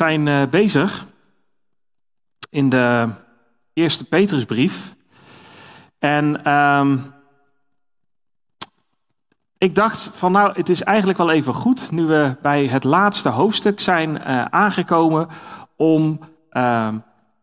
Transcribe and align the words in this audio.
zijn 0.00 0.26
uh, 0.26 0.42
bezig 0.50 1.06
in 2.50 2.68
de 2.68 3.08
eerste 3.72 4.04
Petrusbrief. 4.04 4.94
En 5.98 6.52
um, 6.52 7.12
ik 9.58 9.74
dacht 9.74 10.10
van 10.12 10.32
nou, 10.32 10.52
het 10.52 10.68
is 10.68 10.82
eigenlijk 10.82 11.18
wel 11.18 11.30
even 11.30 11.54
goed, 11.54 11.90
nu 11.90 12.06
we 12.06 12.36
bij 12.42 12.66
het 12.66 12.84
laatste 12.84 13.28
hoofdstuk 13.28 13.80
zijn 13.80 14.10
uh, 14.10 14.44
aangekomen, 14.44 15.28
om 15.76 16.20
uh, 16.50 16.88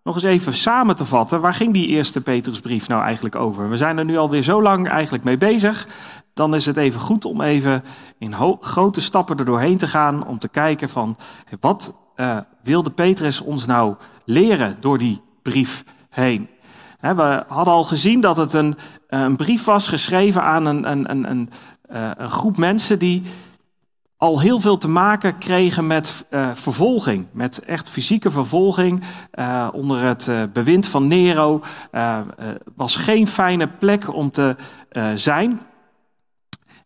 nog 0.03 0.15
eens 0.15 0.23
even 0.23 0.53
samen 0.53 0.95
te 0.95 1.05
vatten. 1.05 1.41
Waar 1.41 1.53
ging 1.53 1.73
die 1.73 1.87
eerste 1.87 2.21
Petrusbrief 2.21 2.87
nou 2.87 3.01
eigenlijk 3.04 3.35
over? 3.35 3.69
We 3.69 3.77
zijn 3.77 3.97
er 3.97 4.05
nu 4.05 4.18
alweer 4.18 4.43
zo 4.43 4.61
lang 4.61 4.89
eigenlijk 4.89 5.24
mee 5.24 5.37
bezig. 5.37 5.87
Dan 6.33 6.55
is 6.55 6.65
het 6.65 6.77
even 6.77 7.01
goed 7.01 7.25
om 7.25 7.41
even 7.41 7.83
in 8.18 8.33
grote 8.61 9.01
stappen 9.01 9.37
er 9.37 9.46
doorheen 9.46 9.77
te 9.77 9.87
gaan. 9.87 10.27
Om 10.27 10.39
te 10.39 10.49
kijken 10.49 10.89
van 10.89 11.18
wat 11.60 11.93
uh, 12.17 12.37
wilde 12.63 12.89
Petrus 12.89 13.41
ons 13.41 13.65
nou 13.65 13.95
leren 14.25 14.77
door 14.79 14.97
die 14.97 15.21
brief 15.41 15.83
heen. 16.09 16.49
we 16.99 17.43
hadden 17.47 17.73
al 17.73 17.83
gezien 17.83 18.21
dat 18.21 18.37
het 18.37 18.53
een, 18.53 18.75
een 19.07 19.35
brief 19.35 19.63
was 19.63 19.87
geschreven 19.87 20.43
aan 20.43 20.65
een, 20.65 20.91
een, 20.91 21.29
een, 21.29 21.49
uh, 21.91 22.11
een 22.15 22.29
groep 22.29 22.57
mensen 22.57 22.99
die 22.99 23.21
al 24.17 24.39
heel 24.39 24.59
veel 24.59 24.77
te 24.77 24.87
maken 24.87 25.37
kregen 25.37 25.87
met 25.87 26.25
vervolging, 26.53 27.27
met 27.31 27.59
echt 27.59 27.89
fysieke 27.89 28.31
vervolging 28.31 29.04
onder 29.71 30.01
het 30.01 30.54
bewind 30.54 30.87
van 30.87 31.07
Nero. 31.07 31.61
was 32.75 32.95
geen 32.95 33.27
fijne 33.27 33.67
plek 33.67 34.13
om 34.13 34.31
te 34.31 34.55
zijn. 35.15 35.59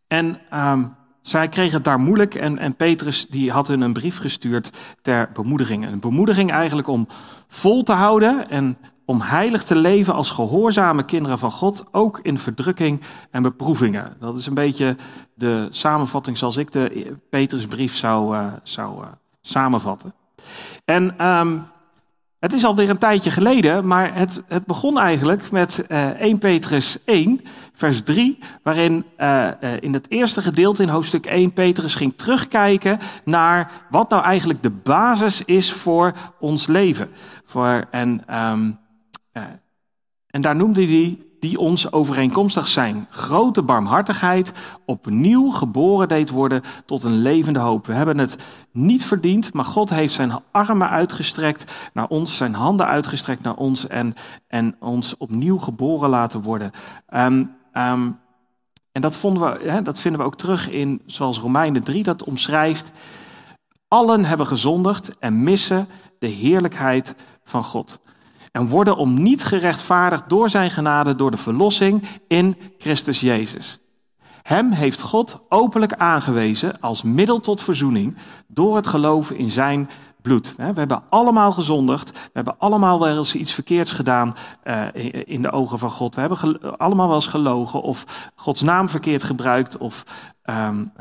En 0.07 0.39
um, 0.53 0.95
zij 1.21 1.47
kregen 1.47 1.73
het 1.73 1.83
daar 1.83 1.99
moeilijk 1.99 2.35
en, 2.35 2.57
en 2.57 2.75
Petrus 2.75 3.27
die 3.27 3.51
had 3.51 3.67
hun 3.67 3.81
een 3.81 3.93
brief 3.93 4.17
gestuurd 4.17 4.95
ter 5.01 5.29
bemoediging. 5.33 5.85
Een 5.87 5.99
bemoediging 5.99 6.51
eigenlijk 6.51 6.87
om 6.87 7.07
vol 7.47 7.83
te 7.83 7.93
houden 7.93 8.49
en 8.49 8.77
om 9.05 9.21
heilig 9.21 9.63
te 9.63 9.75
leven 9.75 10.13
als 10.13 10.29
gehoorzame 10.29 11.05
kinderen 11.05 11.39
van 11.39 11.51
God, 11.51 11.83
ook 11.91 12.19
in 12.21 12.37
verdrukking 12.37 13.01
en 13.31 13.41
beproevingen. 13.41 14.15
Dat 14.19 14.37
is 14.37 14.45
een 14.45 14.53
beetje 14.53 14.95
de 15.33 15.67
samenvatting 15.69 16.37
zoals 16.37 16.57
ik 16.57 16.71
de 16.71 17.15
Petrusbrief 17.29 17.95
zou, 17.95 18.35
uh, 18.35 18.45
zou 18.63 19.01
uh, 19.01 19.07
samenvatten. 19.41 20.13
En 20.85 21.27
um, 21.27 21.65
het 22.41 22.53
is 22.53 22.65
alweer 22.65 22.89
een 22.89 22.97
tijdje 22.97 23.31
geleden, 23.31 23.87
maar 23.87 24.15
het, 24.15 24.43
het 24.47 24.65
begon 24.65 24.99
eigenlijk 24.99 25.51
met 25.51 25.85
uh, 25.87 26.09
eh, 26.09 26.19
1 26.19 26.37
Petrus 26.37 26.97
1, 27.05 27.41
vers 27.81 28.01
3, 28.01 28.37
waarin 28.63 29.05
uh, 29.17 29.47
uh, 29.61 29.81
in 29.81 29.93
het 29.93 30.09
eerste 30.09 30.41
gedeelte 30.41 30.83
in 30.83 30.89
hoofdstuk 30.89 31.25
1 31.25 31.53
Petrus 31.53 31.95
ging 31.95 32.13
terugkijken 32.15 32.99
naar 33.25 33.71
wat 33.89 34.09
nou 34.09 34.23
eigenlijk 34.23 34.61
de 34.63 34.69
basis 34.69 35.41
is 35.45 35.73
voor 35.73 36.13
ons 36.39 36.67
leven. 36.67 37.09
Voor, 37.45 37.87
en, 37.91 38.37
um, 38.43 38.79
en 40.27 40.41
daar 40.41 40.55
noemde 40.55 40.85
hij 40.85 41.17
die 41.39 41.59
ons 41.59 41.91
overeenkomstig 41.91 42.67
zijn 42.67 43.07
grote 43.09 43.61
barmhartigheid 43.61 44.77
opnieuw 44.85 45.49
geboren 45.49 46.07
deed 46.07 46.29
worden 46.29 46.61
tot 46.85 47.03
een 47.03 47.21
levende 47.21 47.59
hoop. 47.59 47.85
We 47.85 47.93
hebben 47.93 48.17
het 48.17 48.35
niet 48.71 49.05
verdiend, 49.05 49.53
maar 49.53 49.65
God 49.65 49.89
heeft 49.89 50.13
zijn 50.13 50.39
armen 50.51 50.89
uitgestrekt 50.89 51.89
naar 51.93 52.07
ons, 52.07 52.37
zijn 52.37 52.53
handen 52.53 52.85
uitgestrekt 52.85 53.43
naar 53.43 53.55
ons 53.55 53.87
en, 53.87 54.13
en 54.47 54.75
ons 54.79 55.17
opnieuw 55.17 55.57
geboren 55.57 56.09
laten 56.09 56.41
worden. 56.41 56.71
Um, 57.13 57.59
um, 57.73 58.19
en 58.91 59.01
dat, 59.01 59.15
vonden 59.15 59.53
we, 59.53 59.69
hè, 59.69 59.81
dat 59.81 59.99
vinden 59.99 60.21
we 60.21 60.25
ook 60.25 60.37
terug 60.37 60.69
in, 60.69 61.01
zoals 61.05 61.39
Romeinen 61.39 61.83
3 61.83 62.03
dat 62.03 62.23
omschrijft. 62.23 62.91
Allen 63.87 64.25
hebben 64.25 64.47
gezondigd 64.47 65.17
en 65.19 65.43
missen 65.43 65.87
de 66.19 66.27
heerlijkheid 66.27 67.15
van 67.43 67.63
God 67.63 67.99
en 68.51 68.67
worden 68.67 68.97
om 68.97 69.23
niet 69.23 69.43
gerechtvaardigd 69.43 70.29
door 70.29 70.49
zijn 70.49 70.69
genade 70.69 71.15
door 71.15 71.31
de 71.31 71.37
verlossing 71.37 72.03
in 72.27 72.57
Christus 72.77 73.19
Jezus. 73.19 73.79
Hem 74.41 74.71
heeft 74.71 75.01
God 75.01 75.41
openlijk 75.49 75.93
aangewezen 75.93 76.79
als 76.79 77.01
middel 77.01 77.39
tot 77.39 77.61
verzoening 77.61 78.17
door 78.47 78.75
het 78.75 78.87
geloven 78.87 79.37
in 79.37 79.49
zijn 79.49 79.89
bloed. 80.21 80.55
We 80.55 80.63
hebben 80.63 81.03
allemaal 81.09 81.51
gezondigd, 81.51 82.11
we 82.11 82.29
hebben 82.33 82.55
allemaal 82.57 82.99
wel 82.99 83.17
eens 83.17 83.35
iets 83.35 83.53
verkeerds 83.53 83.91
gedaan 83.91 84.35
eh, 84.63 84.87
in 85.25 85.41
de 85.41 85.51
ogen 85.51 85.79
van 85.79 85.89
God. 85.89 86.15
We 86.15 86.21
hebben 86.21 86.77
allemaal 86.77 87.07
wel 87.07 87.15
eens 87.15 87.27
gelogen 87.27 87.81
of 87.81 88.31
Gods 88.35 88.61
naam 88.61 88.89
verkeerd 88.89 89.23
gebruikt 89.23 89.77
of 89.77 90.03
um, 90.43 90.93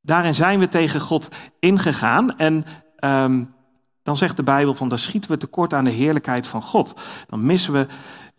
daarin 0.00 0.34
zijn 0.34 0.58
we 0.58 0.68
tegen 0.68 1.00
God 1.00 1.28
ingegaan 1.58 2.38
en 2.38 2.64
dan 4.04 4.16
zegt 4.16 4.36
de 4.36 4.42
Bijbel 4.42 4.74
van, 4.74 4.88
dan 4.88 4.98
schieten 4.98 5.30
we 5.30 5.36
tekort 5.36 5.74
aan 5.74 5.84
de 5.84 5.90
heerlijkheid 5.90 6.46
van 6.46 6.62
God. 6.62 7.02
Dan 7.28 7.46
missen 7.46 7.72
we 7.72 7.86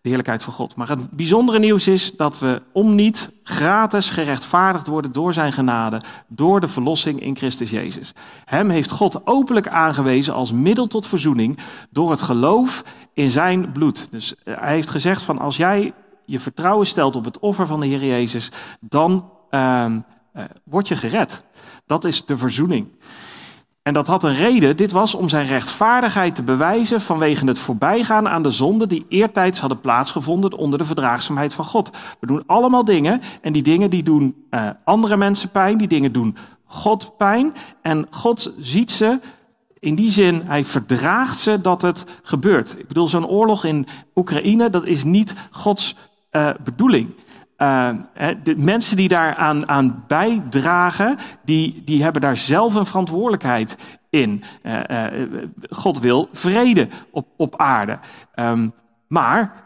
de 0.06 0.12
heerlijkheid 0.12 0.44
van 0.44 0.54
God. 0.54 0.76
Maar 0.76 0.90
het 0.90 1.12
bijzondere 1.12 1.60
nieuws 1.60 1.88
is 1.88 2.16
dat 2.16 2.40
we 2.40 2.62
om 2.72 2.96
niet 2.96 3.32
gratis 3.44 4.10
gerechtvaardigd 4.10 4.88
worden 4.88 5.12
door 5.12 5.34
zijn 5.34 5.54
genade, 5.54 6.02
door 6.28 6.60
de 6.60 6.68
verlossing 6.68 7.22
in 7.22 7.36
Christus 7.36 7.70
Jezus. 7.70 8.14
Hem 8.46 8.70
heeft 8.70 8.92
God 8.92 9.28
openlijk 9.28 9.68
aangewezen 9.68 10.34
als 10.34 10.52
middel 10.52 10.88
tot 10.88 11.08
verzoening 11.08 11.58
door 11.90 12.12
het 12.12 12.22
geloof 12.22 12.84
in 13.14 13.30
zijn 13.30 13.72
bloed. 13.72 14.12
Dus 14.12 14.36
eh, 14.44 14.58
hij 14.58 14.74
heeft 14.74 14.90
gezegd 14.90 15.24
van 15.24 15.40
als 15.40 15.58
jij 15.58 15.94
je 16.26 16.40
vertrouwen 16.40 16.88
stelt 16.88 17.16
op 17.16 17.26
het 17.26 17.40
offer 17.40 17.68
van 17.68 17.80
de 17.80 17.86
Heer 17.86 18.06
Jezus, 18.06 18.52
dan 18.80 19.30
uh, 19.52 19.86
uh, 20.36 20.44
word 20.64 20.88
je 20.88 20.98
gered. 20.98 21.44
Dat 21.86 22.06
is 22.06 22.26
de 22.26 22.38
verzoening. 22.38 22.88
En 23.86 23.94
dat 23.94 24.08
had 24.08 24.24
een 24.24 24.36
reden. 24.36 24.78
Dit 24.78 24.92
was 24.92 25.16
om 25.16 25.30
zijn 25.30 25.46
rechtvaardigheid 25.46 26.36
te 26.36 26.44
bewijzen 26.44 27.02
vanwege 27.02 27.46
het 27.46 27.60
voorbijgaan 27.60 28.28
aan 28.28 28.44
de 28.44 28.50
zonden 28.50 28.90
die 28.90 29.06
eertijds 29.10 29.60
hadden 29.60 29.80
plaatsgevonden 29.80 30.54
onder 30.54 30.80
de 30.80 30.86
verdraagzaamheid 30.86 31.54
van 31.54 31.66
God. 31.66 31.92
We 32.20 32.28
doen 32.28 32.44
allemaal 32.46 32.86
dingen 32.86 33.22
en 33.42 33.54
die 33.54 33.64
dingen 33.64 33.90
die 33.90 34.04
doen 34.04 34.46
uh, 34.52 34.70
andere 34.84 35.18
mensen 35.18 35.50
pijn, 35.50 35.78
die 35.78 35.88
dingen 35.88 36.12
doen 36.12 36.38
God 36.66 37.18
pijn. 37.18 37.54
En 37.82 38.08
God 38.10 38.54
ziet 38.60 38.92
ze 38.92 39.20
in 39.80 39.96
die 39.96 40.12
zin, 40.12 40.42
hij 40.46 40.64
verdraagt 40.64 41.40
ze 41.40 41.62
dat 41.62 41.82
het 41.82 42.20
gebeurt. 42.24 42.76
Ik 42.80 42.88
bedoel, 42.88 43.08
zo'n 43.08 43.28
oorlog 43.28 43.66
in 43.66 43.88
Oekraïne, 44.16 44.70
dat 44.70 44.86
is 44.86 45.04
niet 45.04 45.34
Gods 45.52 45.96
uh, 46.32 46.50
bedoeling. 46.64 47.16
Uh, 47.58 47.90
de 48.44 48.56
mensen 48.58 48.98
die 48.98 49.08
daaraan 49.08 49.70
aan 49.70 50.04
bijdragen, 50.08 51.18
die, 51.44 51.82
die 51.86 52.04
hebben 52.04 52.22
daar 52.22 52.36
zelf 52.36 52.76
een 52.76 52.86
verantwoordelijkheid 52.86 53.98
in. 54.10 54.44
Uh, 54.64 54.80
uh, 54.88 55.44
God 55.70 56.00
wil 56.00 56.30
vrede 56.32 56.88
op, 57.12 57.28
op 57.38 57.56
aarde. 57.58 58.00
Um, 58.36 58.74
maar 59.08 59.64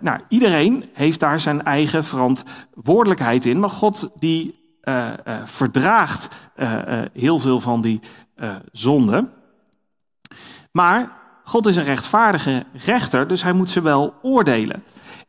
nou, 0.00 0.20
iedereen 0.28 0.84
heeft 0.92 1.20
daar 1.20 1.40
zijn 1.40 1.64
eigen 1.64 2.04
verantwoordelijkheid 2.04 3.44
in. 3.44 3.60
Maar 3.60 3.70
God 3.70 4.10
die 4.18 4.60
verdraagt 5.44 6.50
heel 7.12 7.38
veel 7.38 7.60
van 7.60 7.80
die 7.80 8.00
zonden. 8.72 9.30
Maar 10.72 11.12
God 11.44 11.66
is 11.66 11.76
een 11.76 11.82
rechtvaardige 11.82 12.64
rechter, 12.72 13.28
dus 13.28 13.42
hij 13.42 13.52
moet 13.52 13.70
ze 13.70 13.80
wel 13.80 14.14
oordelen. 14.22 14.82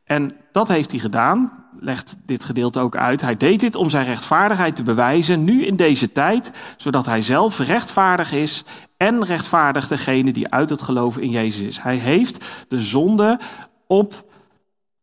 En 0.03 0.31
dat 0.51 0.67
heeft 0.67 0.91
hij 0.91 0.99
gedaan 0.99 1.62
legt 1.83 2.15
dit 2.25 2.43
gedeelte 2.43 2.79
ook 2.79 2.95
uit. 2.95 3.21
Hij 3.21 3.37
deed 3.37 3.59
dit 3.59 3.75
om 3.75 3.89
zijn 3.89 4.05
rechtvaardigheid 4.05 4.75
te 4.75 4.83
bewijzen, 4.83 5.43
nu 5.43 5.65
in 5.65 5.75
deze 5.75 6.11
tijd, 6.11 6.51
zodat 6.77 7.05
hij 7.05 7.21
zelf 7.21 7.59
rechtvaardig 7.59 8.31
is 8.31 8.63
en 8.97 9.23
rechtvaardig 9.25 9.87
degene 9.87 10.33
die 10.33 10.51
uit 10.51 10.69
het 10.69 10.81
geloven 10.81 11.21
in 11.21 11.29
Jezus 11.29 11.61
is. 11.61 11.81
Hij 11.81 11.97
heeft 11.97 12.45
de 12.67 12.79
zonde 12.79 13.39
op 13.87 14.25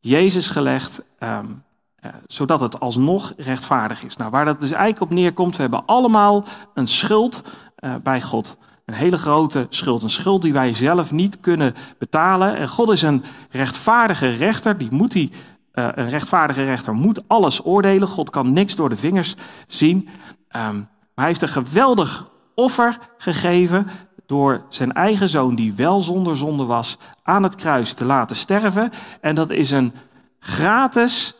Jezus 0.00 0.48
gelegd, 0.48 1.02
um, 1.18 1.62
uh, 2.04 2.10
zodat 2.26 2.60
het 2.60 2.80
alsnog 2.80 3.32
rechtvaardig 3.36 4.02
is. 4.02 4.16
Nou, 4.16 4.30
waar 4.30 4.44
dat 4.44 4.60
dus 4.60 4.70
eigenlijk 4.70 5.12
op 5.12 5.18
neerkomt, 5.18 5.56
we 5.56 5.62
hebben 5.62 5.86
allemaal 5.86 6.44
een 6.74 6.88
schuld 6.88 7.42
uh, 7.78 7.94
bij 8.02 8.20
God. 8.20 8.56
Een 8.84 8.96
hele 8.96 9.16
grote 9.16 9.66
schuld. 9.68 10.02
Een 10.02 10.10
schuld 10.10 10.42
die 10.42 10.52
wij 10.52 10.74
zelf 10.74 11.10
niet 11.10 11.40
kunnen 11.40 11.74
betalen. 11.98 12.56
En 12.56 12.68
God 12.68 12.90
is 12.90 13.02
een 13.02 13.24
rechtvaardige 13.50 14.28
rechter. 14.28 14.78
Die 14.78 14.92
moet 14.92 15.12
hij 15.12 15.30
uh, 15.74 15.88
een 15.94 16.08
rechtvaardige 16.08 16.64
rechter 16.64 16.94
moet 16.94 17.28
alles 17.28 17.64
oordelen. 17.64 18.08
God 18.08 18.30
kan 18.30 18.52
niks 18.52 18.74
door 18.74 18.88
de 18.88 18.96
vingers 18.96 19.34
zien. 19.66 20.08
Um, 20.56 20.88
maar 21.14 21.24
hij 21.24 21.26
heeft 21.26 21.42
een 21.42 21.64
geweldig 21.64 22.28
offer 22.54 22.98
gegeven 23.18 23.86
door 24.26 24.64
zijn 24.68 24.92
eigen 24.92 25.28
zoon, 25.28 25.54
die 25.54 25.74
wel 25.74 26.00
zonder 26.00 26.36
zonde 26.36 26.64
was, 26.64 26.98
aan 27.22 27.42
het 27.42 27.54
kruis 27.54 27.92
te 27.92 28.04
laten 28.04 28.36
sterven. 28.36 28.90
En 29.20 29.34
dat 29.34 29.50
is 29.50 29.70
een 29.70 29.92
gratis 30.38 31.34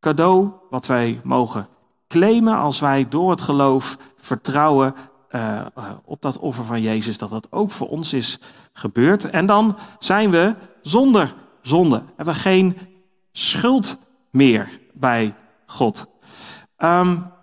cadeau 0.00 0.50
wat 0.70 0.86
wij 0.86 1.20
mogen 1.22 1.68
claimen 2.08 2.56
als 2.56 2.80
wij 2.80 3.08
door 3.08 3.30
het 3.30 3.40
geloof 3.40 3.96
vertrouwen 4.16 4.94
uh, 5.30 5.66
op 6.04 6.22
dat 6.22 6.38
offer 6.38 6.64
van 6.64 6.82
Jezus, 6.82 7.18
dat 7.18 7.30
dat 7.30 7.46
ook 7.50 7.70
voor 7.70 7.88
ons 7.88 8.12
is 8.12 8.38
gebeurd. 8.72 9.30
En 9.30 9.46
dan 9.46 9.76
zijn 9.98 10.30
we 10.30 10.54
zonder 10.82 11.34
zonde. 11.62 12.02
Hebben 12.16 12.34
we 12.34 12.40
geen 12.40 12.78
schuld 13.38 13.98
meer 14.30 14.80
bij 14.92 15.34
God. 15.66 16.06
Um, 16.78 17.34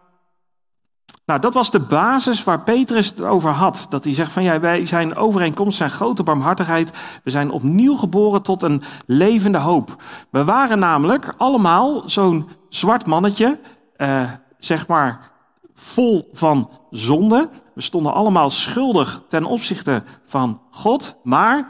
Nou, 1.25 1.39
dat 1.39 1.53
was 1.53 1.71
de 1.71 1.79
basis 1.79 2.43
waar 2.43 2.63
Petrus 2.63 3.09
het 3.09 3.23
over 3.23 3.49
had. 3.51 3.85
Dat 3.89 4.03
hij 4.03 4.13
zegt 4.13 4.31
van 4.31 4.43
ja, 4.43 4.59
wij 4.59 4.85
zijn 4.85 5.15
overeenkomst, 5.15 5.77
zijn 5.77 5.89
grote 5.89 6.23
barmhartigheid. 6.23 7.19
We 7.23 7.29
zijn 7.29 7.51
opnieuw 7.51 7.95
geboren 7.95 8.41
tot 8.41 8.63
een 8.63 8.81
levende 9.05 9.57
hoop. 9.57 10.03
We 10.29 10.43
waren 10.43 10.79
namelijk 10.79 11.33
allemaal 11.37 12.09
zo'n 12.09 12.49
zwart 12.69 13.05
mannetje, 13.05 13.59
eh, 13.95 14.31
zeg 14.59 14.87
maar 14.87 15.31
vol 15.73 16.29
van 16.33 16.69
zonde. 16.89 17.49
We 17.73 17.81
stonden 17.81 18.13
allemaal 18.13 18.49
schuldig 18.49 19.21
ten 19.29 19.45
opzichte 19.45 20.03
van 20.25 20.61
God. 20.71 21.15
Maar 21.23 21.67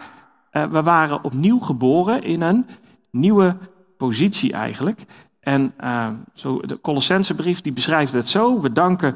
eh, 0.50 0.66
we 0.66 0.84
waren 0.84 1.24
opnieuw 1.24 1.60
geboren 1.60 2.24
in 2.24 2.42
een 2.42 2.66
nieuwe 3.12 3.58
positie 4.08 4.54
eigenlijk. 4.54 5.06
En 5.40 5.74
uh, 5.84 6.08
zo, 6.34 6.60
de 6.60 6.82
Colossensebrief 6.82 7.62
die 7.62 7.74
beschrijft 7.74 8.14
het 8.14 8.28
zo. 8.28 8.62
We 8.62 8.72
danken 8.72 9.16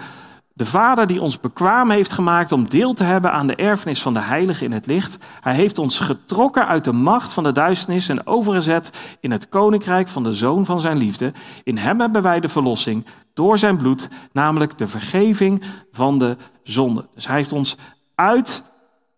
de 0.53 0.65
Vader 0.65 1.07
die 1.07 1.21
ons 1.21 1.39
bekwaam 1.39 1.89
heeft 1.89 2.11
gemaakt 2.11 2.51
om 2.51 2.69
deel 2.69 2.93
te 2.93 3.03
hebben 3.03 3.31
aan 3.31 3.47
de 3.47 3.55
erfenis 3.55 4.01
van 4.01 4.13
de 4.13 4.19
Heilige 4.19 4.65
in 4.65 4.71
het 4.71 4.85
licht. 4.85 5.17
Hij 5.41 5.53
heeft 5.53 5.77
ons 5.77 5.99
getrokken 5.99 6.67
uit 6.67 6.83
de 6.83 6.91
macht 6.91 7.33
van 7.33 7.43
de 7.43 7.51
duisternis 7.51 8.09
en 8.09 8.27
overgezet 8.27 9.17
in 9.19 9.31
het 9.31 9.49
koninkrijk 9.49 10.07
van 10.07 10.23
de 10.23 10.33
Zoon 10.33 10.65
van 10.65 10.81
zijn 10.81 10.97
liefde. 10.97 11.33
In 11.63 11.77
hem 11.77 11.99
hebben 11.99 12.21
wij 12.21 12.39
de 12.39 12.49
verlossing 12.49 13.05
door 13.33 13.57
zijn 13.57 13.77
bloed, 13.77 14.09
namelijk 14.31 14.77
de 14.77 14.87
vergeving 14.87 15.63
van 15.91 16.19
de 16.19 16.37
zonde. 16.63 17.07
Dus 17.15 17.27
hij 17.27 17.35
heeft 17.35 17.51
ons 17.51 17.77
uit 18.15 18.63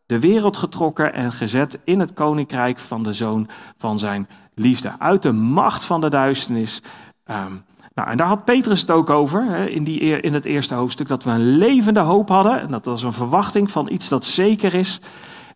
de 0.06 0.20
wereld 0.20 0.58
getrokken 0.58 1.14
en 1.14 1.32
gezet 1.32 1.80
in 1.84 2.00
het 2.00 2.14
koninkrijk 2.14 2.80
van 2.80 3.04
de 3.04 3.14
Zoon 3.14 3.48
van 3.78 4.00
zijn 4.00 4.28
liefde. 4.60 5.00
Uit 5.00 5.22
de 5.22 5.32
macht 5.32 5.84
van 5.84 6.02
de 6.02 6.10
duisternis. 6.10 6.82
Um, 7.26 7.66
nou, 7.94 8.10
en 8.10 8.18
daar 8.18 8.28
had 8.28 8.46
Petrus 8.46 8.82
het 8.82 8.92
ook 8.92 9.10
over 9.10 9.46
hè, 9.46 9.66
in, 9.66 9.84
die, 9.84 10.00
in 10.00 10.34
het 10.34 10.46
eerste 10.46 10.76
hoofdstuk, 10.76 11.08
dat 11.08 11.24
we 11.24 11.30
een 11.30 11.58
levende 11.58 12.00
hoop 12.00 12.30
hadden. 12.30 12.60
En 12.60 12.68
dat 12.68 12.86
was 12.86 13.04
een 13.04 13.14
verwachting 13.14 13.72
van 13.72 13.92
iets 13.92 14.10
dat 14.10 14.26
zeker 14.26 14.74
is. 14.74 15.00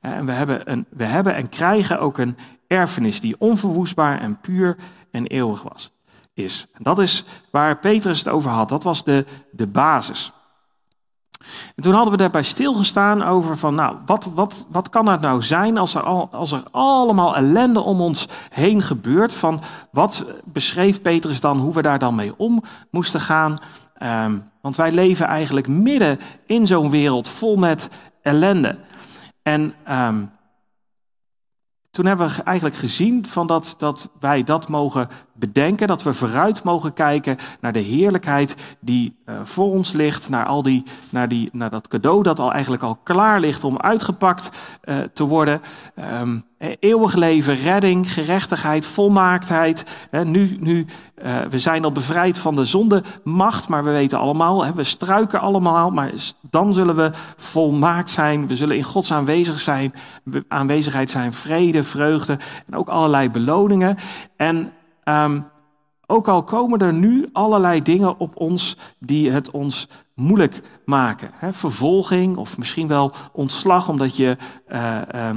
En 0.01 0.25
we 0.25 0.31
hebben, 0.31 0.71
een, 0.71 0.85
we 0.89 1.05
hebben 1.05 1.35
en 1.35 1.49
krijgen 1.49 1.99
ook 1.99 2.17
een 2.17 2.37
erfenis 2.67 3.19
die 3.19 3.35
onverwoestbaar 3.39 4.21
en 4.21 4.39
puur 4.39 4.77
en 5.11 5.27
eeuwig 5.27 5.63
was, 5.63 5.91
is. 6.33 6.67
Dat 6.77 6.99
is 6.99 7.25
waar 7.51 7.79
Petrus 7.79 8.17
het 8.17 8.29
over 8.29 8.51
had. 8.51 8.69
Dat 8.69 8.83
was 8.83 9.03
de, 9.03 9.25
de 9.51 9.67
basis. 9.67 10.31
En 11.75 11.83
toen 11.83 11.93
hadden 11.93 12.11
we 12.11 12.17
daarbij 12.17 12.43
stilgestaan 12.43 13.23
over 13.23 13.57
van, 13.57 13.75
nou, 13.75 13.97
wat, 14.05 14.29
wat, 14.33 14.65
wat 14.69 14.89
kan 14.89 15.07
het 15.07 15.21
nou 15.21 15.41
zijn 15.41 15.77
als 15.77 15.95
er, 15.95 16.03
al, 16.03 16.29
als 16.31 16.51
er 16.51 16.63
allemaal 16.71 17.35
ellende 17.35 17.79
om 17.79 18.01
ons 18.01 18.27
heen 18.49 18.81
gebeurt? 18.81 19.33
Van 19.33 19.61
wat 19.91 20.25
beschreef 20.43 21.01
Petrus 21.01 21.39
dan, 21.39 21.57
hoe 21.57 21.73
we 21.73 21.81
daar 21.81 21.99
dan 21.99 22.15
mee 22.15 22.33
om 22.37 22.63
moesten 22.89 23.19
gaan? 23.19 23.57
Um, 24.03 24.51
want 24.61 24.75
wij 24.75 24.91
leven 24.91 25.25
eigenlijk 25.25 25.67
midden 25.67 26.19
in 26.45 26.67
zo'n 26.67 26.89
wereld 26.89 27.27
vol 27.27 27.55
met 27.55 27.89
ellende. 28.21 28.77
En 29.41 29.73
um, 29.89 30.31
toen 31.91 32.05
hebben 32.05 32.27
we 32.27 32.43
eigenlijk 32.43 32.77
gezien 32.77 33.27
van 33.27 33.47
dat, 33.47 33.75
dat 33.77 34.09
wij 34.19 34.43
dat 34.43 34.69
mogen 34.69 35.09
bedenken, 35.33 35.87
dat 35.87 36.03
we 36.03 36.13
vooruit 36.13 36.63
mogen 36.63 36.93
kijken 36.93 37.37
naar 37.61 37.71
de 37.71 37.79
heerlijkheid 37.79 38.75
die 38.79 39.15
uh, 39.25 39.35
voor 39.43 39.71
ons 39.71 39.91
ligt, 39.91 40.29
naar, 40.29 40.45
al 40.45 40.63
die, 40.63 40.83
naar, 41.09 41.27
die, 41.27 41.49
naar 41.51 41.69
dat 41.69 41.87
cadeau 41.87 42.23
dat 42.23 42.39
al 42.39 42.51
eigenlijk 42.51 42.83
al 42.83 42.99
klaar 43.03 43.39
ligt 43.39 43.63
om 43.63 43.79
uitgepakt 43.79 44.49
uh, 44.83 44.97
te 45.13 45.23
worden. 45.23 45.61
Um, 46.21 46.43
eeuwig 46.79 47.13
leven, 47.13 47.55
redding, 47.55 48.11
gerechtigheid, 48.11 48.85
volmaaktheid. 48.85 49.85
nu, 50.23 50.57
nu, 50.59 50.85
we 51.49 51.59
zijn 51.59 51.83
al 51.83 51.91
bevrijd 51.91 52.37
van 52.37 52.55
de 52.55 52.65
zondemacht, 52.65 53.67
maar 53.67 53.83
we 53.83 53.91
weten 53.91 54.19
allemaal, 54.19 54.73
we 54.73 54.83
struiken 54.83 55.39
allemaal, 55.39 55.89
maar 55.89 56.11
dan 56.49 56.73
zullen 56.73 56.95
we 56.95 57.11
volmaakt 57.35 58.09
zijn. 58.09 58.47
We 58.47 58.55
zullen 58.55 58.75
in 58.75 58.83
Gods 58.83 59.11
aanwezig 59.11 59.59
zijn, 59.59 59.93
aanwezigheid 60.47 61.11
zijn, 61.11 61.33
vrede, 61.33 61.83
vreugde 61.83 62.37
en 62.67 62.75
ook 62.75 62.89
allerlei 62.89 63.29
beloningen. 63.29 63.97
En 64.35 64.71
um, 65.05 65.51
ook 66.07 66.27
al 66.27 66.43
komen 66.43 66.79
er 66.79 66.93
nu 66.93 67.29
allerlei 67.31 67.81
dingen 67.81 68.19
op 68.19 68.35
ons 68.35 68.77
die 68.99 69.31
het 69.31 69.51
ons 69.51 69.87
moeilijk 70.15 70.61
maken. 70.85 71.29
Vervolging 71.51 72.37
of 72.37 72.57
misschien 72.57 72.87
wel 72.87 73.11
ontslag 73.31 73.89
omdat 73.89 74.15
je 74.15 74.37
uh, 74.67 75.29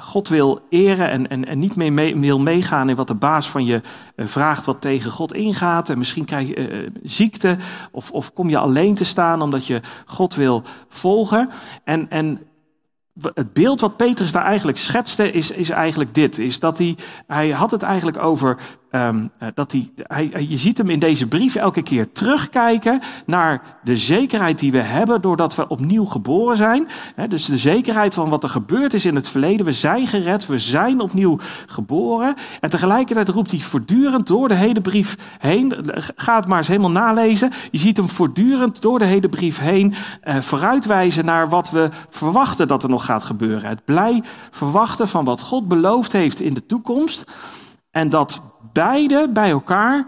God 0.00 0.28
wil 0.28 0.60
eren 0.68 1.10
en, 1.10 1.28
en, 1.28 1.44
en 1.44 1.58
niet 1.58 1.76
meer 1.76 1.92
mee, 1.92 2.16
wil 2.18 2.38
meegaan 2.38 2.88
in 2.88 2.96
wat 2.96 3.08
de 3.08 3.14
baas 3.14 3.50
van 3.50 3.64
je 3.64 3.80
uh, 4.16 4.26
vraagt 4.26 4.64
wat 4.64 4.80
tegen 4.80 5.10
God 5.10 5.34
ingaat. 5.34 5.88
En 5.88 5.98
misschien 5.98 6.24
krijg 6.24 6.48
je 6.48 6.82
uh, 6.82 6.90
ziekte 7.02 7.56
of, 7.90 8.10
of 8.10 8.32
kom 8.32 8.48
je 8.48 8.58
alleen 8.58 8.94
te 8.94 9.04
staan 9.04 9.42
omdat 9.42 9.66
je 9.66 9.80
God 10.06 10.34
wil 10.34 10.62
volgen. 10.88 11.50
En, 11.84 12.10
en 12.10 12.40
het 13.22 13.52
beeld 13.52 13.80
wat 13.80 13.96
Petrus 13.96 14.32
daar 14.32 14.44
eigenlijk 14.44 14.78
schetste 14.78 15.30
is, 15.32 15.50
is 15.50 15.70
eigenlijk 15.70 16.14
dit. 16.14 16.38
Is 16.38 16.58
dat 16.58 16.78
hij, 16.78 16.96
hij 17.26 17.50
had 17.50 17.70
het 17.70 17.82
eigenlijk 17.82 18.18
over 18.18 18.58
Um, 18.94 19.30
dat 19.54 19.72
hij, 19.72 19.90
hij, 19.96 20.46
je 20.48 20.56
ziet 20.56 20.78
hem 20.78 20.90
in 20.90 20.98
deze 20.98 21.26
brief 21.26 21.54
elke 21.54 21.82
keer 21.82 22.12
terugkijken 22.12 23.00
naar 23.26 23.62
de 23.84 23.96
zekerheid 23.96 24.58
die 24.58 24.72
we 24.72 24.78
hebben 24.78 25.20
doordat 25.20 25.54
we 25.54 25.68
opnieuw 25.68 26.04
geboren 26.04 26.56
zijn. 26.56 26.88
dus 27.28 27.44
de 27.44 27.56
zekerheid 27.56 28.14
van 28.14 28.28
wat 28.28 28.42
er 28.42 28.48
gebeurd 28.48 28.94
is 28.94 29.04
in 29.04 29.14
het 29.14 29.28
verleden. 29.28 29.66
We 29.66 29.72
zijn 29.72 30.06
gered, 30.06 30.46
we 30.46 30.58
zijn 30.58 31.00
opnieuw 31.00 31.38
geboren. 31.66 32.34
En 32.60 32.70
tegelijkertijd 32.70 33.28
roept 33.28 33.50
hij 33.50 33.60
voortdurend 33.60 34.26
door 34.26 34.48
de 34.48 34.54
hele 34.54 34.80
brief 34.80 35.16
heen. 35.38 35.74
Ga 36.16 36.36
het 36.36 36.48
maar 36.48 36.58
eens 36.58 36.68
helemaal 36.68 36.90
nalezen. 36.90 37.52
Je 37.70 37.78
ziet 37.78 37.96
hem 37.96 38.08
voortdurend 38.08 38.82
door 38.82 38.98
de 38.98 39.04
hele 39.04 39.28
brief 39.28 39.58
heen 39.58 39.94
uh, 40.24 40.36
vooruitwijzen 40.40 41.24
naar 41.24 41.48
wat 41.48 41.70
we 41.70 41.88
verwachten 42.08 42.68
dat 42.68 42.82
er 42.82 42.88
nog 42.88 43.04
gaat 43.04 43.24
gebeuren. 43.24 43.68
Het 43.68 43.84
blij 43.84 44.22
verwachten 44.50 45.08
van 45.08 45.24
wat 45.24 45.40
God 45.40 45.68
beloofd 45.68 46.12
heeft 46.12 46.40
in 46.40 46.54
de 46.54 46.66
toekomst. 46.66 47.24
En 47.90 48.08
dat 48.08 48.42
beide 48.74 49.28
bij 49.32 49.50
elkaar 49.50 50.06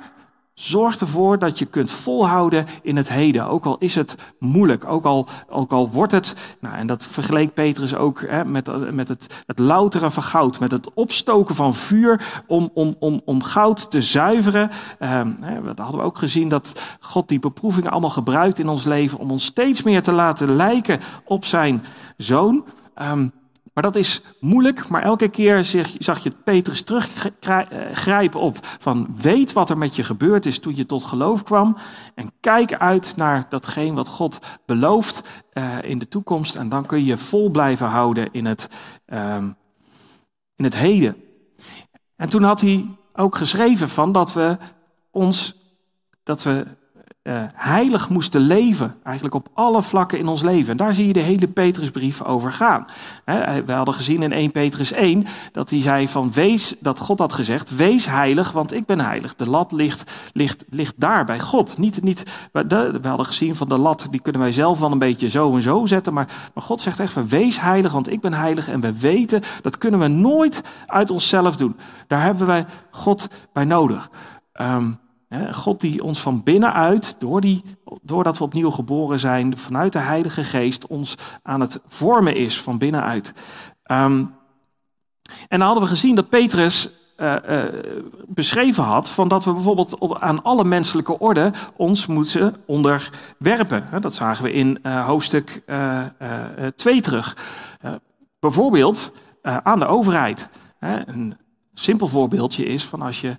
zorgt 0.57 1.01
ervoor 1.01 1.39
dat 1.39 1.59
je 1.59 1.65
kunt 1.65 1.91
volhouden 1.91 2.67
in 2.83 2.97
het 2.97 3.09
heden. 3.09 3.47
Ook 3.47 3.65
al 3.65 3.77
is 3.79 3.95
het 3.95 4.17
moeilijk, 4.39 4.85
ook 4.85 5.05
al, 5.05 5.29
ook 5.49 5.73
al 5.73 5.91
wordt 5.91 6.13
het, 6.13 6.57
nou, 6.61 6.77
en 6.77 6.87
dat 6.87 7.07
vergeleek 7.07 7.55
Petrus 7.55 7.95
ook 7.95 8.21
hè, 8.21 8.45
met, 8.45 8.93
met 8.95 9.09
het, 9.09 9.43
het 9.47 9.59
louteren 9.59 10.13
van 10.13 10.23
goud, 10.23 10.61
met 10.61 10.71
het 10.71 10.95
opstoken 10.95 11.55
van 11.55 11.75
vuur 11.75 12.43
om, 12.47 12.71
om, 12.75 12.97
om, 12.99 13.21
om 13.25 13.43
goud 13.43 13.91
te 13.91 14.01
zuiveren. 14.01 14.71
Ehm, 14.99 15.33
hè, 15.41 15.63
dat 15.63 15.79
hadden 15.79 16.01
we 16.01 16.07
ook 16.07 16.19
gezien 16.19 16.49
dat 16.49 16.97
God 17.01 17.29
die 17.29 17.39
beproevingen 17.39 17.91
allemaal 17.91 18.11
gebruikt 18.11 18.59
in 18.59 18.69
ons 18.69 18.85
leven 18.85 19.19
om 19.19 19.31
ons 19.31 19.45
steeds 19.45 19.83
meer 19.83 20.03
te 20.03 20.13
laten 20.13 20.57
lijken 20.57 21.01
op 21.25 21.45
zijn 21.45 21.85
zoon. 22.17 22.65
Um, 23.03 23.33
maar 23.77 23.85
dat 23.85 23.97
is 23.97 24.23
moeilijk, 24.41 24.89
maar 24.89 25.03
elke 25.03 25.29
keer 25.29 25.65
zag 25.99 26.19
je 26.19 26.33
Petrus 26.45 26.83
teruggrijpen 26.83 28.41
op 28.41 28.59
van 28.63 29.17
weet 29.21 29.53
wat 29.53 29.71
er 29.71 29.79
met 29.79 29.97
je 29.97 30.05
gebeurd 30.05 30.47
is 30.47 30.59
toen 30.59 30.77
je 30.77 30.87
tot 30.87 31.05
geloof 31.05 31.43
kwam 31.43 31.77
en 32.15 32.33
kijk 32.41 32.75
uit 32.75 33.17
naar 33.17 33.47
datgene 33.49 33.95
wat 33.95 34.09
God 34.09 34.39
belooft 34.67 35.45
uh, 35.53 35.83
in 35.83 35.99
de 35.99 36.09
toekomst 36.09 36.55
en 36.55 36.69
dan 36.69 36.87
kun 36.87 37.05
je 37.05 37.17
vol 37.17 37.51
blijven 37.51 37.87
houden 37.87 38.29
in 38.33 38.45
het, 38.45 38.69
um, 39.07 39.57
in 40.55 40.65
het 40.65 40.77
heden. 40.77 41.17
En 42.17 42.29
toen 42.29 42.43
had 42.43 42.61
hij 42.61 42.87
ook 43.13 43.37
geschreven 43.37 43.89
van 43.89 44.13
dat 44.13 44.33
we 44.33 44.57
ons, 45.11 45.55
dat 46.23 46.43
we 46.43 46.67
uh, 47.27 47.43
heilig 47.55 48.09
moesten 48.09 48.41
leven, 48.41 48.95
eigenlijk 49.03 49.35
op 49.35 49.49
alle 49.53 49.83
vlakken 49.83 50.19
in 50.19 50.29
ons 50.29 50.43
leven. 50.43 50.71
En 50.71 50.77
daar 50.77 50.95
zie 50.95 51.07
je 51.07 51.13
de 51.13 51.21
hele 51.21 51.47
Petrusbrief 51.47 52.23
over 52.23 52.53
gaan. 52.53 52.85
we 53.67 53.73
hadden 53.73 53.95
gezien 53.95 54.23
in 54.23 54.33
1 54.33 54.51
Petrus 54.51 54.93
1 54.93 55.27
dat 55.53 55.71
hij 55.71 55.81
zei 55.81 56.09
van 56.09 56.33
wees, 56.33 56.75
dat 56.81 56.99
God 56.99 57.19
had 57.19 57.33
gezegd, 57.33 57.77
wees 57.77 58.07
heilig, 58.07 58.53
want 58.53 58.73
ik 58.73 58.87
ben 58.87 59.01
heilig. 59.01 59.35
De 59.35 59.51
lat 59.51 59.73
ligt, 59.73 60.31
ligt, 60.33 60.65
ligt 60.71 60.95
daar 60.97 61.25
bij 61.25 61.41
God. 61.41 61.79
Niet, 61.79 62.03
niet, 62.03 62.49
we 62.53 62.99
hadden 63.03 63.27
gezien 63.27 63.57
van 63.57 63.69
de 63.69 63.79
lat, 63.79 64.07
die 64.11 64.21
kunnen 64.21 64.41
wij 64.41 64.53
zelf 64.53 64.81
wel 64.81 64.93
een 64.93 64.99
beetje 64.99 65.29
zo 65.29 65.55
en 65.55 65.63
zo 65.63 65.87
zetten, 65.87 66.13
maar, 66.13 66.29
maar 66.55 66.65
God 66.65 66.81
zegt 66.81 67.01
echt, 67.01 67.29
wees 67.29 67.61
heilig, 67.61 67.93
want 67.93 68.11
ik 68.11 68.21
ben 68.21 68.33
heilig. 68.33 68.69
En 68.69 68.81
we 68.81 68.99
weten, 68.99 69.43
dat 69.63 69.79
kunnen 69.79 70.01
we 70.01 70.09
nooit 70.09 70.63
uit 70.87 71.11
onszelf 71.11 71.57
doen. 71.57 71.77
Daar 72.07 72.23
hebben 72.23 72.47
wij 72.47 72.67
God 72.91 73.29
bij 73.53 73.65
nodig. 73.65 74.11
Um, 74.61 74.99
God 75.51 75.81
die 75.81 76.03
ons 76.03 76.21
van 76.21 76.43
binnenuit, 76.43 77.17
door 77.19 77.41
die, 77.41 77.63
doordat 78.03 78.39
we 78.39 78.45
opnieuw 78.45 78.71
geboren 78.71 79.19
zijn, 79.19 79.57
vanuit 79.57 79.93
de 79.93 79.99
Heilige 79.99 80.43
Geest, 80.43 80.87
ons 80.87 81.15
aan 81.43 81.61
het 81.61 81.81
vormen 81.89 82.37
is 82.37 82.61
van 82.61 82.79
binnenuit. 82.79 83.33
Um, 83.91 84.35
en 85.49 85.59
dan 85.59 85.61
hadden 85.61 85.83
we 85.83 85.89
gezien 85.89 86.15
dat 86.15 86.29
Petrus 86.29 86.91
uh, 87.17 87.35
uh, 87.49 87.65
beschreven 88.27 88.85
had, 88.85 89.11
van 89.11 89.29
dat 89.29 89.45
we 89.45 89.53
bijvoorbeeld 89.53 90.21
aan 90.21 90.43
alle 90.43 90.65
menselijke 90.65 91.19
orde 91.19 91.53
ons 91.77 92.07
moeten 92.07 92.55
onderwerpen. 92.67 94.01
Dat 94.01 94.15
zagen 94.15 94.45
we 94.45 94.53
in 94.53 94.79
uh, 94.83 95.07
hoofdstuk 95.07 95.63
2 96.77 97.01
terug. 97.01 97.37
bijvoorbeeld 98.41 99.13
aan 99.43 99.79
de 99.79 99.87
overheid. 99.87 100.49
Een 100.81 101.37
simpel 101.75 102.09
voorbeeldje 102.09 102.65
is 102.65 102.85
van 102.85 103.03
als 103.03 103.21
je 103.21 103.37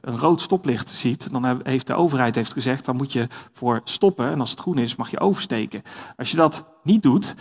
een 0.00 0.16
rood 0.16 0.40
stoplicht 0.40 0.88
ziet, 0.88 1.30
dan 1.30 1.60
heeft 1.62 1.86
de 1.86 1.94
overheid 1.94 2.34
heeft 2.34 2.52
gezegd, 2.52 2.84
dan 2.84 2.96
moet 2.96 3.12
je 3.12 3.26
voor 3.52 3.80
stoppen 3.84 4.30
en 4.30 4.40
als 4.40 4.50
het 4.50 4.60
groen 4.60 4.78
is, 4.78 4.96
mag 4.96 5.10
je 5.10 5.20
oversteken. 5.20 5.82
Als 6.16 6.30
je 6.30 6.36
dat 6.36 6.64
niet 6.82 7.02
doet, 7.02 7.34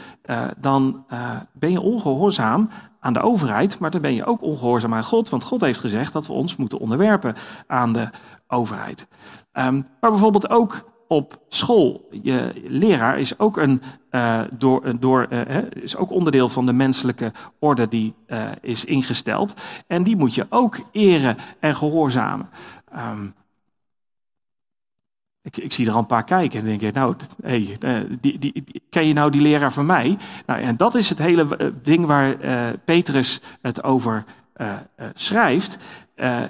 dan 0.58 1.06
ben 1.53 1.72
je 1.72 1.82
ongehoorzaam 1.82 2.70
aan 3.00 3.13
de 3.13 3.22
overheid, 3.22 3.79
maar 3.79 3.91
dan 3.91 4.01
ben 4.01 4.13
je 4.13 4.25
ook 4.25 4.41
ongehoorzaam 4.41 4.94
aan 4.94 5.03
God, 5.03 5.29
want 5.29 5.44
God 5.44 5.62
heeft 5.62 5.79
gezegd 5.79 6.13
dat 6.13 6.27
we 6.27 6.34
ons 6.34 6.56
moeten 6.56 6.79
onderwerpen 6.79 7.36
aan 7.67 7.94
de 7.94 8.10
overheid. 8.48 9.08
Ehm, 9.51 9.82
maar 10.00 10.10
bijvoorbeeld 10.10 10.50
ook 10.50 10.86
op 11.07 11.41
school. 11.49 12.07
Je 12.21 12.51
leraar 12.65 13.19
is 13.19 13.39
ook, 13.39 13.57
een, 13.57 13.81
uh, 14.11 14.41
door, 14.51 14.99
door, 14.99 15.27
uh, 15.29 15.57
is 15.71 15.95
ook 15.95 16.11
onderdeel 16.11 16.49
van 16.49 16.65
de 16.65 16.73
menselijke 16.73 17.31
orde 17.59 17.87
die 17.87 18.13
is 18.61 18.85
ingesteld. 18.85 19.53
En 19.87 20.03
die 20.03 20.15
moet 20.15 20.35
je 20.35 20.45
ook 20.49 20.79
eren 20.91 21.37
en 21.59 21.75
gehoorzamen. 21.75 22.49
Um, 22.95 23.35
ik, 25.41 25.57
ik, 25.57 25.73
zie 25.73 25.87
er 25.87 25.93
al 25.93 25.99
een 25.99 26.05
paar 26.05 26.23
kijken 26.23 26.59
en 26.59 26.65
denk 26.65 26.81
ik, 26.81 26.93
nou, 26.93 27.15
hey, 27.41 27.77
die, 28.21 28.39
die, 28.39 28.63
ken 28.89 29.07
je 29.07 29.13
nou 29.13 29.31
die 29.31 29.41
leraar 29.41 29.73
van 29.73 29.85
mij? 29.85 30.17
Nou, 30.45 30.61
en 30.61 30.77
dat 30.77 30.95
is 30.95 31.09
het 31.09 31.17
hele 31.17 31.73
ding 31.83 32.05
waar 32.05 32.37
Petrus 32.85 33.41
het 33.61 33.83
over 33.83 34.23
schrijft. 35.13 35.77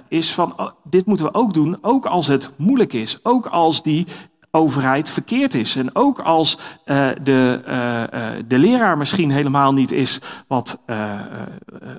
is 0.08 0.34
van, 0.34 0.60
oh, 0.60 0.72
dit 0.84 1.06
moeten 1.06 1.26
we 1.26 1.34
ook 1.34 1.54
doen, 1.54 1.78
ook 1.82 2.06
als 2.06 2.28
het 2.28 2.52
moeilijk 2.56 2.94
is. 2.94 3.20
Ook 3.24 3.46
als 3.46 3.84
die 3.84 4.08
overheid 4.52 5.10
verkeerd 5.10 5.54
is. 5.54 5.76
En 5.76 5.96
ook 5.96 6.20
als 6.20 6.58
uh, 6.86 7.10
de, 7.22 7.62
uh, 7.68 8.44
de 8.48 8.58
leraar 8.58 8.98
misschien 8.98 9.32
helemaal 9.32 9.74
niet 9.74 9.92
is 9.92 10.20
wat, 10.48 10.80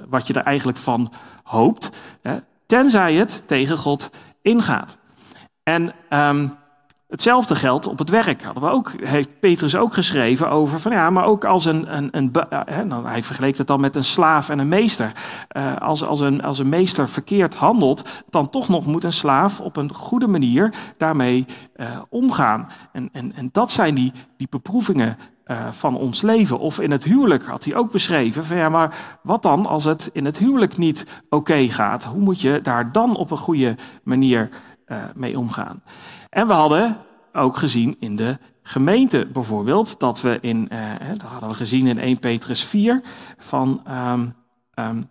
wat 0.08 0.26
je 0.26 0.32
er 0.32 0.42
eigenlijk 0.42 0.78
van 0.78 1.12
hoopt, 1.42 1.90
tenzij 2.66 3.14
het 3.14 3.42
tegen 3.46 3.76
God 3.76 4.10
ingaat. 4.42 4.96
En 5.62 5.94
um, 6.10 6.56
Hetzelfde 7.08 7.54
geldt 7.54 7.86
op 7.86 7.98
het 7.98 8.10
werk. 8.10 8.42
Hadden 8.42 8.62
we 8.62 8.70
ook, 8.70 8.92
heeft 9.00 9.40
Petrus 9.40 9.76
ook 9.76 9.94
geschreven 9.94 10.50
over 10.50 10.80
van 10.80 10.92
ja, 10.92 11.10
maar 11.10 11.24
ook 11.24 11.44
als 11.44 11.64
een, 11.64 11.96
een, 11.96 12.08
een 12.10 12.30
hè, 12.48 13.02
hij 13.02 13.22
vergeleek 13.22 13.58
het 13.58 13.66
dan 13.66 13.80
met 13.80 13.96
een 13.96 14.04
slaaf 14.04 14.48
en 14.48 14.58
een 14.58 14.68
meester. 14.68 15.12
Uh, 15.56 15.76
als, 15.76 16.04
als, 16.04 16.20
een, 16.20 16.42
als 16.42 16.58
een 16.58 16.68
meester 16.68 17.08
verkeerd 17.08 17.54
handelt, 17.54 18.24
dan 18.30 18.50
toch 18.50 18.68
nog 18.68 18.86
moet 18.86 19.04
een 19.04 19.12
slaaf 19.12 19.60
op 19.60 19.76
een 19.76 19.94
goede 19.94 20.26
manier 20.26 20.74
daarmee 20.96 21.46
uh, 21.76 21.86
omgaan. 22.08 22.68
En, 22.92 23.08
en, 23.12 23.32
en 23.34 23.48
dat 23.52 23.70
zijn 23.70 23.94
die, 23.94 24.12
die 24.36 24.48
beproevingen 24.50 25.18
van 25.70 25.96
ons 25.96 26.22
leven. 26.22 26.58
Of 26.58 26.80
in 26.80 26.90
het 26.90 27.04
huwelijk 27.04 27.44
had 27.44 27.64
hij 27.64 27.74
ook 27.74 27.92
beschreven 27.92 28.44
van 28.44 28.56
ja, 28.56 28.68
maar 28.68 29.18
wat 29.22 29.42
dan 29.42 29.66
als 29.66 29.84
het 29.84 30.10
in 30.12 30.24
het 30.24 30.38
huwelijk 30.38 30.76
niet 30.76 31.06
oké 31.28 31.68
gaat? 31.68 32.04
Hoe 32.04 32.20
moet 32.20 32.40
je 32.40 32.60
daar 32.62 32.92
dan 32.92 33.16
op 33.16 33.30
een 33.30 33.38
goede 33.38 33.76
manier 34.02 34.48
mee 35.14 35.38
omgaan? 35.38 35.82
En 36.28 36.46
we 36.46 36.52
hadden 36.52 36.96
ook 37.32 37.56
gezien 37.56 37.96
in 38.00 38.16
de 38.16 38.38
gemeente 38.62 39.26
bijvoorbeeld, 39.32 40.00
dat 40.00 40.20
we 40.20 40.38
in, 40.40 40.68
uh, 40.72 41.08
dat 41.08 41.22
hadden 41.22 41.48
we 41.48 41.54
gezien 41.54 41.86
in 41.86 41.98
1 41.98 42.18
Petrus 42.18 42.64
4, 42.64 43.02
van, 43.38 43.82
um, 43.88 44.34
um, 44.74 45.10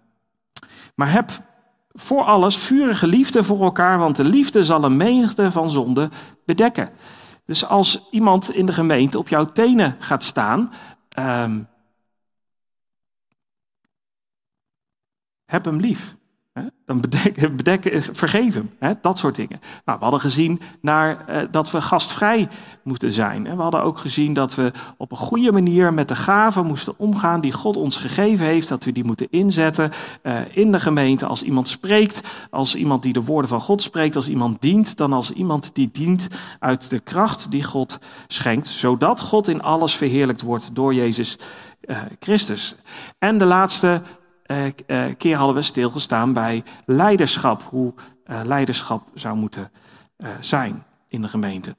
maar 0.96 1.12
heb 1.12 1.30
voor 1.92 2.24
alles 2.24 2.58
vurige 2.58 3.08
liefde 3.08 3.44
voor 3.44 3.62
elkaar, 3.62 3.98
want 3.98 4.16
de 4.16 4.24
liefde 4.24 4.64
zal 4.64 4.84
een 4.84 4.98
menigte 4.98 5.52
van 5.52 5.70
zonden 5.70 6.12
bedekken. 6.46 6.90
Dus 7.46 7.66
als 7.66 8.08
iemand 8.12 8.52
in 8.52 8.66
de 8.66 8.74
gemeente 8.74 9.18
op 9.18 9.28
jouw 9.28 9.46
tenen 9.46 9.96
gaat 10.00 10.24
staan, 10.24 10.74
um, 11.20 11.68
heb 15.46 15.66
hem 15.66 15.80
lief. 15.80 16.17
Dan 16.86 17.02
bedekken, 17.56 18.04
vergeef 18.16 18.54
hem. 18.54 18.98
Dat 19.02 19.18
soort 19.18 19.36
dingen. 19.36 19.60
Nou, 19.86 19.98
we 19.98 20.04
hadden 20.04 20.22
gezien 20.22 20.62
naar, 20.82 21.28
eh, 21.28 21.42
dat 21.52 21.72
we 21.72 21.82
gastvrij 21.82 22.50
moeten 22.84 23.12
zijn. 23.12 23.44
We 23.44 23.62
hadden 23.62 23.84
ook 23.84 23.98
gezien 23.98 24.34
dat 24.34 24.56
we 24.56 24.72
op 24.98 25.12
een 25.12 25.18
goede 25.18 25.52
manier 25.52 25.94
met 25.94 26.08
de 26.08 26.16
gaven 26.16 26.66
moesten 26.66 26.94
omgaan 26.98 27.42
die 27.42 27.52
God 27.52 27.78
ons 27.78 27.98
gegeven 27.98 28.46
heeft. 28.46 28.68
Dat 28.68 28.84
we 28.84 28.92
die 28.92 29.04
moeten 29.04 29.28
inzetten 29.30 29.92
eh, 30.22 30.36
in 30.52 30.72
de 30.72 30.80
gemeente. 30.80 31.26
Als 31.26 31.44
iemand 31.44 31.70
spreekt, 31.70 32.48
als 32.50 32.76
iemand 32.76 33.04
die 33.04 33.14
de 33.14 33.24
woorden 33.24 33.50
van 33.50 33.62
God 33.62 33.82
spreekt, 33.82 34.16
als 34.16 34.30
iemand 34.30 34.62
dient, 34.62 34.98
dan 34.98 35.14
als 35.14 35.32
iemand 35.32 35.70
die 35.74 35.90
dient 35.92 36.28
uit 36.60 36.90
de 36.90 37.00
kracht 37.00 37.52
die 37.52 37.64
God 37.64 38.00
schenkt. 38.28 38.68
Zodat 38.68 39.22
God 39.22 39.48
in 39.48 39.62
alles 39.62 39.96
verheerlijkt 39.96 40.42
wordt 40.42 40.76
door 40.76 40.94
Jezus 40.94 41.38
uh, 41.88 41.98
Christus. 42.20 42.76
En 43.20 43.38
de 43.38 43.46
laatste 43.46 44.02
keer 45.18 45.38
hadden 45.38 45.56
we 45.56 45.62
stilgestaan 45.62 46.34
bij 46.34 46.64
leiderschap, 46.86 47.64
hoe 47.64 47.94
uh, 48.26 48.40
leiderschap 48.44 49.08
zou 49.14 49.38
moeten 49.38 49.72
zijn 50.40 50.84
in 51.08 51.22
de 51.22 51.28
gemeente. 51.28 51.76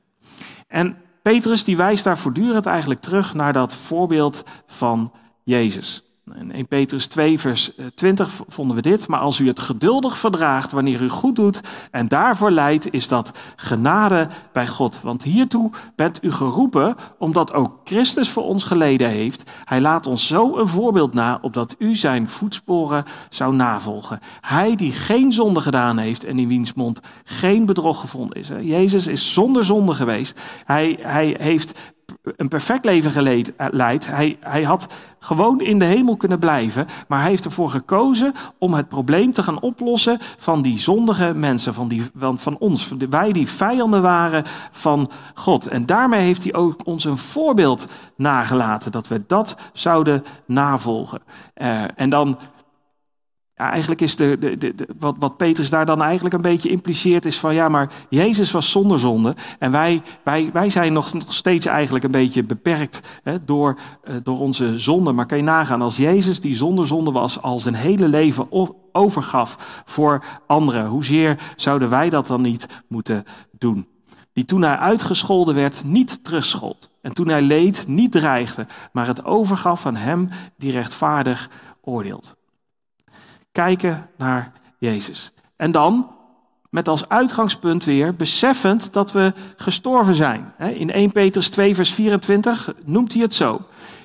En 0.66 0.96
Petrus 1.22 1.64
die 1.64 1.76
wijst 1.76 2.04
daar 2.04 2.18
voortdurend 2.18 2.66
eigenlijk 2.66 3.00
terug 3.00 3.34
naar 3.34 3.52
dat 3.52 3.74
voorbeeld 3.74 4.44
van 4.66 5.12
Jezus. 5.44 6.07
In 6.36 6.52
1 6.52 6.68
Petrus 6.68 7.06
2, 7.06 7.38
vers 7.38 7.70
20 7.94 8.28
eh, 8.28 8.34
vonden 8.48 8.76
we 8.76 8.82
dit. 8.82 9.08
Maar 9.08 9.20
als 9.20 9.38
u 9.38 9.46
het 9.46 9.60
geduldig 9.60 10.18
verdraagt 10.18 10.72
wanneer 10.72 11.02
u 11.02 11.08
goed 11.08 11.36
doet 11.36 11.60
en 11.90 12.08
daarvoor 12.08 12.50
leidt, 12.50 12.92
is 12.92 13.08
dat 13.08 13.38
genade 13.56 14.28
bij 14.52 14.66
God. 14.66 15.00
Want 15.02 15.22
hiertoe 15.22 15.70
bent 15.96 16.24
u 16.24 16.32
geroepen, 16.32 16.96
omdat 17.18 17.52
ook 17.52 17.80
Christus 17.84 18.28
voor 18.28 18.44
ons 18.44 18.64
geleden 18.64 19.08
heeft. 19.08 19.50
Hij 19.64 19.80
laat 19.80 20.06
ons 20.06 20.26
zo 20.26 20.56
een 20.56 20.68
voorbeeld 20.68 21.14
na, 21.14 21.38
opdat 21.42 21.74
u 21.78 21.94
zijn 21.94 22.28
voetsporen 22.28 23.04
zou 23.30 23.54
navolgen. 23.54 24.18
Hij 24.40 24.76
die 24.76 24.92
geen 24.92 25.32
zonde 25.32 25.60
gedaan 25.60 25.98
heeft 25.98 26.24
en 26.24 26.38
in 26.38 26.48
wiens 26.48 26.72
mond 26.72 27.00
geen 27.24 27.66
bedrog 27.66 28.00
gevonden 28.00 28.38
is. 28.38 28.48
Jezus 28.60 29.06
is 29.06 29.32
zonder 29.32 29.64
zonde 29.64 29.94
geweest. 29.94 30.40
Hij, 30.64 30.98
hij 31.00 31.36
heeft 31.38 31.96
een 32.36 32.48
perfect 32.48 32.84
leven 32.84 33.10
geleid, 33.10 34.06
Hij, 34.06 34.36
hij 34.40 34.62
had 34.62 34.86
gewoon 35.18 35.60
in 35.60 35.78
de 35.78 35.84
hemel 35.84 36.16
kunnen 36.16 36.38
blijven, 36.38 36.86
maar 37.08 37.20
hij 37.20 37.28
heeft 37.28 37.44
ervoor 37.44 37.70
gekozen 37.70 38.34
om 38.58 38.74
het 38.74 38.88
probleem 38.88 39.32
te 39.32 39.42
gaan 39.42 39.60
oplossen 39.60 40.18
van 40.20 40.62
die 40.62 40.78
zondige 40.78 41.32
mensen, 41.34 41.74
van, 41.74 41.88
die, 41.88 42.02
van, 42.16 42.38
van 42.38 42.58
ons, 42.58 42.92
wij 43.10 43.32
die 43.32 43.48
vijanden 43.48 44.02
waren 44.02 44.44
van 44.70 45.10
God. 45.34 45.68
En 45.68 45.86
daarmee 45.86 46.20
heeft 46.20 46.42
hij 46.42 46.54
ook 46.54 46.86
ons 46.86 47.04
een 47.04 47.18
voorbeeld 47.18 47.86
nagelaten, 48.16 48.92
dat 48.92 49.08
we 49.08 49.22
dat 49.26 49.56
zouden 49.72 50.24
navolgen. 50.46 51.20
Uh, 51.56 51.82
en 51.96 52.10
dan 52.10 52.38
ja, 53.58 53.70
eigenlijk 53.70 54.00
is 54.00 54.16
de, 54.16 54.36
de, 54.38 54.58
de, 54.58 54.88
wat, 54.98 55.16
wat 55.18 55.36
Petrus 55.36 55.70
daar 55.70 55.86
dan 55.86 56.02
eigenlijk 56.02 56.34
een 56.34 56.40
beetje 56.40 56.68
impliceert 56.68 57.26
is 57.26 57.38
van 57.38 57.54
ja, 57.54 57.68
maar 57.68 57.90
Jezus 58.08 58.50
was 58.50 58.70
zonder 58.70 58.98
zonde 58.98 59.34
en 59.58 59.70
wij, 59.70 60.02
wij, 60.24 60.50
wij 60.52 60.70
zijn 60.70 60.92
nog, 60.92 61.12
nog 61.12 61.34
steeds 61.34 61.66
eigenlijk 61.66 62.04
een 62.04 62.10
beetje 62.10 62.44
beperkt 62.44 63.20
hè, 63.22 63.44
door, 63.44 63.78
uh, 64.04 64.14
door 64.22 64.38
onze 64.38 64.78
zonde. 64.78 65.12
Maar 65.12 65.26
kan 65.26 65.38
je 65.38 65.44
nagaan 65.44 65.82
als 65.82 65.96
Jezus 65.96 66.40
die 66.40 66.54
zonder 66.54 66.86
zonde 66.86 67.10
was, 67.10 67.42
al 67.42 67.58
zijn 67.58 67.74
hele 67.74 68.08
leven 68.08 68.46
overgaf 68.92 69.82
voor 69.86 70.24
anderen, 70.46 70.86
hoezeer 70.86 71.38
zouden 71.56 71.90
wij 71.90 72.10
dat 72.10 72.26
dan 72.26 72.42
niet 72.42 72.82
moeten 72.88 73.24
doen? 73.58 73.86
Die 74.32 74.44
toen 74.44 74.62
hij 74.62 74.76
uitgescholden 74.76 75.54
werd, 75.54 75.84
niet 75.84 76.24
terugschold. 76.24 76.90
En 77.02 77.12
toen 77.14 77.28
hij 77.28 77.42
leed, 77.42 77.84
niet 77.88 78.12
dreigde, 78.12 78.66
maar 78.92 79.06
het 79.06 79.24
overgaf 79.24 79.86
aan 79.86 79.96
hem 79.96 80.28
die 80.56 80.72
rechtvaardig 80.72 81.50
oordeelt 81.80 82.37
kijken 83.58 84.08
naar 84.16 84.52
Jezus. 84.78 85.32
En 85.56 85.72
dan 85.72 86.10
met 86.70 86.88
als 86.88 87.08
uitgangspunt 87.08 87.84
weer 87.84 88.14
beseffend 88.14 88.92
dat 88.92 89.12
we 89.12 89.32
gestorven 89.56 90.14
zijn. 90.14 90.52
In 90.58 90.90
1 90.90 91.12
Petrus 91.12 91.48
2, 91.48 91.74
vers 91.74 91.92
24 91.92 92.72
noemt 92.84 93.12
hij 93.12 93.22
het 93.22 93.34
zo. 93.34 93.60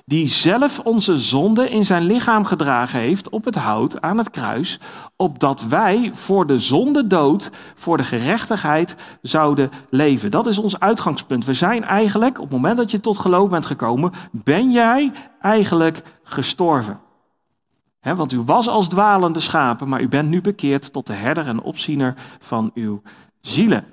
Die 0.05 0.27
zelf 0.27 0.79
onze 0.79 1.17
zonde 1.17 1.69
in 1.69 1.85
zijn 1.85 2.03
lichaam 2.03 2.45
gedragen 2.45 2.99
heeft 2.99 3.29
op 3.29 3.45
het 3.45 3.55
hout 3.55 4.01
aan 4.01 4.17
het 4.17 4.29
kruis, 4.29 4.79
opdat 5.15 5.67
wij 5.67 6.11
voor 6.13 6.47
de 6.47 6.59
zonde 6.59 7.07
dood, 7.07 7.51
voor 7.75 7.97
de 7.97 8.03
gerechtigheid 8.03 8.95
zouden 9.21 9.69
leven. 9.89 10.31
Dat 10.31 10.47
is 10.47 10.57
ons 10.57 10.79
uitgangspunt. 10.79 11.45
We 11.45 11.53
zijn 11.53 11.83
eigenlijk, 11.83 12.37
op 12.37 12.43
het 12.43 12.53
moment 12.53 12.77
dat 12.77 12.91
je 12.91 12.99
tot 12.99 13.17
geloof 13.17 13.49
bent 13.49 13.65
gekomen, 13.65 14.11
ben 14.31 14.71
jij 14.71 15.11
eigenlijk 15.39 16.01
gestorven 16.23 16.99
want 18.03 18.33
u 18.33 18.41
was 18.41 18.67
als 18.67 18.87
dwalende 18.87 19.39
schapen, 19.39 19.89
maar 19.89 20.01
u 20.01 20.07
bent 20.07 20.29
nu 20.29 20.41
bekeerd 20.41 20.93
tot 20.93 21.07
de 21.07 21.13
herder 21.13 21.47
en 21.47 21.61
opziener 21.61 22.13
van 22.39 22.71
uw 22.73 23.01
zielen. 23.41 23.85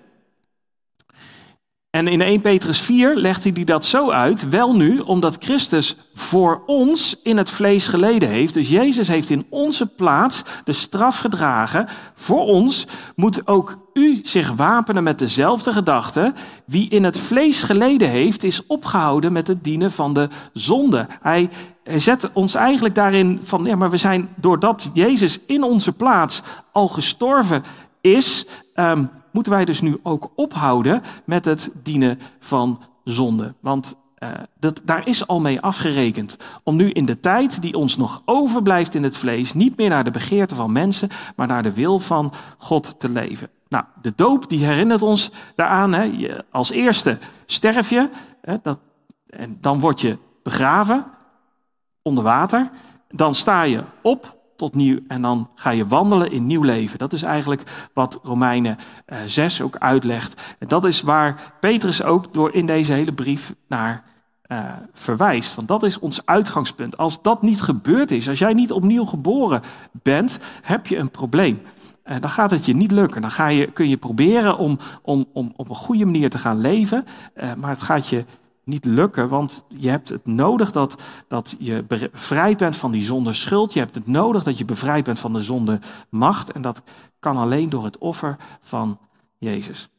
En 1.90 2.08
in 2.08 2.22
1 2.22 2.40
Petrus 2.40 2.80
4 2.80 3.16
legt 3.16 3.44
hij 3.44 3.64
dat 3.64 3.84
zo 3.84 4.10
uit. 4.10 4.48
Wel 4.48 4.76
nu, 4.76 4.98
omdat 4.98 5.36
Christus 5.38 5.96
voor 6.14 6.62
ons 6.66 7.20
in 7.22 7.36
het 7.36 7.50
vlees 7.50 7.86
geleden 7.86 8.28
heeft. 8.28 8.54
Dus 8.54 8.68
Jezus 8.68 9.08
heeft 9.08 9.30
in 9.30 9.46
onze 9.48 9.86
plaats 9.86 10.42
de 10.64 10.72
straf 10.72 11.18
gedragen. 11.18 11.88
Voor 12.14 12.40
ons 12.40 12.86
moet 13.16 13.46
ook 13.46 13.78
u 13.92 14.20
zich 14.22 14.52
wapenen 14.52 15.02
met 15.02 15.18
dezelfde 15.18 15.72
gedachte. 15.72 16.32
Wie 16.64 16.88
in 16.88 17.04
het 17.04 17.18
vlees 17.18 17.62
geleden 17.62 18.08
heeft, 18.08 18.44
is 18.44 18.66
opgehouden 18.66 19.32
met 19.32 19.48
het 19.48 19.64
dienen 19.64 19.92
van 19.92 20.14
de 20.14 20.28
zonde. 20.52 21.06
Hij, 21.20 21.50
zet 21.84 22.30
ons 22.32 22.54
eigenlijk 22.54 22.94
daarin 22.94 23.40
van, 23.42 23.64
ja, 23.64 23.76
maar 23.76 23.90
we 23.90 23.96
zijn 23.96 24.28
doordat 24.34 24.90
Jezus 24.92 25.38
in 25.46 25.62
onze 25.62 25.92
plaats 25.92 26.42
al 26.72 26.88
gestorven 26.88 27.62
is, 28.00 28.46
ehm, 28.74 29.04
moeten 29.32 29.52
wij 29.52 29.64
dus 29.64 29.80
nu 29.80 29.98
ook 30.02 30.30
ophouden 30.34 31.02
met 31.24 31.44
het 31.44 31.70
dienen 31.82 32.18
van 32.38 32.82
zonde. 33.04 33.54
Want 33.60 33.96
uh, 34.18 34.28
dat, 34.58 34.80
daar 34.84 35.06
is 35.06 35.26
al 35.26 35.40
mee 35.40 35.60
afgerekend. 35.60 36.36
Om 36.62 36.76
nu 36.76 36.90
in 36.90 37.04
de 37.04 37.20
tijd 37.20 37.62
die 37.62 37.74
ons 37.74 37.96
nog 37.96 38.22
overblijft 38.24 38.94
in 38.94 39.02
het 39.02 39.16
vlees, 39.16 39.52
niet 39.52 39.76
meer 39.76 39.88
naar 39.88 40.04
de 40.04 40.10
begeerte 40.10 40.54
van 40.54 40.72
mensen, 40.72 41.08
maar 41.36 41.46
naar 41.46 41.62
de 41.62 41.74
wil 41.74 41.98
van 41.98 42.32
God 42.58 43.00
te 43.00 43.08
leven. 43.08 43.48
Nou, 43.68 43.84
de 44.02 44.12
doop 44.16 44.48
die 44.48 44.64
herinnert 44.64 45.02
ons 45.02 45.30
daaraan. 45.54 45.92
Hè. 45.92 46.36
Als 46.50 46.70
eerste 46.70 47.18
sterf 47.46 47.90
je, 47.90 48.10
hè, 48.40 48.56
dat, 48.62 48.78
en 49.26 49.58
dan 49.60 49.80
word 49.80 50.00
je 50.00 50.18
begraven 50.42 51.04
onder 52.02 52.24
water. 52.24 52.70
Dan 53.08 53.34
sta 53.34 53.62
je 53.62 53.82
op 54.02 54.39
tot 54.60 54.74
nieuw 54.74 54.98
en 55.08 55.22
dan 55.22 55.48
ga 55.54 55.70
je 55.70 55.86
wandelen 55.86 56.32
in 56.32 56.46
nieuw 56.46 56.62
leven. 56.62 56.98
Dat 56.98 57.12
is 57.12 57.22
eigenlijk 57.22 57.88
wat 57.94 58.20
Romeinen 58.22 58.78
eh, 59.06 59.18
6 59.26 59.60
ook 59.60 59.76
uitlegt. 59.76 60.56
En 60.58 60.68
dat 60.68 60.84
is 60.84 61.02
waar 61.02 61.54
Petrus 61.60 62.02
ook 62.02 62.34
door 62.34 62.54
in 62.54 62.66
deze 62.66 62.92
hele 62.92 63.12
brief 63.12 63.54
naar 63.68 64.02
uh, 64.46 64.64
verwijst. 64.92 65.54
Want 65.54 65.68
dat 65.68 65.82
is 65.82 65.98
ons 65.98 66.26
uitgangspunt. 66.26 66.96
Als 66.96 67.22
dat 67.22 67.42
niet 67.42 67.62
gebeurd 67.62 68.10
is, 68.10 68.28
als 68.28 68.38
jij 68.38 68.52
niet 68.52 68.72
opnieuw 68.72 69.04
geboren 69.04 69.62
bent, 69.92 70.38
heb 70.62 70.86
je 70.86 70.96
een 70.96 71.10
probleem. 71.10 71.62
Uh, 72.04 72.14
dan 72.20 72.30
gaat 72.30 72.50
het 72.50 72.66
je 72.66 72.74
niet 72.74 72.92
lukken. 72.92 73.20
Dan 73.20 73.30
ga 73.30 73.48
je, 73.48 73.66
kun 73.72 73.88
je 73.88 73.96
proberen 73.96 74.58
om, 74.58 74.78
om, 75.02 75.26
om 75.32 75.52
op 75.56 75.68
een 75.68 75.76
goede 75.76 76.04
manier 76.04 76.30
te 76.30 76.38
gaan 76.38 76.60
leven, 76.60 77.04
uh, 77.36 77.54
maar 77.54 77.70
het 77.70 77.82
gaat 77.82 78.08
je 78.08 78.24
niet 78.64 78.84
lukken, 78.84 79.28
want 79.28 79.64
je 79.68 79.88
hebt 79.88 80.08
het 80.08 80.26
nodig 80.26 80.72
dat, 80.72 81.02
dat 81.28 81.56
je 81.58 81.84
bevrijd 81.88 82.56
bent 82.56 82.76
van 82.76 82.90
die 82.90 83.02
zonde 83.02 83.32
schuld. 83.32 83.72
Je 83.72 83.80
hebt 83.80 83.94
het 83.94 84.06
nodig 84.06 84.42
dat 84.42 84.58
je 84.58 84.64
bevrijd 84.64 85.04
bent 85.04 85.18
van 85.18 85.32
de 85.32 85.42
zonde 85.42 85.80
macht. 86.08 86.52
En 86.52 86.62
dat 86.62 86.82
kan 87.18 87.36
alleen 87.36 87.68
door 87.68 87.84
het 87.84 87.98
offer 87.98 88.36
van 88.62 88.98
Jezus. 89.38 89.90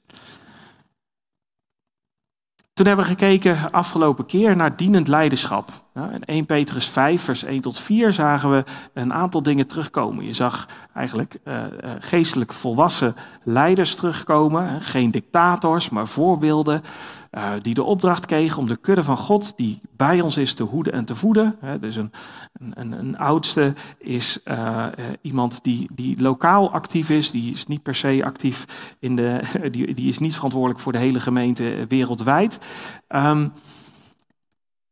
Toen 2.73 2.85
hebben 2.85 3.05
we 3.05 3.11
gekeken 3.11 3.71
afgelopen 3.71 4.25
keer 4.25 4.55
naar 4.55 4.75
dienend 4.75 5.07
leiderschap. 5.07 5.71
In 5.93 6.23
1 6.25 6.45
Petrus 6.45 6.85
5, 6.87 7.21
vers 7.21 7.43
1 7.43 7.61
tot 7.61 7.79
4 7.79 8.13
zagen 8.13 8.51
we 8.51 8.63
een 8.93 9.13
aantal 9.13 9.43
dingen 9.43 9.67
terugkomen. 9.67 10.25
Je 10.25 10.33
zag 10.33 10.67
eigenlijk 10.93 11.39
uh, 11.43 11.63
geestelijk 11.99 12.53
volwassen 12.53 13.15
leiders 13.43 13.95
terugkomen. 13.95 14.81
Geen 14.81 15.11
dictators, 15.11 15.89
maar 15.89 16.07
voorbeelden. 16.07 16.83
Uh, 17.31 17.51
die 17.61 17.73
de 17.73 17.83
opdracht 17.83 18.25
kregen 18.25 18.57
om 18.57 18.67
de 18.67 18.75
kudde 18.75 19.03
van 19.03 19.17
God, 19.17 19.53
die 19.55 19.81
bij 19.95 20.21
ons 20.21 20.37
is, 20.37 20.53
te 20.53 20.63
hoeden 20.63 20.93
en 20.93 21.05
te 21.05 21.15
voeden. 21.15 21.55
Dus 21.79 21.95
een, 21.95 22.11
een, 22.53 22.91
een, 22.91 23.17
oudste 23.17 23.73
is 23.97 24.39
uh, 24.45 24.55
uh, 24.99 25.05
iemand 25.21 25.63
die, 25.63 25.89
die 25.93 26.21
lokaal 26.21 26.71
actief 26.71 27.09
is, 27.09 27.31
die 27.31 27.53
is 27.53 27.65
niet 27.65 27.83
per 27.83 27.95
se 27.95 28.21
actief 28.23 28.93
in 28.99 29.15
de, 29.15 29.41
die, 29.71 29.93
die 29.93 30.07
is 30.07 30.17
niet 30.17 30.35
verantwoordelijk 30.35 30.79
voor 30.79 30.91
de 30.91 30.97
hele 30.97 31.19
gemeente 31.19 31.85
wereldwijd. 31.87 32.59
Um, 33.07 33.53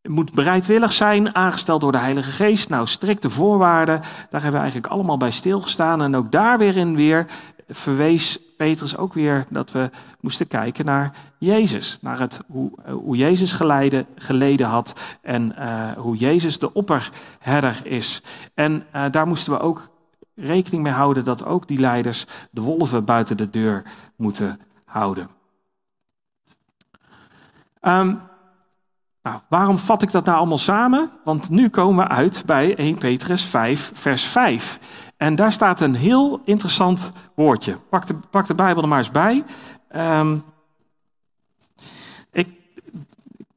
moet 0.10 0.34
bereidwillig 0.34 0.94
zijn, 0.94 1.36
aangesteld 1.36 1.82
door 1.82 1.92
de 1.92 1.98
Heilige 1.98 2.32
Geest. 2.32 2.70
Nou, 2.70 2.88
strikte 2.88 3.30
voorwaarden, 3.30 4.02
daar 4.02 4.42
hebben 4.42 4.52
we 4.52 4.58
eigenlijk 4.58 4.94
allemaal 4.94 5.18
bij 5.18 5.32
stilgestaan. 5.32 6.02
En 6.02 6.16
ook 6.16 6.32
daar 6.32 6.58
weer 6.58 6.78
in 6.78 6.96
weer 6.96 7.26
verwees 7.70 8.40
Petrus 8.58 8.98
ook 8.98 9.14
weer 9.14 9.46
dat 9.50 9.72
we 9.72 9.90
moesten 10.20 10.48
kijken 10.48 10.86
naar 10.86 11.12
Jezus. 11.38 11.98
Naar 12.02 12.20
het, 12.20 12.40
hoe, 12.48 12.72
hoe 12.92 13.18
Jezus 13.18 13.52
geleide, 13.52 14.06
geleden 14.16 14.68
had 14.68 15.18
en 15.22 15.56
uh, 15.60 15.92
hoe 15.92 16.16
Jezus 16.16 16.60
de 16.60 16.74
opperherder 16.74 17.82
is. 17.84 18.22
En 18.54 18.86
uh, 18.96 19.06
daar 19.12 19.28
moesten 19.28 19.54
we 19.54 19.60
ook 19.60 19.90
rekening 20.36 20.84
mee 20.84 20.94
houden 20.94 21.24
dat 21.24 21.46
ook 21.46 21.68
die 21.68 21.80
leiders 21.80 22.26
de 22.52 22.62
wolven 22.62 23.06
buiten 23.06 23.38
de 23.38 23.50
deur 23.50 23.84
moeten 24.16 24.60
houden. 24.86 25.30
Um, 27.82 28.22
nou, 29.24 29.40
waarom 29.50 29.78
vat 29.78 30.02
ik 30.02 30.12
dat 30.12 30.26
nou 30.26 30.38
allemaal 30.38 30.58
samen? 30.58 31.12
Want 31.24 31.50
nu 31.50 31.70
komen 31.70 32.06
we 32.06 32.12
uit 32.12 32.44
bij 32.46 32.76
1 32.76 32.98
Petrus 32.98 33.44
5, 33.44 33.92
vers 33.94 34.24
5. 34.24 34.80
En 35.20 35.36
daar 35.36 35.52
staat 35.52 35.82
een 35.82 35.96
heel 35.96 36.42
interessant 36.46 37.12
woordje. 37.36 37.78
Pak 37.90 38.08
de, 38.08 38.16
pak 38.30 38.48
de 38.48 38.56
Bijbel 38.56 38.84
er 38.84 38.90
maar 38.90 38.98
eens 38.98 39.12
bij. 39.12 39.44
Um, 39.96 40.44
ik, 42.32 42.48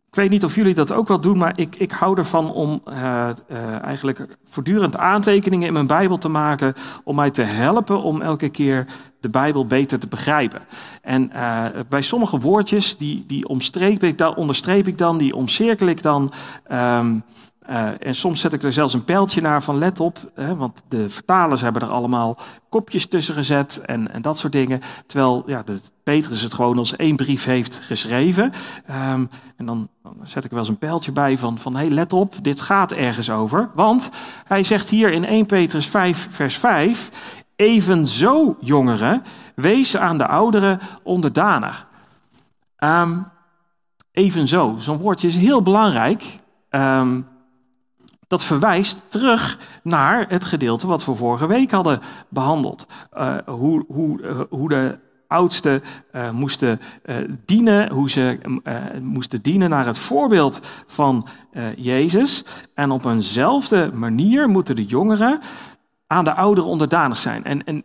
ik 0.09 0.15
weet 0.15 0.31
niet 0.31 0.45
of 0.45 0.55
jullie 0.55 0.75
dat 0.75 0.93
ook 0.93 1.09
wel 1.09 1.21
doen, 1.21 1.39
maar 1.39 1.53
ik, 1.59 1.77
ik 1.77 1.91
hou 1.91 2.19
ervan 2.19 2.53
om 2.53 2.83
uh, 2.89 2.95
uh, 3.51 3.83
eigenlijk 3.83 4.27
voortdurend 4.45 4.97
aantekeningen 4.97 5.67
in 5.67 5.73
mijn 5.73 5.87
Bijbel 5.87 6.19
te 6.19 6.29
maken. 6.29 6.75
Om 7.05 7.15
mij 7.15 7.31
te 7.31 7.43
helpen 7.43 8.03
om 8.03 8.23
elke 8.23 8.49
keer 8.49 8.87
de 9.21 9.29
Bijbel 9.31 9.67
beter 9.67 9.99
te 9.99 10.09
begrijpen. 10.09 10.63
En 11.03 11.31
uh, 11.35 11.65
bij 11.89 12.03
sommige 12.03 12.39
woordjes, 12.39 12.97
die, 12.97 13.25
die 13.27 13.49
ik 14.03 14.19
dan, 14.19 14.37
onderstreep 14.37 14.87
ik 14.87 14.99
dan, 14.99 15.19
die 15.19 15.35
omcirkel 15.35 15.87
ik 15.87 16.03
dan. 16.03 16.33
Um, 16.73 17.25
uh, 17.71 17.89
en 17.99 18.15
soms 18.15 18.41
zet 18.41 18.53
ik 18.53 18.63
er 18.63 18.73
zelfs 18.73 18.95
een 18.95 19.05
pijltje 19.05 19.41
naar 19.41 19.63
van 19.63 19.79
let 19.79 20.01
op, 20.01 20.19
hè, 20.35 20.57
want 20.57 20.83
de 20.89 21.11
vertalers 21.11 21.61
hebben 21.61 21.83
er 21.83 21.89
allemaal 21.89 22.39
kopjes 22.69 23.07
tussen 23.07 23.35
gezet 23.35 23.81
en, 23.87 24.13
en 24.13 24.23
dat 24.23 24.39
soort 24.39 24.53
dingen. 24.53 24.81
Terwijl 25.07 25.43
ja, 25.47 25.63
de, 25.63 25.81
Petrus 26.03 26.43
het 26.43 26.55
gewoon 26.55 26.79
als 26.79 26.97
één 26.97 27.17
brief 27.17 27.45
heeft 27.45 27.77
geschreven. 27.77 28.53
Um, 28.91 29.31
en 29.57 29.67
dan, 29.67 29.89
zet 30.23 30.45
ik 30.45 30.51
er 30.51 30.57
wel 30.57 30.59
eens 30.59 30.69
een 30.69 30.79
pijltje 30.79 31.13
bij 31.13 31.39
van, 31.39 31.59
van 31.59 31.77
hey, 31.77 31.91
let 31.91 32.13
op, 32.13 32.35
dit 32.43 32.61
gaat 32.61 32.93
ergens 32.93 33.31
over. 33.31 33.71
Want 33.75 34.11
hij 34.45 34.65
zegt 34.65 34.89
hier 34.89 35.13
in 35.13 35.25
1 35.25 35.47
Petrus 35.47 35.87
5, 35.87 36.29
vers 36.31 36.57
5, 36.57 37.11
Evenzo, 37.57 38.57
jongeren, 38.61 39.23
wees 39.55 39.97
aan 39.97 40.19
de 40.19 40.27
ouderen 40.27 40.81
onderdanig. 41.03 41.87
Um, 42.79 43.27
evenzo, 44.13 44.77
zo'n 44.79 44.99
woordje 44.99 45.29
is 45.29 45.37
heel 45.37 45.63
belangrijk. 45.63 46.39
Um, 46.71 47.27
dat 48.33 48.45
verwijst 48.45 49.03
terug 49.09 49.59
naar 49.83 50.29
het 50.29 50.45
gedeelte 50.45 50.87
wat 50.87 51.05
we 51.05 51.15
vorige 51.15 51.47
week 51.47 51.71
hadden 51.71 52.01
behandeld. 52.29 52.87
Uh, 53.17 53.37
hoe, 53.47 53.85
hoe, 53.89 54.21
uh, 54.21 54.41
hoe 54.51 54.69
de 54.69 54.99
oudsten 55.27 55.83
uh, 56.13 56.31
moesten 56.31 56.81
dienen, 57.47 57.91
hoe 57.91 58.11
ze 58.11 58.39
moesten 59.03 59.43
dienen 59.43 59.71
naar 59.71 59.87
het 59.87 59.99
voorbeeld 59.99 60.61
van 60.87 61.27
Jezus. 61.77 62.45
En 62.75 62.91
op 62.91 63.05
eenzelfde 63.05 63.91
manier 63.95 64.49
moeten 64.49 64.77
de 64.77 64.85
jongeren 64.85 65.41
aan 66.07 66.25
de 66.25 66.35
ouderen 66.35 66.71
onderdanig 66.71 67.17
zijn. 67.17 67.45
En, 67.45 67.65
en 67.65 67.85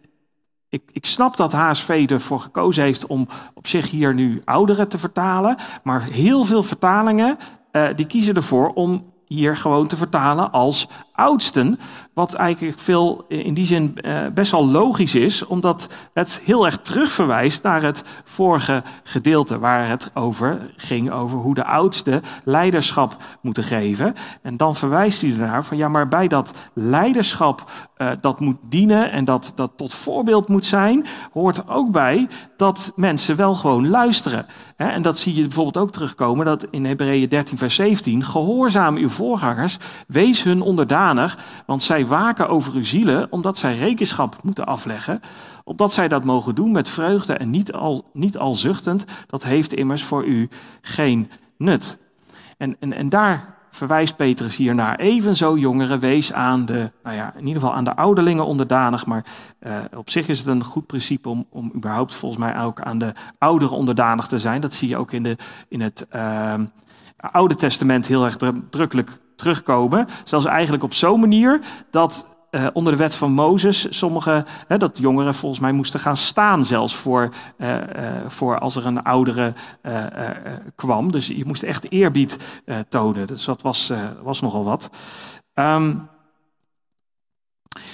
ik, 0.70 0.82
ik, 0.92 1.06
snap 1.06 1.38
dat 1.38 1.52
HSV 1.52 2.06
ervoor 2.10 2.40
gekozen 2.40 2.84
heeft 2.84 3.06
om 3.06 3.28
op 3.54 3.68
zich 3.68 3.90
hier 3.90 4.14
nu 4.14 4.42
ouderen 4.44 4.88
te 4.88 4.98
vertalen. 4.98 5.56
Maar 5.84 6.02
heel 6.04 6.44
veel 6.44 6.64
vertalingen 6.64 7.38
die 7.96 8.08
kiezen 8.08 8.36
ervoor 8.36 8.70
om 8.70 9.16
hier 9.28 9.58
gewoon 9.58 9.88
te 9.88 9.98
vertalen 9.98 10.52
als 10.52 10.88
oudsten. 11.18 11.80
Wat 12.14 12.34
eigenlijk 12.34 12.80
veel 12.80 13.26
in 13.28 13.54
die 13.54 13.66
zin 13.66 13.98
uh, 14.02 14.28
best 14.34 14.52
wel 14.52 14.68
logisch 14.68 15.16
is, 15.16 15.46
omdat 15.46 15.94
het 16.14 16.42
heel 16.46 16.66
erg 16.66 16.78
terugverwijst 16.78 17.64
naar 17.64 17.82
het 17.82 18.04
vorige 18.24 18.84
gedeelte 19.04 19.60
waar 19.60 19.90
het 19.90 20.12
over 20.14 20.72
ging, 20.76 21.12
over 21.12 21.38
hoe 21.38 21.56
de 21.56 21.66
oudsten 21.66 22.22
leiderschap 22.44 23.18
moeten 23.42 23.64
geven. 23.64 24.16
En 24.42 24.58
dan 24.58 24.76
verwijst 24.76 25.22
hij 25.22 25.32
ernaar 25.32 25.66
van 25.66 25.78
ja, 25.78 25.88
maar 25.88 26.08
bij 26.08 26.28
dat 26.28 26.54
leiderschap 26.74 27.72
uh, 27.98 28.12
dat 28.22 28.40
moet 28.40 28.58
dienen 28.62 29.12
en 29.12 29.26
dat, 29.26 29.52
dat 29.56 29.72
tot 29.76 29.94
voorbeeld 29.94 30.48
moet 30.48 30.66
zijn, 30.66 31.06
hoort 31.34 31.58
er 31.58 31.70
ook 31.70 31.92
bij 31.92 32.28
dat 32.58 32.94
mensen 32.96 33.36
wel 33.36 33.54
gewoon 33.54 33.90
luisteren. 33.90 34.46
Hè? 34.76 34.88
En 34.88 35.02
dat 35.02 35.18
zie 35.18 35.36
je 35.36 35.42
bijvoorbeeld 35.42 35.78
ook 35.78 35.92
terugkomen 35.92 36.46
dat 36.46 36.68
in 36.72 36.86
Hebreeën 36.86 37.30
13 37.30 37.58
vers 37.58 37.76
17, 37.76 38.24
gehoorzaam 38.24 38.96
uw 38.96 39.10
voorgangers, 39.10 39.78
wees 40.08 40.44
hun 40.44 40.62
want 41.66 41.84
zij 41.84 42.08
waken 42.08 42.50
over 42.50 42.74
uw 42.74 42.84
zielen, 42.84 43.28
omdat 43.30 43.58
zij 43.58 43.78
rekenschap 43.78 44.44
moeten 44.44 44.66
afleggen, 44.66 45.22
opdat 45.64 45.94
zij 45.94 46.08
dat 46.08 46.24
mogen 46.24 46.56
doen 46.56 46.72
met 46.72 46.90
vreugde 46.90 47.34
en 47.34 47.50
niet 47.50 47.74
al, 47.74 48.10
niet 48.14 48.38
al 48.38 48.56
zuchtend, 48.56 49.06
dat 49.28 49.44
heeft 49.44 49.74
immers 49.74 50.04
voor 50.04 50.26
u 50.26 50.50
geen 50.82 51.32
nut. 51.58 51.98
En, 52.58 52.76
en, 52.80 52.94
en 52.94 53.10
daar 53.10 53.56
verwijst 53.78 54.16
Petrus 54.16 54.56
hier 54.56 54.76
naar. 54.76 54.96
Evenzo 54.96 55.58
jongeren, 55.58 56.00
wees 56.00 56.34
aan 56.34 56.66
de, 56.66 56.92
nou 57.04 57.16
ja, 57.16 57.34
in 57.36 57.48
ieder 57.48 57.62
geval 57.62 57.76
aan 57.76 57.84
de 57.84 57.96
ouderlingen 57.96 58.46
onderdanig. 58.46 59.06
Maar 59.06 59.26
uh, 59.60 59.78
op 59.96 60.10
zich 60.10 60.28
is 60.28 60.38
het 60.38 60.48
een 60.48 60.64
goed 60.64 60.86
principe 60.86 61.30
om, 61.30 61.46
om 61.50 61.72
überhaupt 61.76 62.14
volgens 62.14 62.42
mij 62.42 62.60
ook 62.60 62.82
aan 62.82 62.98
de 62.98 63.14
ouderen 63.38 63.78
onderdanig 63.78 64.28
te 64.28 64.40
zijn. 64.40 64.62
Dat 64.62 64.74
zie 64.74 64.90
je 64.90 64.98
ook 64.98 65.12
in, 65.12 65.24
de, 65.24 65.38
in 65.68 65.82
het 65.82 66.08
uh, 66.16 66.54
Oude 67.18 67.56
Testament 67.56 68.08
heel 68.08 68.24
erg 68.24 68.38
drukkelijk 68.70 69.20
terugkomen. 69.36 70.08
Zelfs 70.24 70.46
eigenlijk 70.46 70.84
op 70.84 70.94
zo'n 70.94 71.20
manier 71.20 71.60
dat 71.92 72.28
uh, 72.52 72.68
onder 72.74 72.92
de 72.94 73.00
wet 73.00 73.16
van 73.16 73.32
Mozes 73.32 73.98
sommige, 73.98 74.46
dat 74.68 74.98
jongeren 74.98 75.34
volgens 75.34 75.62
mij 75.62 75.72
moesten 75.72 76.00
gaan 76.00 76.18
staan 76.18 76.66
zelfs 76.66 76.96
voor, 76.96 77.30
uh, 77.58 77.76
uh, 77.76 77.82
voor 78.28 78.60
als 78.60 78.76
er 78.76 78.86
een 78.86 79.04
oudere 79.04 79.54
kwam. 80.76 81.12
Dus 81.12 81.28
je 81.28 81.46
moest 81.46 81.64
echt 81.64 81.92
eerbied 81.92 82.62
tonen. 82.90 83.28
Dus 83.28 83.46
dat 83.46 83.62
was, 83.62 83.94
was 84.24 84.42
nogal 84.42 84.64
wat. 84.64 84.90
Um, 85.54 86.10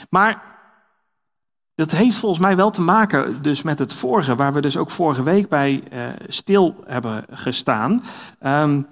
maar 0.09 0.41
dat 1.75 1.91
heeft 1.91 2.15
volgens 2.15 2.41
mij 2.41 2.55
wel 2.55 2.69
te 2.69 2.81
maken 2.81 3.41
dus 3.41 3.61
met 3.61 3.79
het 3.79 3.93
vorige, 3.93 4.35
waar 4.35 4.53
we 4.53 4.61
dus 4.61 4.77
ook 4.77 4.91
vorige 4.91 5.23
week 5.23 5.49
bij 5.49 5.83
stil 6.27 6.75
hebben 6.85 7.25
gestaan. 7.29 8.03
Um, 8.41 8.87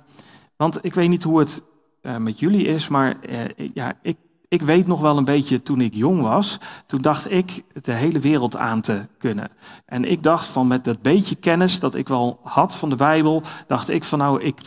want 0.61 0.79
ik 0.81 0.93
weet 0.93 1.09
niet 1.09 1.23
hoe 1.23 1.39
het 1.39 1.63
uh, 2.01 2.17
met 2.17 2.39
jullie 2.39 2.65
is, 2.65 2.87
maar 2.87 3.15
uh, 3.29 3.69
ja, 3.73 3.93
ik, 4.01 4.17
ik 4.47 4.61
weet 4.61 4.87
nog 4.87 4.99
wel 4.99 5.17
een 5.17 5.25
beetje 5.25 5.63
toen 5.63 5.81
ik 5.81 5.93
jong 5.93 6.21
was. 6.21 6.57
Toen 6.85 7.01
dacht 7.01 7.31
ik 7.31 7.63
de 7.81 7.93
hele 7.93 8.19
wereld 8.19 8.57
aan 8.57 8.81
te 8.81 9.05
kunnen. 9.17 9.49
En 9.85 10.05
ik 10.05 10.23
dacht 10.23 10.47
van 10.47 10.67
met 10.67 10.83
dat 10.83 11.01
beetje 11.01 11.35
kennis 11.35 11.79
dat 11.79 11.95
ik 11.95 12.07
wel 12.07 12.39
had 12.43 12.75
van 12.75 12.89
de 12.89 12.95
Bijbel, 12.95 13.41
dacht 13.67 13.89
ik 13.89 14.03
van 14.03 14.19
nou, 14.19 14.41
ik, 14.41 14.59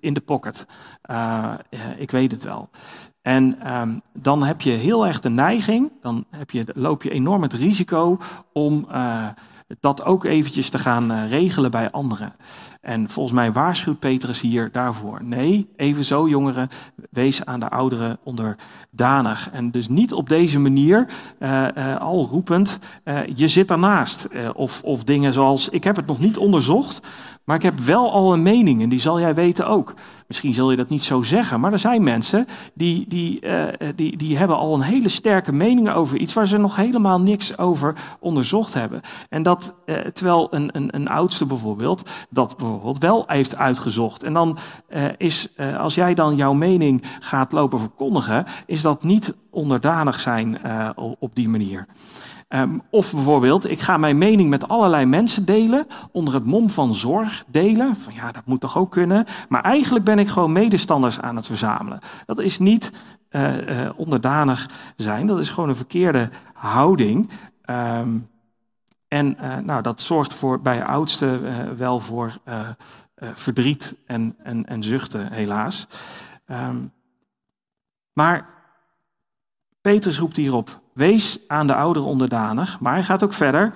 in 0.00 0.14
de 0.14 0.20
pocket. 0.20 0.66
Uh, 1.10 1.54
ik 1.96 2.10
weet 2.10 2.32
het 2.32 2.42
wel. 2.42 2.68
En 3.22 3.74
um, 3.76 4.00
dan 4.12 4.42
heb 4.42 4.60
je 4.60 4.70
heel 4.70 5.06
erg 5.06 5.20
de 5.20 5.30
neiging, 5.30 5.92
dan 6.02 6.24
heb 6.30 6.50
je, 6.50 6.66
loop 6.74 7.02
je 7.02 7.10
enorm 7.10 7.42
het 7.42 7.52
risico 7.52 8.18
om 8.52 8.86
dat 9.80 10.04
ook 10.04 10.24
eventjes 10.24 10.70
te 10.70 10.78
gaan 10.78 11.12
uh, 11.12 11.30
regelen 11.30 11.70
bij 11.70 11.90
anderen. 11.90 12.32
En 12.80 13.08
volgens 13.08 13.34
mij 13.34 13.52
waarschuwt 13.52 13.98
Petrus 13.98 14.40
hier 14.40 14.68
daarvoor. 14.72 15.24
Nee, 15.24 15.68
evenzo 15.76 16.28
jongeren, 16.28 16.68
wees 17.10 17.44
aan 17.44 17.60
de 17.60 17.68
ouderen 17.68 18.18
onderdanig. 18.22 19.50
En 19.50 19.70
dus 19.70 19.88
niet 19.88 20.12
op 20.12 20.28
deze 20.28 20.58
manier, 20.58 21.06
uh, 21.38 21.96
al 21.96 22.26
roepend, 22.30 22.78
je 23.34 23.48
zit 23.48 23.68
daarnaast. 23.68 24.28
of, 24.54 24.82
of 24.82 25.04
dingen 25.04 25.32
zoals, 25.32 25.68
ik 25.68 25.84
heb 25.84 25.96
het 25.96 26.06
nog 26.06 26.18
niet 26.18 26.36
onderzocht, 26.36 27.06
maar 27.44 27.56
ik 27.56 27.62
heb 27.62 27.78
wel 27.78 28.12
al 28.12 28.32
een 28.32 28.42
mening 28.42 28.82
en 28.82 28.88
die 28.88 29.00
zal 29.00 29.20
jij 29.20 29.34
weten 29.34 29.66
ook. 29.66 29.94
Misschien 30.26 30.54
zul 30.54 30.70
je 30.70 30.76
dat 30.76 30.88
niet 30.88 31.04
zo 31.04 31.22
zeggen, 31.22 31.60
maar 31.60 31.72
er 31.72 31.78
zijn 31.78 32.02
mensen 32.02 32.46
die, 32.74 33.04
die, 33.08 33.40
uh, 33.46 33.64
die, 33.94 34.16
die 34.16 34.38
hebben 34.38 34.56
al 34.56 34.74
een 34.74 34.80
hele 34.80 35.08
sterke 35.08 35.52
mening 35.52 35.90
over 35.90 36.18
iets 36.18 36.32
waar 36.32 36.46
ze 36.46 36.58
nog 36.58 36.76
helemaal 36.76 37.20
niks 37.20 37.58
over 37.58 37.94
onderzocht 38.20 38.74
hebben. 38.74 39.00
En 39.28 39.42
dat 39.42 39.74
uh, 39.86 39.96
terwijl 39.96 40.48
een, 40.50 40.70
een, 40.72 40.94
een 40.94 41.08
oudste 41.08 41.46
bijvoorbeeld 41.46 42.10
dat 42.30 42.56
bijvoorbeeld 42.56 42.98
wel 42.98 43.24
heeft 43.26 43.56
uitgezocht. 43.56 44.22
En 44.22 44.32
dan 44.32 44.58
is, 45.16 45.48
als 45.78 45.94
jij 45.94 46.14
dan 46.14 46.36
jouw 46.36 46.52
mening 46.52 47.02
gaat 47.20 47.52
lopen 47.52 47.78
verkondigen, 47.78 48.44
is 48.66 48.82
dat 48.82 49.02
niet 49.02 49.34
onderdanig 49.50 50.20
zijn 50.20 50.60
op 51.18 51.34
die 51.34 51.48
manier. 51.48 51.86
Um, 52.48 52.82
of 52.90 53.12
bijvoorbeeld, 53.12 53.70
ik 53.70 53.80
ga 53.80 53.96
mijn 53.96 54.18
mening 54.18 54.50
met 54.50 54.68
allerlei 54.68 55.04
mensen 55.04 55.44
delen, 55.44 55.86
onder 56.12 56.34
het 56.34 56.44
mom 56.44 56.70
van 56.70 56.94
zorg 56.94 57.44
delen. 57.46 57.96
Van 57.96 58.14
ja, 58.14 58.32
dat 58.32 58.46
moet 58.46 58.60
toch 58.60 58.76
ook 58.76 58.90
kunnen. 58.90 59.26
Maar 59.48 59.62
eigenlijk 59.62 60.04
ben 60.04 60.18
ik 60.18 60.28
gewoon 60.28 60.52
medestanders 60.52 61.20
aan 61.20 61.36
het 61.36 61.46
verzamelen. 61.46 62.00
Dat 62.26 62.38
is 62.38 62.58
niet 62.58 62.92
uh, 63.30 63.68
uh, 63.68 63.90
onderdanig 63.96 64.70
zijn, 64.96 65.26
dat 65.26 65.38
is 65.38 65.48
gewoon 65.48 65.68
een 65.68 65.76
verkeerde 65.76 66.30
houding. 66.52 67.30
Um, 67.70 68.28
en 69.08 69.36
uh, 69.40 69.56
nou, 69.56 69.82
dat 69.82 70.00
zorgt 70.00 70.34
voor, 70.34 70.60
bij 70.60 70.84
oudsten 70.84 71.76
wel 71.76 72.00
voor 72.00 72.38
verdriet 73.34 73.94
en, 74.06 74.36
en, 74.42 74.66
en 74.66 74.82
zuchten, 74.82 75.32
helaas. 75.32 75.86
Um, 76.46 76.92
maar 78.12 78.48
Petrus 79.80 80.18
roept 80.18 80.36
hierop: 80.36 80.80
wees 80.96 81.38
aan 81.46 81.66
de 81.66 81.74
ouderen 81.74 82.08
onderdanig, 82.08 82.80
maar 82.80 82.92
hij 82.92 83.02
gaat 83.02 83.24
ook 83.24 83.32
verder. 83.32 83.72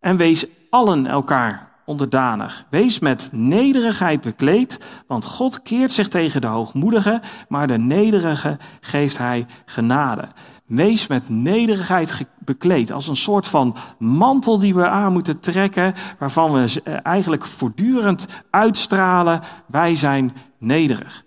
En 0.00 0.16
wees 0.16 0.46
allen 0.70 1.06
elkaar 1.06 1.68
onderdanig. 1.84 2.64
Wees 2.70 2.98
met 2.98 3.28
nederigheid 3.32 4.20
bekleed, 4.20 5.02
want 5.06 5.24
God 5.24 5.62
keert 5.62 5.92
zich 5.92 6.08
tegen 6.08 6.40
de 6.40 6.46
hoogmoedige, 6.46 7.20
maar 7.48 7.66
de 7.66 7.78
nederige 7.78 8.58
geeft 8.80 9.18
hij 9.18 9.46
genade. 9.64 10.28
Wees 10.66 11.06
met 11.06 11.28
nederigheid 11.28 12.26
bekleed, 12.38 12.92
als 12.92 13.08
een 13.08 13.16
soort 13.16 13.46
van 13.46 13.76
mantel 13.98 14.58
die 14.58 14.74
we 14.74 14.88
aan 14.88 15.12
moeten 15.12 15.40
trekken, 15.40 15.94
waarvan 16.18 16.52
we 16.52 16.80
eh, 16.84 16.96
eigenlijk 17.02 17.44
voortdurend 17.44 18.26
uitstralen, 18.50 19.40
wij 19.66 19.94
zijn 19.94 20.32
nederig. 20.58 21.24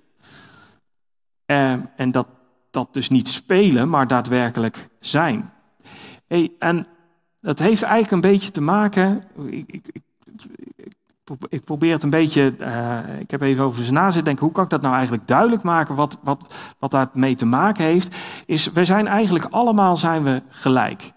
Eh, 1.46 1.72
en 1.96 2.12
dat 2.12 2.28
dat 2.72 2.94
dus 2.94 3.10
niet 3.10 3.28
spelen, 3.28 3.90
maar 3.90 4.08
daadwerkelijk 4.08 4.89
zijn. 5.00 5.52
En 6.60 6.88
dat 7.42 7.60
heeft 7.60 7.84
eigenlijk 7.84 8.12
een 8.12 8.32
beetje 8.32 8.52
te 8.52 8.62
maken. 8.62 9.24
Ik, 9.50 9.72
ik, 9.72 9.90
ik, 9.92 10.02
ik 11.50 11.64
probeer 11.64 11.94
het 11.94 12.04
een 12.04 12.10
beetje. 12.10 12.56
Uh, 12.60 13.20
ik 13.20 13.32
heb 13.32 13.42
even 13.42 13.64
over 13.64 13.84
zijn 13.84 13.96
na 13.96 14.04
zitten 14.04 14.24
denken. 14.24 14.46
Hoe 14.46 14.54
kan 14.54 14.64
ik 14.64 14.70
dat 14.70 14.82
nou 14.82 14.94
eigenlijk 14.94 15.28
duidelijk 15.28 15.64
maken? 15.64 15.96
Wat, 15.96 16.18
wat, 16.24 16.56
wat 16.80 16.92
daarmee 16.92 17.36
te 17.36 17.46
maken 17.46 17.84
heeft. 17.84 18.16
Is 18.46 18.72
we 18.72 18.86
zijn 18.86 19.08
eigenlijk 19.08 19.46
allemaal 19.46 19.98
zijn 19.98 20.24
we 20.24 20.42
gelijk. 20.50 21.12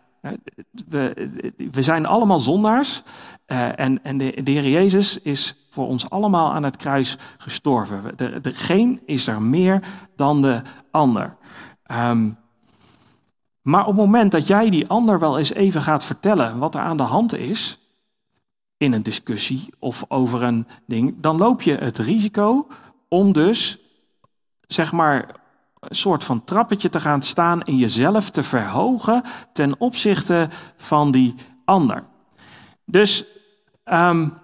We, 0.88 1.30
we 1.70 1.82
zijn 1.82 2.06
allemaal 2.06 2.38
zondaars. 2.38 3.02
Uh, 3.46 3.78
en 3.78 4.04
en 4.04 4.18
de, 4.18 4.42
de 4.42 4.50
Heer 4.50 4.68
Jezus 4.68 5.20
is 5.20 5.66
voor 5.70 5.86
ons 5.86 6.10
allemaal 6.10 6.52
aan 6.52 6.62
het 6.62 6.76
kruis 6.76 7.18
gestorven. 7.38 8.02
De, 8.16 8.40
de, 8.40 8.54
geen 8.54 9.00
is 9.06 9.26
er 9.26 9.42
meer 9.42 9.82
dan 10.16 10.42
de 10.42 10.62
ander. 10.90 11.36
Um, 11.92 12.36
maar 13.62 13.80
op 13.80 13.86
het 13.86 13.96
moment 13.96 14.32
dat 14.32 14.46
jij 14.46 14.70
die 14.70 14.88
ander 14.88 15.18
wel 15.18 15.38
eens 15.38 15.52
even 15.52 15.82
gaat 15.82 16.04
vertellen 16.04 16.58
wat 16.58 16.74
er 16.74 16.80
aan 16.80 16.96
de 16.96 17.02
hand 17.02 17.34
is, 17.34 17.78
in 18.76 18.92
een 18.92 19.02
discussie 19.02 19.74
of 19.78 20.04
over 20.08 20.42
een 20.42 20.66
ding, 20.86 21.14
dan 21.20 21.36
loop 21.36 21.62
je 21.62 21.74
het 21.74 21.98
risico 21.98 22.66
om 23.08 23.32
dus, 23.32 23.78
zeg 24.60 24.92
maar, 24.92 25.40
een 25.80 25.96
soort 25.96 26.24
van 26.24 26.44
trappetje 26.44 26.88
te 26.88 27.00
gaan 27.00 27.22
staan 27.22 27.62
en 27.62 27.76
jezelf 27.76 28.30
te 28.30 28.42
verhogen 28.42 29.22
ten 29.52 29.80
opzichte 29.80 30.48
van 30.76 31.10
die 31.10 31.34
ander. 31.64 32.04
Dus 32.84 33.24
um, 33.84 34.38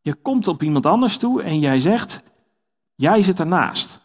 je 0.00 0.14
komt 0.14 0.48
op 0.48 0.62
iemand 0.62 0.86
anders 0.86 1.16
toe 1.16 1.42
en 1.42 1.58
jij 1.58 1.78
zegt, 1.78 2.22
jij 2.94 3.22
zit 3.22 3.40
ernaast. 3.40 4.00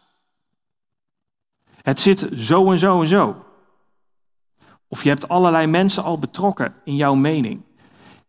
Het 1.82 1.99
zit 1.99 2.30
zo 2.34 2.71
en 2.71 2.80
zo 2.80 3.02
en 3.02 3.08
zo. 3.08 3.43
Of 4.89 5.04
je 5.04 5.10
hebt 5.10 5.30
allerlei 5.30 5.67
mensen 5.67 6.04
al 6.04 6.19
betrokken 6.19 6.73
in 6.84 6.95
jouw 6.95 7.15
mening. 7.15 7.62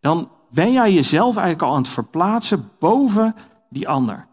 Dan 0.00 0.28
ben 0.50 0.72
jij 0.72 0.92
jezelf 0.92 1.36
eigenlijk 1.36 1.62
al 1.62 1.74
aan 1.74 1.82
het 1.82 1.92
verplaatsen 1.92 2.70
boven 2.78 3.34
die 3.68 3.88
ander. 3.88 4.26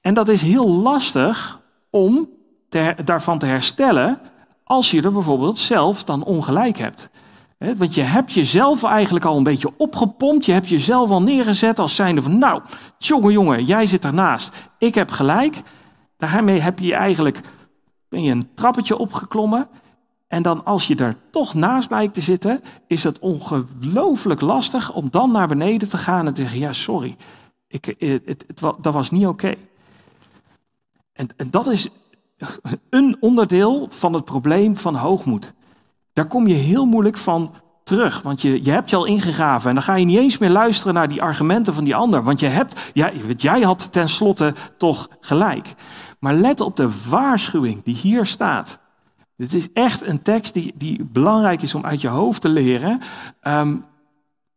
En 0.00 0.14
dat 0.14 0.28
is 0.28 0.42
heel 0.42 0.68
lastig 0.68 1.60
om 1.90 2.28
daarvan 3.04 3.38
te 3.38 3.46
herstellen 3.46 4.20
als 4.64 4.90
je 4.90 5.02
er 5.02 5.12
bijvoorbeeld 5.12 5.58
zelf 5.58 6.04
dan 6.04 6.24
ongelijk 6.24 6.78
hebt. 6.78 7.10
want 7.76 7.94
je 7.94 8.02
hebt 8.02 8.32
jezelf 8.32 8.84
eigenlijk 8.84 9.24
al 9.24 9.36
een 9.36 9.42
beetje 9.42 9.72
opgepompt. 9.76 10.44
Je 10.44 10.52
hebt 10.52 10.68
jezelf 10.68 11.10
al 11.10 11.22
neergezet 11.22 11.78
als 11.78 11.94
zijnde 11.94 12.22
van... 12.22 12.38
nou, 12.38 12.62
jongen, 12.98 13.32
jongen, 13.32 13.64
jij 13.64 13.86
zit 13.86 14.04
ernaast. 14.04 14.70
Ik 14.78 14.94
heb 14.94 15.10
gelijk. 15.10 15.62
Daarmee 16.16 16.60
heb 16.60 16.78
je 16.78 16.94
eigenlijk 16.94 17.40
ben 18.10 18.22
je 18.22 18.32
een 18.32 18.54
trappetje 18.54 18.96
opgeklommen. 18.96 19.68
En 20.30 20.42
dan 20.42 20.64
als 20.64 20.86
je 20.86 20.96
er 20.96 21.16
toch 21.30 21.54
naast 21.54 21.88
blijkt 21.88 22.14
te 22.14 22.20
zitten, 22.20 22.62
is 22.86 23.04
het 23.04 23.18
ongelooflijk 23.18 24.40
lastig 24.40 24.92
om 24.92 25.10
dan 25.10 25.32
naar 25.32 25.48
beneden 25.48 25.88
te 25.88 25.98
gaan 25.98 26.26
en 26.26 26.34
te 26.34 26.40
zeggen, 26.40 26.58
ja 26.58 26.72
sorry, 26.72 27.16
ik, 27.66 27.86
eh, 27.86 28.10
het, 28.24 28.44
het, 28.46 28.60
dat 28.60 28.94
was 28.94 29.10
niet 29.10 29.26
oké. 29.26 29.54
En, 31.12 31.28
en 31.36 31.50
dat 31.50 31.66
is 31.66 31.88
een 32.90 33.16
onderdeel 33.20 33.86
van 33.90 34.12
het 34.12 34.24
probleem 34.24 34.76
van 34.76 34.94
hoogmoed. 34.94 35.54
Daar 36.12 36.26
kom 36.26 36.46
je 36.46 36.54
heel 36.54 36.84
moeilijk 36.84 37.16
van 37.16 37.54
terug, 37.84 38.22
want 38.22 38.42
je, 38.42 38.64
je 38.64 38.70
hebt 38.70 38.90
je 38.90 38.96
al 38.96 39.04
ingegraven 39.04 39.68
en 39.68 39.74
dan 39.74 39.84
ga 39.84 39.94
je 39.94 40.04
niet 40.04 40.18
eens 40.18 40.38
meer 40.38 40.50
luisteren 40.50 40.94
naar 40.94 41.08
die 41.08 41.22
argumenten 41.22 41.74
van 41.74 41.84
die 41.84 41.96
ander, 41.96 42.22
want 42.22 42.40
je 42.40 42.46
hebt, 42.46 42.90
jij 43.36 43.60
had 43.60 43.92
tenslotte 43.92 44.54
toch 44.78 45.08
gelijk. 45.20 45.74
Maar 46.18 46.34
let 46.34 46.60
op 46.60 46.76
de 46.76 46.90
waarschuwing 47.08 47.82
die 47.82 47.94
hier 47.94 48.26
staat. 48.26 48.80
Dit 49.40 49.54
is 49.54 49.72
echt 49.72 50.02
een 50.02 50.22
tekst 50.22 50.52
die, 50.54 50.72
die 50.76 51.04
belangrijk 51.04 51.62
is 51.62 51.74
om 51.74 51.84
uit 51.84 52.00
je 52.00 52.08
hoofd 52.08 52.40
te 52.40 52.48
leren. 52.48 53.02
Um, 53.42 53.84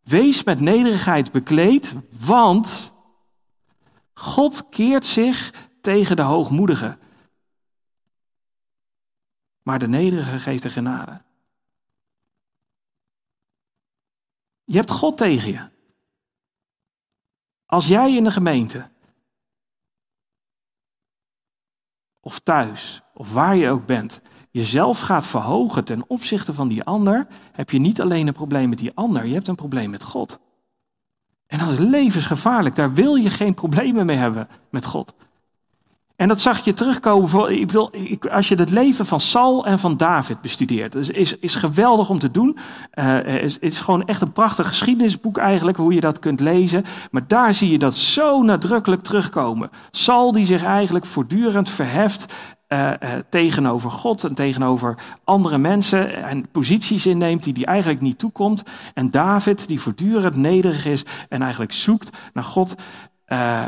wees 0.01 0.43
met 0.43 0.59
nederigheid 0.59 1.31
bekleed, 1.31 1.95
want 2.25 2.93
God 4.13 4.69
keert 4.69 5.05
zich 5.05 5.53
tegen 5.81 6.15
de 6.15 6.21
hoogmoedigen. 6.21 6.99
Maar 9.61 9.79
de 9.79 9.87
nederige 9.87 10.39
geeft 10.39 10.63
de 10.63 10.69
genade. 10.69 11.21
Je 14.63 14.75
hebt 14.75 14.91
God 14.91 15.17
tegen 15.17 15.51
je. 15.51 15.69
Als 17.65 17.87
jij 17.87 18.15
in 18.15 18.23
de 18.23 18.31
gemeente 18.31 18.89
of 22.19 22.39
thuis, 22.39 23.01
of 23.13 23.33
waar 23.33 23.55
je 23.55 23.69
ook 23.69 23.85
bent, 23.85 24.21
jezelf 24.53 24.99
gaat 24.99 25.25
verhogen 25.25 25.83
ten 25.85 26.03
opzichte 26.07 26.53
van 26.53 26.67
die 26.67 26.83
ander, 26.83 27.27
heb 27.51 27.69
je 27.69 27.79
niet 27.79 28.01
alleen 28.01 28.27
een 28.27 28.33
probleem 28.33 28.69
met 28.69 28.77
die 28.77 28.95
ander, 28.95 29.25
je 29.25 29.33
hebt 29.33 29.47
een 29.47 29.55
probleem 29.55 29.89
met 29.89 30.03
God. 30.03 30.39
En 31.47 31.59
dat 31.59 31.69
is 31.69 31.77
levensgevaarlijk. 31.77 32.75
Daar 32.75 32.93
wil 32.93 33.15
je 33.15 33.29
geen 33.29 33.53
problemen 33.53 34.05
mee 34.05 34.17
hebben 34.17 34.47
met 34.69 34.85
God. 34.85 35.13
En 36.15 36.27
dat 36.27 36.41
zag 36.41 36.65
je 36.65 36.73
terugkomen. 36.73 37.59
Ik 37.59 37.67
bedoel, 37.67 37.91
als 38.31 38.47
je 38.47 38.55
het 38.55 38.69
leven 38.69 39.05
van 39.05 39.19
Saul 39.19 39.65
en 39.65 39.79
van 39.79 39.97
David 39.97 40.41
bestudeert, 40.41 40.95
is, 40.95 41.09
is, 41.09 41.37
is 41.37 41.55
geweldig 41.55 42.09
om 42.09 42.19
te 42.19 42.31
doen. 42.31 42.57
Het 42.91 43.27
uh, 43.27 43.43
is, 43.43 43.59
is 43.59 43.79
gewoon 43.79 44.05
echt 44.05 44.21
een 44.21 44.31
prachtig 44.31 44.67
geschiedenisboek 44.67 45.37
eigenlijk, 45.37 45.77
hoe 45.77 45.93
je 45.93 45.99
dat 45.99 46.19
kunt 46.19 46.39
lezen. 46.39 46.83
Maar 47.11 47.27
daar 47.27 47.53
zie 47.53 47.71
je 47.71 47.77
dat 47.77 47.95
zo 47.95 48.41
nadrukkelijk 48.41 49.01
terugkomen. 49.01 49.69
Saul 49.91 50.31
die 50.31 50.45
zich 50.45 50.63
eigenlijk 50.63 51.05
voortdurend 51.05 51.69
verheft 51.69 52.33
uh, 52.73 52.89
uh, 52.89 53.09
tegenover 53.29 53.91
God 53.91 54.23
en 54.23 54.33
tegenover 54.33 54.95
andere 55.23 55.57
mensen 55.57 56.23
en 56.23 56.47
posities 56.51 57.05
inneemt 57.05 57.43
die 57.43 57.53
hij 57.53 57.63
eigenlijk 57.63 58.01
niet 58.01 58.17
toekomt. 58.17 58.63
En 58.93 59.09
David 59.09 59.67
die 59.67 59.81
voortdurend 59.81 60.35
nederig 60.35 60.85
is 60.85 61.05
en 61.29 61.41
eigenlijk 61.41 61.71
zoekt 61.71 62.17
naar 62.33 62.43
God 62.43 62.75
uh, 63.27 63.65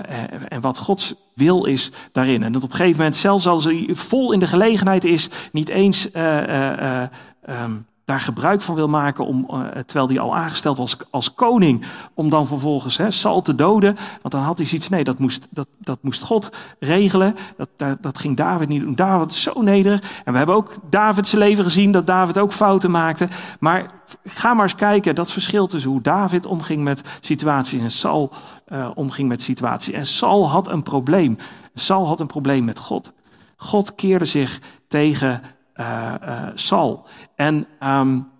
en 0.48 0.62
wat 0.62 0.78
Gods 0.78 1.16
wil 1.34 1.66
is 1.66 1.92
daarin. 2.12 2.44
En 2.44 2.52
dat 2.52 2.64
op 2.64 2.70
een 2.70 2.76
gegeven 2.76 2.98
moment, 2.98 3.16
zelfs 3.16 3.48
als 3.48 3.64
hij 3.64 3.90
vol 3.92 4.32
in 4.32 4.40
de 4.40 4.48
gelegenheid 4.48 5.04
is, 5.04 5.30
niet 5.52 5.70
eens 5.70 6.10
um, 6.14 7.86
daar 8.06 8.22
gebruik 8.22 8.62
van 8.62 8.76
wil 8.76 8.88
maken, 8.88 9.26
om, 9.26 9.48
uh, 9.50 9.60
terwijl 9.68 10.08
hij 10.08 10.20
al 10.20 10.36
aangesteld 10.36 10.78
was 10.78 10.98
als 11.10 11.34
koning, 11.34 11.86
om 12.14 12.30
dan 12.30 12.48
vervolgens 12.48 12.98
hè, 12.98 13.12
Sal 13.12 13.42
te 13.42 13.56
doden. 13.56 13.96
Want 14.22 14.34
dan 14.34 14.44
had 14.44 14.58
hij 14.58 14.68
zoiets, 14.68 14.90
nee, 14.90 15.04
dat 15.04 15.20
moest, 15.20 15.48
dat, 15.50 15.68
dat 15.80 15.98
moest 16.02 16.24
God 16.24 16.50
regelen. 16.80 17.36
Dat, 17.58 17.98
dat, 18.02 18.18
ging 18.18 18.38
David 18.38 18.68
niet 18.68 18.82
doen. 18.82 18.96
David 18.96 19.32
is 19.32 19.42
zo 19.42 19.62
nederig. 19.62 20.22
En 20.24 20.32
we 20.32 20.38
hebben 20.38 20.56
ook 20.56 20.74
Davids 20.90 21.32
leven 21.32 21.64
gezien, 21.64 21.92
dat 21.92 22.08
David 22.08 22.38
ook 22.38 22.52
fouten 22.52 22.92
maakte. 22.92 23.28
Maar 23.60 23.92
ga 24.24 24.54
maar 24.54 24.64
eens 24.64 24.76
kijken, 24.76 25.16
dat 25.16 25.32
verschil 25.32 25.68
tussen 25.68 25.92
hoe 25.92 26.02
David 26.02 26.46
omging 26.46 26.84
met 26.84 27.02
situaties 27.22 27.82
en 27.82 27.92
Saul 27.92 28.32
uh, 28.68 28.90
omging 28.96 29.28
met 29.28 29.42
situaties. 29.42 29.94
En 29.94 30.06
Saul 30.06 30.50
had 30.50 30.68
een 30.68 30.84
probleem. 30.84 31.38
Saul 31.74 32.08
had 32.08 32.20
een 32.20 32.28
probleem 32.28 32.66
met 32.66 32.80
God. 32.80 33.14
God 33.58 33.96
keerde 33.96 34.26
zich 34.26 34.60
tegen 34.88 35.42
uh, 35.76 36.14
uh, 36.22 36.48
Saul. 36.54 37.08
En, 37.36 37.68
um, 37.80 38.32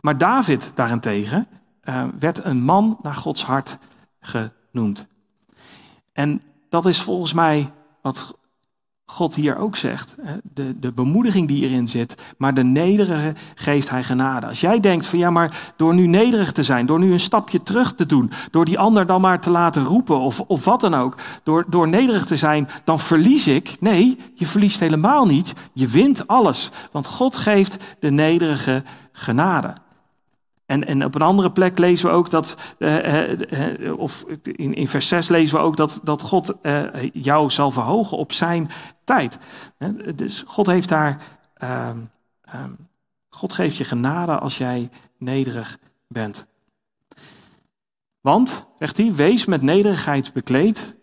maar 0.00 0.18
David 0.18 0.72
daarentegen 0.74 1.48
uh, 1.84 2.04
werd 2.18 2.44
een 2.44 2.62
man 2.62 2.98
naar 3.02 3.14
Gods 3.14 3.44
hart 3.44 3.78
genoemd. 4.20 5.06
En 6.12 6.42
dat 6.68 6.86
is 6.86 7.02
volgens 7.02 7.32
mij 7.32 7.72
wat 8.02 8.37
God 9.10 9.34
hier 9.34 9.56
ook 9.56 9.76
zegt. 9.76 10.14
De, 10.54 10.78
de 10.78 10.92
bemoediging 10.92 11.48
die 11.48 11.56
hierin 11.56 11.88
zit, 11.88 12.34
maar 12.38 12.54
de 12.54 12.64
nederige 12.64 13.34
geeft 13.54 13.90
hij 13.90 14.02
genade. 14.02 14.46
Als 14.46 14.60
jij 14.60 14.80
denkt 14.80 15.06
van 15.06 15.18
ja, 15.18 15.30
maar 15.30 15.72
door 15.76 15.94
nu 15.94 16.06
nederig 16.06 16.52
te 16.52 16.62
zijn, 16.62 16.86
door 16.86 16.98
nu 16.98 17.12
een 17.12 17.20
stapje 17.20 17.62
terug 17.62 17.94
te 17.94 18.06
doen, 18.06 18.30
door 18.50 18.64
die 18.64 18.78
ander 18.78 19.06
dan 19.06 19.20
maar 19.20 19.40
te 19.40 19.50
laten 19.50 19.82
roepen 19.82 20.18
of, 20.18 20.40
of 20.40 20.64
wat 20.64 20.80
dan 20.80 20.94
ook, 20.94 21.14
door, 21.42 21.64
door 21.68 21.88
nederig 21.88 22.26
te 22.26 22.36
zijn, 22.36 22.68
dan 22.84 22.98
verlies 22.98 23.46
ik. 23.46 23.76
Nee, 23.80 24.16
je 24.34 24.46
verliest 24.46 24.80
helemaal 24.80 25.26
niet. 25.26 25.52
Je 25.72 25.86
wint 25.86 26.26
alles, 26.26 26.70
want 26.92 27.06
God 27.06 27.36
geeft 27.36 27.96
de 27.98 28.10
nederige 28.10 28.82
genade. 29.12 29.74
En, 30.68 30.86
en 30.86 31.04
op 31.04 31.14
een 31.14 31.22
andere 31.22 31.52
plek 31.52 31.78
lezen 31.78 32.08
we 32.08 32.14
ook 32.14 32.30
dat, 32.30 32.74
uh, 32.78 33.28
uh, 33.28 33.98
of 33.98 34.24
in, 34.42 34.74
in 34.74 34.88
vers 34.88 35.08
6 35.08 35.28
lezen 35.28 35.56
we 35.56 35.62
ook 35.62 35.76
dat, 35.76 36.00
dat 36.02 36.22
God 36.22 36.54
jou 37.12 37.50
zal 37.50 37.70
verhogen 37.70 38.16
op 38.16 38.32
zijn 38.32 38.70
tijd. 39.04 39.38
Dus 40.14 40.44
God 40.46 40.66
heeft 40.66 40.88
daar, 40.88 41.22
um, 41.62 42.10
um, 42.54 42.88
God 43.28 43.52
geeft 43.52 43.76
je 43.76 43.84
genade 43.84 44.38
als 44.38 44.58
jij 44.58 44.90
nederig 45.18 45.78
bent. 46.08 46.46
Want, 48.20 48.66
zegt 48.78 48.96
hij, 48.96 49.14
wees 49.14 49.44
met 49.44 49.62
nederigheid 49.62 50.32
bekleed, 50.32 50.96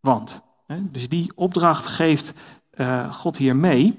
want. 0.00 0.42
Dus 0.80 1.08
die 1.08 1.32
opdracht 1.34 1.86
geeft 1.86 2.32
God 3.10 3.36
hier 3.36 3.56
mee. 3.56 3.98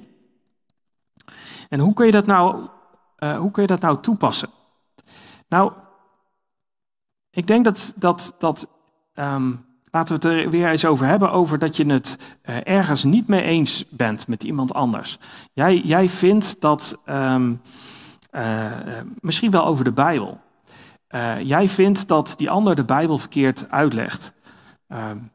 En 1.69 1.79
hoe 1.79 1.93
kun 1.93 2.05
je 2.05 2.11
dat 2.11 2.25
nou, 2.25 2.67
hoe 3.17 3.51
kun 3.51 3.61
je 3.61 3.67
dat 3.67 3.81
nou 3.81 4.01
toepassen? 4.01 4.49
Nou, 5.53 5.71
ik 7.29 7.47
denk 7.47 7.65
dat, 7.65 7.93
dat, 7.95 8.35
dat 8.37 8.67
um, 9.15 9.65
laten 9.91 10.19
we 10.19 10.27
het 10.27 10.37
er 10.37 10.49
weer 10.49 10.69
eens 10.69 10.85
over 10.85 11.05
hebben, 11.05 11.31
over 11.31 11.59
dat 11.59 11.77
je 11.77 11.85
het 11.85 12.37
uh, 12.45 12.57
ergens 12.63 13.03
niet 13.03 13.27
mee 13.27 13.41
eens 13.41 13.89
bent 13.89 14.27
met 14.27 14.43
iemand 14.43 14.73
anders. 14.73 15.19
Jij, 15.51 15.79
jij 15.79 16.09
vindt 16.09 16.61
dat, 16.61 16.97
um, 17.05 17.61
uh, 18.31 18.71
misschien 19.19 19.51
wel 19.51 19.65
over 19.65 19.83
de 19.83 19.91
Bijbel. 19.91 20.39
Uh, 21.09 21.41
jij 21.41 21.69
vindt 21.69 22.07
dat 22.07 22.33
die 22.37 22.49
ander 22.49 22.75
de 22.75 22.85
Bijbel 22.85 23.17
verkeerd 23.17 23.71
uitlegt. 23.71 24.33
Um, 24.87 25.31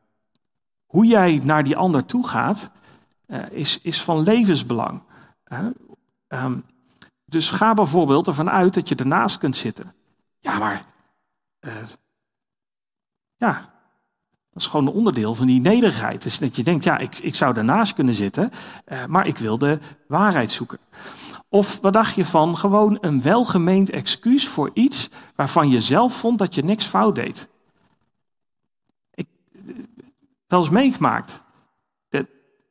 hoe 0.86 1.06
jij 1.06 1.40
naar 1.42 1.64
die 1.64 1.76
ander 1.76 2.04
toe 2.04 2.28
gaat, 2.28 2.70
is, 3.50 3.80
is 3.80 4.02
van 4.02 4.22
levensbelang. 4.22 5.02
dus 7.24 7.50
ga 7.50 7.74
bijvoorbeeld 7.74 8.26
ervan 8.26 8.50
uit 8.50 8.74
dat 8.74 8.88
je 8.88 8.94
ernaast 8.94 9.38
kunt 9.38 9.56
zitten. 9.56 9.96
Ja, 10.40 10.58
maar. 10.58 10.84
Uh, 11.60 11.72
ja, 13.36 13.52
dat 14.52 14.62
is 14.62 14.66
gewoon 14.66 14.86
een 14.86 14.92
onderdeel 14.92 15.34
van 15.34 15.46
die 15.46 15.60
nederigheid. 15.60 16.22
Dus 16.22 16.38
dat 16.38 16.56
je 16.56 16.62
denkt, 16.62 16.84
ja, 16.84 16.98
ik, 16.98 17.18
ik 17.18 17.34
zou 17.34 17.54
daarnaast 17.54 17.94
kunnen 17.94 18.14
zitten, 18.14 18.50
uh, 18.86 19.04
maar 19.04 19.26
ik 19.26 19.38
wil 19.38 19.58
de 19.58 19.78
waarheid 20.06 20.50
zoeken. 20.50 20.78
Of 21.48 21.80
wat 21.80 21.92
dacht 21.92 22.14
je 22.14 22.24
van 22.24 22.56
gewoon 22.56 22.98
een 23.00 23.22
welgemeend 23.22 23.90
excuus 23.90 24.48
voor 24.48 24.70
iets 24.74 25.08
waarvan 25.34 25.68
je 25.68 25.80
zelf 25.80 26.14
vond 26.14 26.38
dat 26.38 26.54
je 26.54 26.64
niks 26.64 26.84
fout 26.84 27.14
deed? 27.14 27.48
Ik, 29.14 29.26
wel 30.46 30.60
eens 30.60 30.70
meegemaakt. 30.70 31.42
Dat, 32.08 32.26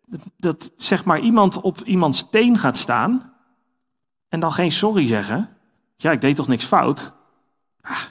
dat, 0.05 0.21
dat 0.37 0.71
zeg 0.75 1.05
maar 1.05 1.19
iemand 1.19 1.61
op 1.61 1.79
iemands 1.79 2.29
teen 2.29 2.57
gaat 2.57 2.77
staan 2.77 3.33
en 4.29 4.39
dan 4.39 4.51
geen 4.51 4.71
sorry 4.71 5.07
zeggen. 5.07 5.49
Ja, 5.95 6.11
ik 6.11 6.21
deed 6.21 6.35
toch 6.35 6.47
niks 6.47 6.65
fout? 6.65 7.16
Ah, 7.87 8.01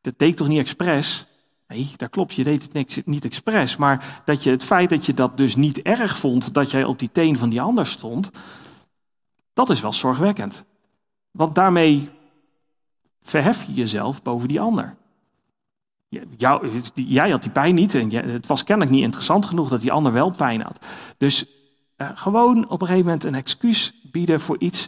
dat 0.00 0.18
deed 0.18 0.36
toch 0.36 0.48
niet 0.48 0.58
expres? 0.58 1.26
Nee, 1.68 1.92
dat 1.96 2.10
klopt, 2.10 2.34
je 2.34 2.44
deed 2.44 2.72
het 2.72 3.06
niet 3.06 3.24
expres. 3.24 3.76
Maar 3.76 4.22
dat 4.24 4.42
je, 4.42 4.50
het 4.50 4.64
feit 4.64 4.90
dat 4.90 5.06
je 5.06 5.14
dat 5.14 5.36
dus 5.36 5.56
niet 5.56 5.82
erg 5.82 6.18
vond, 6.18 6.54
dat 6.54 6.70
jij 6.70 6.84
op 6.84 6.98
die 6.98 7.12
teen 7.12 7.38
van 7.38 7.48
die 7.48 7.60
ander 7.60 7.86
stond, 7.86 8.30
dat 9.52 9.70
is 9.70 9.80
wel 9.80 9.92
zorgwekkend. 9.92 10.64
Want 11.30 11.54
daarmee 11.54 12.10
verhef 13.22 13.64
je 13.64 13.72
jezelf 13.72 14.22
boven 14.22 14.48
die 14.48 14.60
ander. 14.60 14.96
Jou, 16.36 16.82
jij 16.94 17.30
had 17.30 17.42
die 17.42 17.50
pijn 17.50 17.74
niet 17.74 17.94
en 17.94 18.10
het 18.10 18.46
was 18.46 18.64
kennelijk 18.64 18.94
niet 18.94 19.04
interessant 19.04 19.46
genoeg 19.46 19.68
dat 19.68 19.80
die 19.80 19.92
ander 19.92 20.12
wel 20.12 20.30
pijn 20.30 20.60
had. 20.60 20.86
Dus 21.16 21.46
uh, 21.96 22.10
gewoon 22.14 22.68
op 22.68 22.80
een 22.80 22.86
gegeven 22.86 23.06
moment 23.06 23.24
een 23.24 23.34
excuus 23.34 24.00
bieden 24.10 24.40
voor 24.40 24.58
iets 24.58 24.86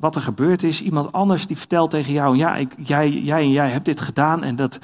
wat 0.00 0.16
er 0.16 0.22
gebeurd 0.22 0.62
is. 0.62 0.82
Iemand 0.82 1.12
anders 1.12 1.46
die 1.46 1.56
vertelt 1.56 1.90
tegen 1.90 2.12
jou, 2.12 2.36
ja, 2.36 2.56
ik, 2.56 2.74
jij, 2.78 3.10
jij 3.10 3.40
en 3.40 3.50
jij 3.50 3.70
hebt 3.70 3.84
dit 3.84 4.00
gedaan 4.00 4.42
en 4.42 4.56
dat, 4.56 4.78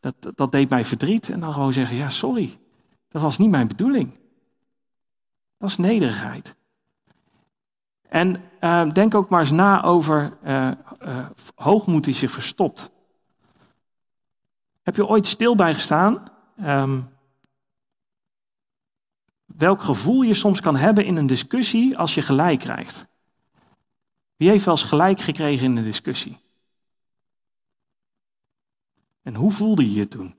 dat, 0.00 0.14
dat 0.34 0.52
deed 0.52 0.68
mij 0.68 0.84
verdriet. 0.84 1.28
En 1.28 1.40
dan 1.40 1.52
gewoon 1.52 1.72
zeggen, 1.72 1.96
ja, 1.96 2.08
sorry, 2.08 2.58
dat 3.08 3.22
was 3.22 3.38
niet 3.38 3.50
mijn 3.50 3.68
bedoeling. 3.68 4.10
Dat 5.58 5.68
is 5.68 5.76
nederigheid. 5.76 6.56
En 8.08 8.42
uh, 8.60 8.90
denk 8.90 9.14
ook 9.14 9.28
maar 9.28 9.40
eens 9.40 9.50
na 9.50 9.82
over 9.82 10.36
uh, 10.44 10.70
uh, 11.00 11.26
hoogmoed 11.54 12.04
die 12.04 12.14
zich 12.14 12.30
verstopt. 12.30 12.90
Heb 14.82 14.96
je 14.96 15.06
ooit 15.06 15.26
stil 15.26 15.54
bij 15.54 15.74
gestaan? 15.74 16.30
Um, 16.64 17.08
welk 19.44 19.82
gevoel 19.82 20.22
je 20.22 20.34
soms 20.34 20.60
kan 20.60 20.76
hebben 20.76 21.04
in 21.04 21.16
een 21.16 21.26
discussie 21.26 21.98
als 21.98 22.14
je 22.14 22.22
gelijk 22.22 22.58
krijgt? 22.58 23.06
Wie 24.38 24.48
heeft 24.48 24.64
wel 24.64 24.74
eens 24.74 24.88
gelijk 24.88 25.20
gekregen 25.20 25.64
in 25.64 25.74
de 25.74 25.82
discussie? 25.82 26.38
En 29.22 29.34
hoe 29.34 29.50
voelde 29.50 29.90
je 29.90 29.92
je 29.92 30.08
toen? 30.08 30.34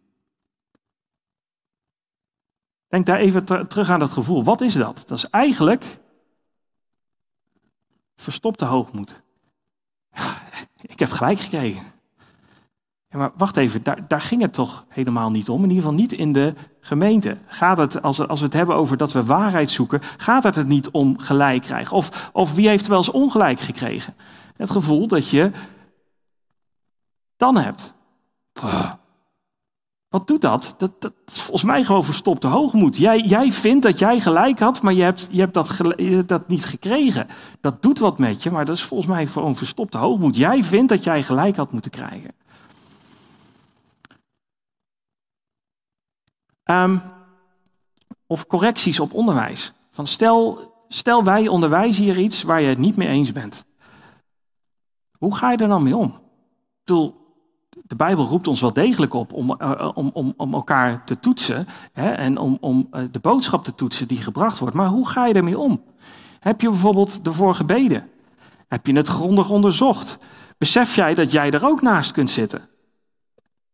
Denk 2.87 3.05
daar 3.05 3.19
even 3.19 3.45
terug 3.45 3.89
aan 3.89 3.99
dat 3.99 4.11
gevoel. 4.11 4.43
Wat 4.43 4.61
is 4.61 4.73
dat? 4.73 5.03
Dat 5.07 5.17
is 5.17 5.29
eigenlijk 5.29 5.99
verstopte 8.15 8.65
hoogmoed. 8.65 9.21
Ik 10.93 10.99
heb 10.99 11.09
gelijk 11.09 11.39
gekregen. 11.39 11.98
Ja, 13.11 13.17
maar 13.17 13.31
wacht 13.37 13.57
even, 13.57 13.83
daar, 13.83 14.07
daar, 14.07 14.21
ging 14.21 14.41
het 14.41 14.53
toch 14.53 14.85
helemaal 14.87 15.31
niet 15.31 15.49
om. 15.49 15.63
In 15.63 15.69
ieder 15.69 15.83
geval 15.83 15.97
niet 15.97 16.11
in 16.11 16.33
de 16.33 16.53
gemeente. 16.79 17.37
Gaat 17.47 17.77
het, 17.77 18.01
als, 18.01 18.27
als 18.27 18.39
we 18.39 18.45
het 18.45 18.53
hebben 18.53 18.75
over 18.75 18.97
dat 18.97 19.11
we 19.11 19.23
waarheid 19.23 19.69
zoeken, 19.69 20.01
gaat 20.17 20.43
het 20.43 20.67
niet 20.67 20.89
om 20.89 21.19
gelijk 21.19 21.61
krijgen? 21.61 21.95
Of, 21.95 22.29
of 22.33 22.53
wie 22.53 22.67
heeft 22.67 22.87
wel 22.87 22.97
eens 22.97 23.11
ongelijk 23.11 23.59
gekregen? 23.59 24.15
Het 24.57 24.69
gevoel 24.69 25.07
dat 25.07 25.29
je 25.29 25.51
dan 27.37 27.57
hebt. 27.57 27.93
Wat 30.09 30.27
doet 30.27 30.41
dat? 30.41 30.75
dat? 30.77 31.01
dat? 31.01 31.13
is 31.25 31.41
volgens 31.41 31.63
mij 31.63 31.83
gewoon 31.83 32.03
verstopte 32.03 32.47
hoogmoed. 32.47 32.97
Jij, 32.97 33.19
jij 33.19 33.51
vindt 33.51 33.83
dat 33.83 33.99
jij 33.99 34.19
gelijk 34.19 34.59
had, 34.59 34.81
maar 34.81 34.93
je 34.93 35.03
hebt, 35.03 35.27
je 35.31 35.39
hebt 35.39 35.53
dat, 35.53 35.81
dat 36.25 36.47
niet 36.47 36.65
gekregen. 36.65 37.27
Dat 37.61 37.81
doet 37.81 37.99
wat 37.99 38.19
met 38.19 38.43
je, 38.43 38.51
maar 38.51 38.65
dat 38.65 38.75
is 38.75 38.83
volgens 38.83 39.09
mij 39.09 39.27
gewoon 39.27 39.55
verstopte 39.55 39.97
hoogmoed. 39.97 40.35
Jij 40.35 40.63
vindt 40.63 40.89
dat 40.89 41.03
jij 41.03 41.23
gelijk 41.23 41.55
had 41.55 41.71
moeten 41.71 41.91
krijgen. 41.91 42.31
Um, 46.71 47.01
Of 48.27 48.47
correcties 48.47 48.99
op 48.99 49.13
onderwijs. 49.13 49.73
Van 49.91 50.07
stel, 50.07 50.59
stel 50.87 51.23
wij 51.23 51.47
onderwijzen 51.47 52.03
hier 52.03 52.19
iets 52.19 52.43
waar 52.43 52.61
je 52.61 52.67
het 52.67 52.77
niet 52.77 52.95
mee 52.95 53.07
eens 53.07 53.31
bent. 53.31 53.65
Hoe 55.17 55.35
ga 55.35 55.51
je 55.51 55.57
er 55.57 55.67
dan 55.67 55.83
mee 55.83 55.95
om? 55.95 56.07
Ik 56.07 56.85
bedoel, 56.85 57.15
de 57.69 57.95
Bijbel 57.95 58.25
roept 58.25 58.47
ons 58.47 58.61
wel 58.61 58.73
degelijk 58.73 59.13
op 59.13 59.33
om, 59.33 59.55
uh, 59.61 59.91
om, 59.93 60.09
om, 60.13 60.33
om 60.37 60.53
elkaar 60.53 61.05
te 61.05 61.19
toetsen 61.19 61.65
hè, 61.93 62.09
en 62.09 62.37
om, 62.37 62.57
om 62.61 62.87
uh, 62.91 63.03
de 63.11 63.19
boodschap 63.19 63.63
te 63.63 63.75
toetsen 63.75 64.07
die 64.07 64.21
gebracht 64.21 64.59
wordt. 64.59 64.75
Maar 64.75 64.87
hoe 64.87 65.07
ga 65.09 65.25
je 65.25 65.33
ermee 65.33 65.57
om? 65.57 65.83
Heb 66.39 66.61
je 66.61 66.69
bijvoorbeeld 66.69 67.19
ervoor 67.23 67.55
gebeden? 67.55 68.09
Heb 68.67 68.85
je 68.85 68.95
het 68.95 69.07
grondig 69.07 69.49
onderzocht? 69.49 70.17
Besef 70.57 70.95
jij 70.95 71.13
dat 71.13 71.31
jij 71.31 71.51
er 71.51 71.65
ook 71.65 71.81
naast 71.81 72.11
kunt 72.11 72.29
zitten? 72.29 72.69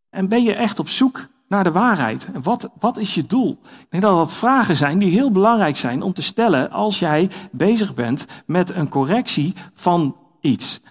En 0.10 0.28
ben 0.28 0.44
je 0.44 0.54
echt 0.54 0.80
op 0.80 0.90
zoek 0.90 1.28
naar 1.48 1.64
de 1.64 1.72
waarheid? 1.72 2.30
Wat, 2.42 2.70
wat 2.80 2.98
is 2.98 3.16
je 3.16 3.26
doel? 3.26 3.60
Ik 3.64 3.88
denk 3.90 4.04
dat 4.04 4.18
dat 4.18 4.34
vragen 4.34 4.76
zijn 4.76 5.00
die 5.00 5.12
heel 5.12 5.32
belangrijk 5.32 5.78
zijn 5.78 6.02
om 6.02 6.14
te 6.14 6.22
stellen 6.22 6.72
als 6.72 7.00
jij 7.00 7.32
bezig 7.52 7.94
bent 7.94 8.26
met 8.46 8.70
een 8.70 8.90
correctie 8.90 9.54
van 9.74 10.18
iets. 10.42 10.82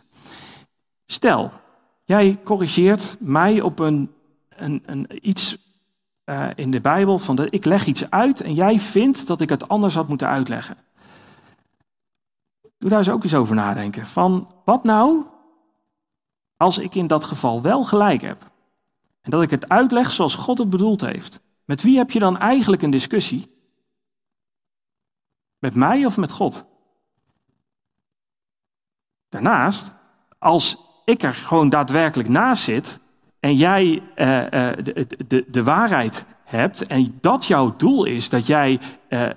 Stel, 1.06 1.50
jij 2.04 2.38
corrigeert 2.44 3.16
mij 3.20 3.60
op 3.60 3.78
een, 3.78 4.10
een, 4.48 4.82
een 4.86 5.28
iets 5.28 5.56
uh, 6.24 6.48
in 6.54 6.70
de 6.70 6.80
Bijbel 6.80 7.18
van 7.18 7.36
de, 7.36 7.50
ik 7.50 7.64
leg 7.64 7.86
iets 7.86 8.10
uit 8.10 8.40
en 8.40 8.54
jij 8.54 8.80
vindt 8.80 9.26
dat 9.26 9.40
ik 9.40 9.48
het 9.48 9.68
anders 9.68 9.94
had 9.94 10.08
moeten 10.08 10.28
uitleggen. 10.28 10.76
Doe 12.78 12.90
daar 12.90 12.98
eens 12.98 13.08
ook 13.10 13.22
eens 13.22 13.34
over 13.34 13.54
nadenken. 13.54 14.06
Van 14.06 14.48
wat 14.64 14.84
nou 14.84 15.24
als 16.56 16.78
ik 16.78 16.94
in 16.94 17.06
dat 17.06 17.24
geval 17.24 17.62
wel 17.62 17.84
gelijk 17.84 18.22
heb? 18.22 18.52
En 19.24 19.30
dat 19.30 19.42
ik 19.42 19.50
het 19.50 19.68
uitleg 19.68 20.10
zoals 20.10 20.34
God 20.34 20.58
het 20.58 20.70
bedoeld 20.70 21.00
heeft. 21.00 21.40
Met 21.64 21.82
wie 21.82 21.96
heb 21.96 22.10
je 22.10 22.18
dan 22.18 22.38
eigenlijk 22.38 22.82
een 22.82 22.90
discussie? 22.90 23.52
Met 25.58 25.74
mij 25.74 26.06
of 26.06 26.16
met 26.16 26.32
God? 26.32 26.64
Daarnaast, 29.28 29.92
als 30.38 30.78
ik 31.04 31.22
er 31.22 31.34
gewoon 31.34 31.68
daadwerkelijk 31.68 32.28
naast 32.28 32.62
zit 32.62 33.00
en 33.40 33.54
jij 33.54 34.02
uh, 34.16 34.42
uh, 34.42 34.72
de, 34.82 35.06
de, 35.26 35.44
de 35.48 35.62
waarheid 35.62 36.26
hebt 36.56 36.86
en 36.86 37.18
dat 37.20 37.46
jouw 37.46 37.74
doel 37.76 38.04
is, 38.04 38.28
dat 38.28 38.46
jij 38.46 38.80
uh, 39.08 39.28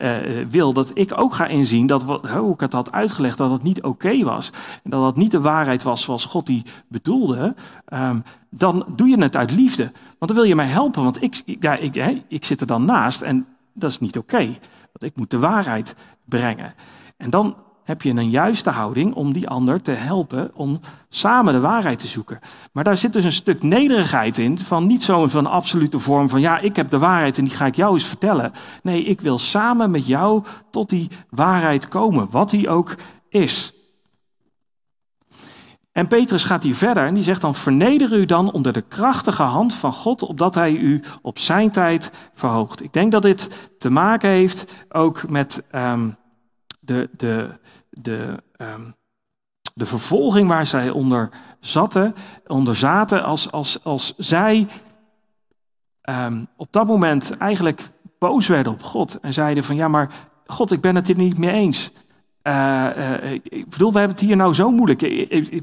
wil 0.49 0.73
dat 0.73 0.91
ik 0.93 1.21
ook 1.21 1.33
ga 1.33 1.47
inzien 1.47 1.87
dat 1.87 2.03
wat, 2.03 2.29
hoe 2.29 2.53
ik 2.53 2.59
het 2.59 2.73
had 2.73 2.91
uitgelegd, 2.91 3.37
dat 3.37 3.51
het 3.51 3.63
niet 3.63 3.83
oké 3.83 4.23
was. 4.23 4.51
En 4.83 4.89
dat 4.89 5.05
het 5.05 5.15
niet 5.15 5.31
de 5.31 5.41
waarheid 5.41 5.83
was 5.83 6.01
zoals 6.01 6.25
God 6.25 6.45
die 6.45 6.63
bedoelde. 6.87 7.55
Um, 7.93 8.23
dan 8.49 8.85
doe 8.95 9.07
je 9.07 9.21
het 9.21 9.35
uit 9.35 9.51
liefde. 9.51 9.83
Want 9.83 10.31
dan 10.31 10.33
wil 10.33 10.43
je 10.43 10.55
mij 10.55 10.67
helpen, 10.67 11.03
want 11.03 11.21
ik, 11.21 11.41
ja, 11.59 11.75
ik, 11.75 11.95
hè, 11.95 12.23
ik 12.27 12.45
zit 12.45 12.61
er 12.61 12.67
dan 12.67 12.85
naast 12.85 13.21
en 13.21 13.45
dat 13.73 13.89
is 13.89 13.99
niet 13.99 14.17
oké. 14.17 14.35
Okay, 14.35 14.47
want 14.81 15.03
ik 15.03 15.15
moet 15.15 15.29
de 15.31 15.39
waarheid 15.39 15.95
brengen. 16.25 16.73
En 17.17 17.29
dan 17.29 17.55
heb 17.87 18.01
je 18.01 18.09
een 18.09 18.29
juiste 18.29 18.69
houding 18.69 19.13
om 19.13 19.33
die 19.33 19.47
ander 19.47 19.81
te 19.81 19.91
helpen 19.91 20.51
om 20.53 20.79
samen 21.09 21.53
de 21.53 21.59
waarheid 21.59 21.99
te 21.99 22.07
zoeken. 22.07 22.39
Maar 22.71 22.83
daar 22.83 22.97
zit 22.97 23.13
dus 23.13 23.23
een 23.23 23.31
stuk 23.31 23.63
nederigheid 23.63 24.37
in, 24.37 24.59
van 24.59 24.87
niet 24.87 25.03
zo'n 25.03 25.29
van 25.29 25.45
absolute 25.45 25.99
vorm 25.99 26.29
van 26.29 26.41
ja, 26.41 26.59
ik 26.59 26.75
heb 26.75 26.89
de 26.89 26.97
waarheid 26.97 27.37
en 27.37 27.43
die 27.43 27.55
ga 27.55 27.65
ik 27.65 27.75
jou 27.75 27.93
eens 27.93 28.07
vertellen. 28.07 28.51
Nee, 28.83 29.03
ik 29.03 29.21
wil 29.21 29.39
samen 29.39 29.91
met 29.91 30.07
jou 30.07 30.43
tot 30.71 30.89
die 30.89 31.09
waarheid 31.29 31.87
komen, 31.87 32.27
wat 32.31 32.49
die 32.49 32.69
ook 32.69 32.95
is. 33.29 33.73
En 35.91 36.07
Petrus 36.07 36.43
gaat 36.43 36.63
hier 36.63 36.75
verder 36.75 37.05
en 37.05 37.13
die 37.13 37.23
zegt 37.23 37.41
dan: 37.41 37.55
Verneder 37.55 38.13
u 38.13 38.25
dan 38.25 38.51
onder 38.51 38.73
de 38.73 38.81
krachtige 38.87 39.43
hand 39.43 39.73
van 39.73 39.93
God, 39.93 40.21
opdat 40.23 40.55
hij 40.55 40.71
u 40.71 41.03
op 41.21 41.39
zijn 41.39 41.71
tijd 41.71 42.29
verhoogt. 42.33 42.83
Ik 42.83 42.93
denk 42.93 43.11
dat 43.11 43.21
dit 43.21 43.71
te 43.77 43.89
maken 43.89 44.29
heeft 44.29 44.85
ook 44.89 45.29
met 45.29 45.63
um, 45.75 46.17
de, 46.87 47.09
de, 47.17 47.49
de, 48.01 48.43
um, 48.57 48.95
de 49.73 49.85
vervolging 49.85 50.47
waar 50.47 50.65
zij 50.65 50.89
onder 50.89 51.29
zaten, 51.59 52.13
onder 52.47 52.75
zaten 52.75 53.23
als, 53.23 53.51
als, 53.51 53.83
als 53.83 54.13
zij 54.17 54.67
um, 56.09 56.47
op 56.55 56.67
dat 56.71 56.87
moment 56.87 57.37
eigenlijk 57.37 57.91
boos 58.19 58.47
werden 58.47 58.73
op 58.73 58.83
God 58.83 59.19
en 59.19 59.33
zeiden 59.33 59.63
van 59.63 59.75
ja, 59.75 59.87
maar 59.87 60.09
God, 60.45 60.71
ik 60.71 60.81
ben 60.81 60.95
het 60.95 61.07
hier 61.07 61.17
niet 61.17 61.37
mee 61.37 61.51
eens. 61.51 61.91
Uh, 62.43 62.87
uh, 62.97 63.31
ik 63.31 63.69
bedoel, 63.69 63.91
we 63.91 63.99
hebben 63.99 64.17
het 64.17 64.25
hier 64.25 64.35
nou 64.35 64.53
zo 64.53 64.71
moeilijk. 64.71 64.99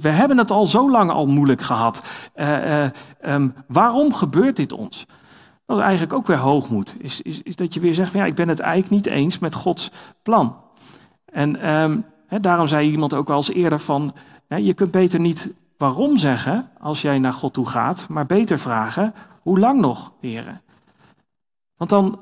We 0.01 0.09
hebben 0.09 0.38
het 0.38 0.51
al 0.51 0.66
zo 0.66 0.90
lang 0.90 1.11
al 1.11 1.27
moeilijk 1.27 1.62
gehad. 1.62 2.03
Uh, 2.37 2.87
um, 3.27 3.55
waarom 3.68 4.14
gebeurt 4.14 4.57
dit 4.57 4.73
ons? 4.73 5.07
Dat 5.66 5.77
is 5.77 5.83
eigenlijk 5.83 6.12
ook 6.12 6.27
weer 6.27 6.37
hoogmoed. 6.38 6.94
Is, 6.99 7.23
is, 7.23 7.42
is 7.42 7.57
dat 7.57 7.75
je 7.75 7.81
weer 7.81 7.94
zegt, 7.94 8.11
van, 8.11 8.20
ja, 8.20 8.27
ik 8.27 8.35
ben 8.35 8.49
het 8.49 8.61
eigenlijk 8.61 9.05
niet 9.05 9.14
eens 9.14 9.38
met 9.38 9.55
Gods 9.55 9.90
plan. 10.23 10.61
En 11.25 11.75
um, 11.75 12.05
Daarom 12.40 12.68
zei 12.68 12.90
iemand 12.90 13.14
ook 13.14 13.29
wel 13.29 13.37
eens 13.37 13.51
eerder 13.51 13.79
van, 13.79 14.14
je 14.49 14.75
kunt 14.75 14.90
beter 14.90 15.20
niet 15.20 15.53
waarom 15.79 16.18
zeggen 16.18 16.68
als 16.81 17.03
jij 17.03 17.18
naar 17.18 17.33
God 17.33 17.53
toe 17.53 17.68
gaat, 17.68 18.09
maar 18.09 18.27
beter 18.27 18.59
vragen, 18.59 19.14
hoe 19.42 19.59
lang 19.59 19.81
nog, 19.81 20.12
heren? 20.20 20.62
Want 21.77 21.90
dan 21.90 22.20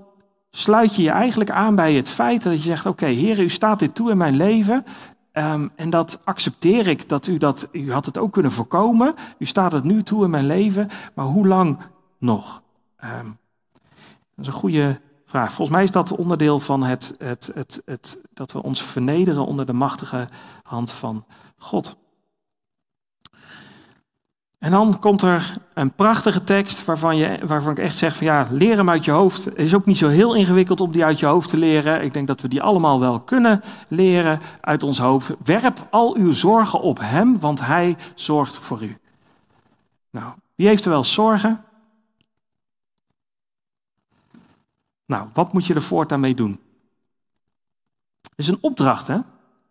sluit 0.51 0.97
je 0.97 1.03
je 1.03 1.11
eigenlijk 1.11 1.51
aan 1.51 1.75
bij 1.75 1.95
het 1.95 2.09
feit 2.09 2.43
dat 2.43 2.53
je 2.53 2.69
zegt, 2.69 2.87
oké, 2.87 3.05
okay, 3.05 3.15
heren, 3.15 3.45
u 3.45 3.49
staat 3.49 3.79
dit 3.79 3.95
toe 3.95 4.11
in 4.11 4.17
mijn 4.17 4.37
leven, 4.37 4.85
um, 5.33 5.71
en 5.77 5.91
dat 5.91 6.21
accepteer 6.25 6.87
ik, 6.87 7.09
dat 7.09 7.27
u 7.27 7.39
dat, 7.39 7.69
u 7.73 7.93
had 7.93 8.07
het 8.07 8.19
ook 8.19 8.33
kunnen 8.33 8.53
voorkomen, 8.53 9.15
u 9.39 9.47
staat 9.47 9.73
het 9.73 9.85
nu 9.85 10.03
toe 10.03 10.25
in 10.25 10.31
mijn 10.31 10.47
leven, 10.47 10.89
maar 11.15 11.25
hoe 11.25 11.47
lang 11.47 11.79
nog? 12.19 12.63
Um, 13.05 13.39
dat 14.37 14.47
is 14.47 14.47
een 14.47 14.53
goede 14.53 15.01
vraag. 15.33 15.53
Volgens 15.53 15.77
mij 15.77 15.83
is 15.83 15.91
dat 15.91 16.17
onderdeel 16.17 16.61
van 16.61 16.83
het, 16.83 17.15
het, 17.19 17.51
het, 17.55 17.83
het, 17.85 18.19
dat 18.35 18.53
we 18.53 18.63
ons 18.63 18.83
vernederen 18.83 19.47
onder 19.47 19.67
de 19.67 19.73
machtige 19.73 20.29
hand 20.63 20.93
van 20.93 21.25
God. 21.59 21.97
En 24.59 24.71
dan 24.71 24.99
komt 24.99 25.23
er 25.23 25.57
een 25.75 25.93
prachtige 25.93 26.45
tekst 26.45 26.85
waarvan, 26.85 27.17
je, 27.17 27.39
waarvan 27.47 27.73
ik 27.73 27.79
echt 27.79 27.97
zeg 27.97 28.17
van 28.17 28.27
ja, 28.27 28.47
leer 28.51 28.77
hem 28.77 28.91
uit 28.91 29.05
je 29.05 29.11
hoofd. 29.11 29.45
Het 29.45 29.57
is 29.57 29.75
ook 29.75 29.87
niet 29.87 29.97
zo 29.97 30.09
heel 30.09 30.35
ingewikkeld 30.35 30.81
om 30.81 30.93
die 30.93 31.05
uit 31.05 31.19
je 31.21 31.27
hoofd 31.27 31.49
te 31.49 31.57
leren. 31.57 32.03
Ik 32.03 32.13
denk 32.13 32.27
dat 32.27 32.41
we 32.41 32.49
die 32.49 32.63
allemaal 32.63 33.01
wel 33.01 33.21
kunnen 33.21 33.61
leren 33.89 34.41
uit 34.61 34.83
ons 34.83 34.99
hoofd. 34.99 35.31
Werp 35.45 35.87
al 35.91 36.17
uw 36.17 36.33
zorgen 36.33 36.81
op 36.81 36.99
hem, 37.01 37.41
want 37.41 37.61
hij 37.61 37.97
zorgt 38.15 38.59
voor 38.59 38.83
u. 38.83 38.99
Nou, 40.11 40.33
wie 40.55 40.67
heeft 40.67 40.85
er 40.85 40.91
wel 40.91 41.05
zorgen? 41.05 41.65
Nou, 45.13 45.29
wat 45.33 45.53
moet 45.53 45.67
je 45.67 45.75
er 45.75 45.83
voortaan 45.83 46.21
mee 46.21 46.35
doen? 46.35 46.61
Het 48.23 48.39
is 48.39 48.49
een 48.49 48.59
opdracht, 48.61 49.07
hè? 49.07 49.19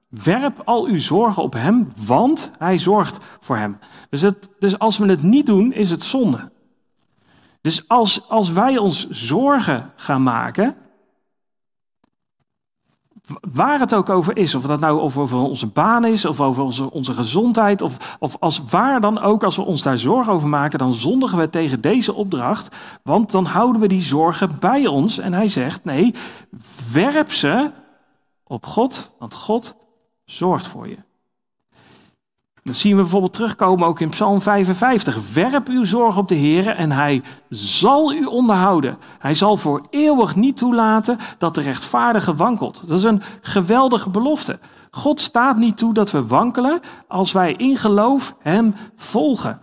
Werp 0.10 0.62
al 0.66 0.86
uw 0.86 1.00
zorgen 1.00 1.44
op 1.44 1.54
hem, 1.54 1.88
want 2.06 2.52
hij 2.58 2.78
zorgt 2.78 3.26
voor 3.40 3.58
hem. 3.58 3.80
Dus, 4.10 4.22
het, 4.22 4.50
dus 4.60 4.80
als 4.80 4.98
we 4.98 5.06
het 5.06 5.24
niet 5.24 5.46
doen, 5.46 5.74
is 5.74 5.90
het 5.90 6.04
zonde. 6.04 6.52
Dus 7.62 7.88
als, 7.88 8.30
als 8.30 8.52
wij 8.52 8.78
ons 8.78 9.10
zorgen 9.10 9.90
gaan 9.96 10.24
maken, 10.24 10.76
waar 13.54 13.80
het 13.80 13.96
ook 13.96 14.10
over 14.10 14.38
is, 14.38 14.56
of 14.56 14.64
dat 14.64 14.80
nou 14.80 15.00
over 15.00 15.38
onze 15.38 15.68
baan 15.68 16.06
is, 16.06 16.26
of 16.26 16.42
over 16.42 16.64
onze, 16.64 16.92
onze 16.92 17.14
gezondheid, 17.14 17.82
of, 17.82 18.18
of 18.20 18.38
als 18.40 18.64
waar 18.70 19.02
dan 19.02 19.20
ook, 19.20 19.44
als 19.44 19.56
we 19.56 19.62
ons 19.62 19.82
daar 19.82 19.98
zorgen 19.98 20.34
over 20.34 20.50
maken, 20.50 20.80
dan 20.80 20.94
zondigen 20.94 21.38
we 21.38 21.50
tegen 21.50 21.82
deze 21.82 22.14
opdracht, 22.14 23.00
want 23.04 23.32
dan 23.32 23.46
houden 23.46 23.82
we 23.82 23.88
die 23.88 24.02
zorgen 24.02 24.60
bij 24.60 24.88
ons. 24.88 25.20
En 25.20 25.34
hij 25.34 25.48
zegt, 25.48 25.84
nee, 25.84 26.14
werp 26.92 27.32
ze 27.32 27.72
op 28.44 28.66
God, 28.66 29.12
want 29.20 29.34
God 29.34 29.76
zorgt 30.26 30.68
voor 30.68 30.88
je. 30.88 30.98
Dat 32.64 32.76
zien 32.76 32.96
we 32.96 33.02
bijvoorbeeld 33.02 33.34
terugkomen 33.34 33.88
ook 33.88 34.00
in 34.00 34.10
Psalm 34.10 34.42
55. 34.42 35.34
Werp 35.34 35.68
uw 35.68 35.84
zorg 35.84 36.18
op 36.18 36.28
de 36.28 36.36
Heer 36.36 36.68
en 36.68 36.92
hij 36.92 37.22
zal 37.50 38.14
u 38.14 38.26
onderhouden. 38.26 38.98
Hij 39.20 39.34
zal 39.34 39.58
voor 39.58 39.82
eeuwig 39.90 40.36
niet 40.36 40.58
toelaten 40.58 41.18
dat 41.38 41.56
de 41.56 41.62
rechtvaardige 41.62 42.36
wankelt. 42.36 42.84
Dat 42.88 42.98
is 42.98 43.04
een 43.04 43.22
geweldige 43.42 44.10
belofte. 44.10 44.60
God 44.92 45.20
staat 45.20 45.58
niet 45.58 45.78
toe 45.78 45.94
dat 45.94 46.12
we 46.12 46.28
wankelen 46.28 46.80
als 47.08 47.32
wij 47.32 47.54
in 47.54 47.76
geloof 47.76 48.36
hem 48.40 48.74
volgen. 48.96 49.62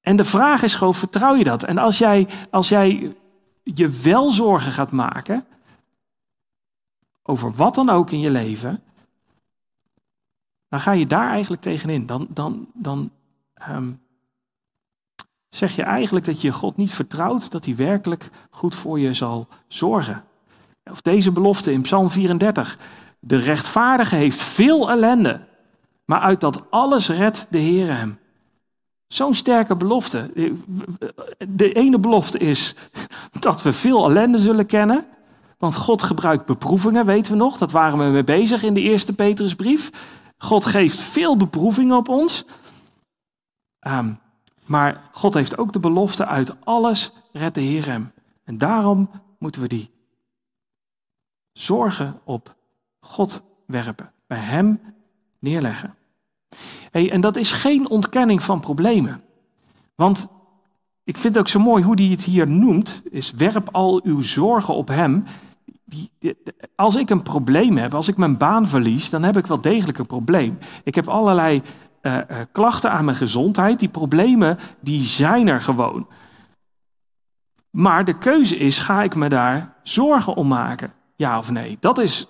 En 0.00 0.16
de 0.16 0.24
vraag 0.24 0.62
is 0.62 0.74
gewoon, 0.74 0.94
vertrouw 0.94 1.34
je 1.34 1.44
dat? 1.44 1.62
En 1.62 1.78
als 1.78 1.98
jij, 1.98 2.28
als 2.50 2.68
jij 2.68 3.16
je 3.62 3.88
wel 3.88 4.30
zorgen 4.30 4.72
gaat 4.72 4.92
maken 4.92 5.44
over 7.22 7.52
wat 7.52 7.74
dan 7.74 7.90
ook 7.90 8.10
in 8.10 8.20
je 8.20 8.30
leven, 8.30 8.82
dan 10.70 10.80
ga 10.80 10.92
je 10.92 11.06
daar 11.06 11.30
eigenlijk 11.30 11.62
tegenin. 11.62 12.06
Dan, 12.06 12.26
dan, 12.28 12.66
dan 12.74 13.10
um, 13.68 14.00
zeg 15.48 15.76
je 15.76 15.82
eigenlijk 15.82 16.24
dat 16.24 16.40
je 16.40 16.52
God 16.52 16.76
niet 16.76 16.94
vertrouwt 16.94 17.50
dat 17.50 17.64
hij 17.64 17.76
werkelijk 17.76 18.30
goed 18.50 18.74
voor 18.74 19.00
je 19.00 19.14
zal 19.14 19.48
zorgen. 19.68 20.24
Of 20.90 21.00
deze 21.00 21.32
belofte 21.32 21.72
in 21.72 21.82
Psalm 21.82 22.10
34. 22.10 22.78
De 23.18 23.36
rechtvaardige 23.36 24.14
heeft 24.14 24.40
veel 24.40 24.90
ellende, 24.90 25.40
maar 26.04 26.20
uit 26.20 26.40
dat 26.40 26.70
alles 26.70 27.08
redt 27.08 27.46
de 27.50 27.58
Heer 27.58 27.96
hem. 27.96 28.18
Zo'n 29.08 29.34
sterke 29.34 29.76
belofte. 29.76 30.30
De 31.48 31.72
ene 31.72 31.98
belofte 31.98 32.38
is 32.38 32.74
dat 33.40 33.62
we 33.62 33.72
veel 33.72 34.10
ellende 34.10 34.38
zullen 34.38 34.66
kennen, 34.66 35.06
Want 35.58 35.76
God 35.76 36.02
gebruikt 36.02 36.46
beproevingen, 36.46 37.06
weten 37.06 37.32
we 37.32 37.38
nog. 37.38 37.58
Dat 37.58 37.70
waren 37.70 37.98
we 37.98 38.04
mee 38.04 38.24
bezig 38.24 38.62
in 38.62 38.74
de 38.74 38.80
eerste 38.80 39.12
Petrusbrief. 39.12 39.90
God 40.42 40.64
geeft 40.64 40.98
veel 40.98 41.36
beproevingen 41.36 41.96
op 41.96 42.08
ons. 42.08 42.44
Um, 43.80 44.18
maar 44.64 45.08
God 45.12 45.34
heeft 45.34 45.58
ook 45.58 45.72
de 45.72 45.80
belofte 45.80 46.26
uit 46.26 46.64
alles 46.64 47.12
redt 47.32 47.54
de 47.54 47.60
Heer 47.60 47.86
hem. 47.86 48.12
En 48.44 48.58
daarom 48.58 49.10
moeten 49.38 49.62
we 49.62 49.68
die 49.68 49.90
zorgen 51.52 52.20
op 52.24 52.54
God 53.00 53.42
werpen. 53.66 54.12
Bij 54.26 54.38
Hem 54.38 54.80
neerleggen. 55.38 55.94
En 56.90 57.20
dat 57.20 57.36
is 57.36 57.52
geen 57.52 57.88
ontkenning 57.88 58.42
van 58.42 58.60
problemen. 58.60 59.22
Want 59.94 60.28
ik 61.04 61.16
vind 61.16 61.34
het 61.34 61.42
ook 61.42 61.48
zo 61.48 61.58
mooi 61.58 61.84
hoe 61.84 62.00
hij 62.00 62.10
het 62.10 62.24
hier 62.24 62.48
noemt. 62.48 63.02
Is 63.10 63.30
werp 63.30 63.68
al 63.72 64.00
uw 64.04 64.20
zorgen 64.20 64.74
op 64.74 64.88
Hem. 64.88 65.24
Als 66.76 66.96
ik 66.96 67.10
een 67.10 67.22
probleem 67.22 67.76
heb, 67.76 67.94
als 67.94 68.08
ik 68.08 68.16
mijn 68.16 68.36
baan 68.36 68.68
verlies, 68.68 69.10
dan 69.10 69.22
heb 69.22 69.36
ik 69.36 69.46
wel 69.46 69.60
degelijk 69.60 69.98
een 69.98 70.06
probleem. 70.06 70.58
Ik 70.84 70.94
heb 70.94 71.08
allerlei 71.08 71.62
uh, 72.02 72.18
klachten 72.52 72.90
aan 72.90 73.04
mijn 73.04 73.16
gezondheid. 73.16 73.78
Die 73.78 73.88
problemen, 73.88 74.58
die 74.80 75.02
zijn 75.02 75.48
er 75.48 75.60
gewoon. 75.60 76.06
Maar 77.70 78.04
de 78.04 78.18
keuze 78.18 78.56
is, 78.56 78.78
ga 78.78 79.02
ik 79.02 79.14
me 79.14 79.28
daar 79.28 79.74
zorgen 79.82 80.34
om 80.34 80.48
maken? 80.48 80.92
Ja 81.16 81.38
of 81.38 81.50
nee? 81.50 81.76
Dat 81.80 81.98
is, 81.98 82.26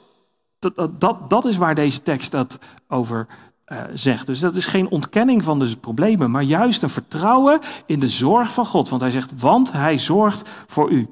dat, 0.59 1.01
dat, 1.01 1.31
dat 1.31 1.45
is 1.45 1.57
waar 1.57 1.75
deze 1.75 2.03
tekst 2.03 2.31
dat 2.31 2.59
over 2.89 3.27
uh, 3.67 3.79
zegt. 3.93 4.27
Dus 4.27 4.41
dat 4.41 4.55
is 4.55 4.67
geen 4.67 4.89
ontkenning 4.89 5.45
van 5.45 5.59
de 5.59 5.77
problemen, 5.77 6.31
maar 6.31 6.43
juist 6.43 6.83
een 6.83 6.91
vertrouwen 6.91 7.61
in 7.87 8.01
de 8.01 8.09
zorg 8.09 8.53
van 8.53 8.67
God. 8.67 8.89
Want 8.89 9.01
hij 9.01 9.11
zegt, 9.11 9.41
want 9.41 9.73
hij 9.73 9.99
zorgt 9.99 10.49
voor 10.67 10.91
u. 10.91 11.09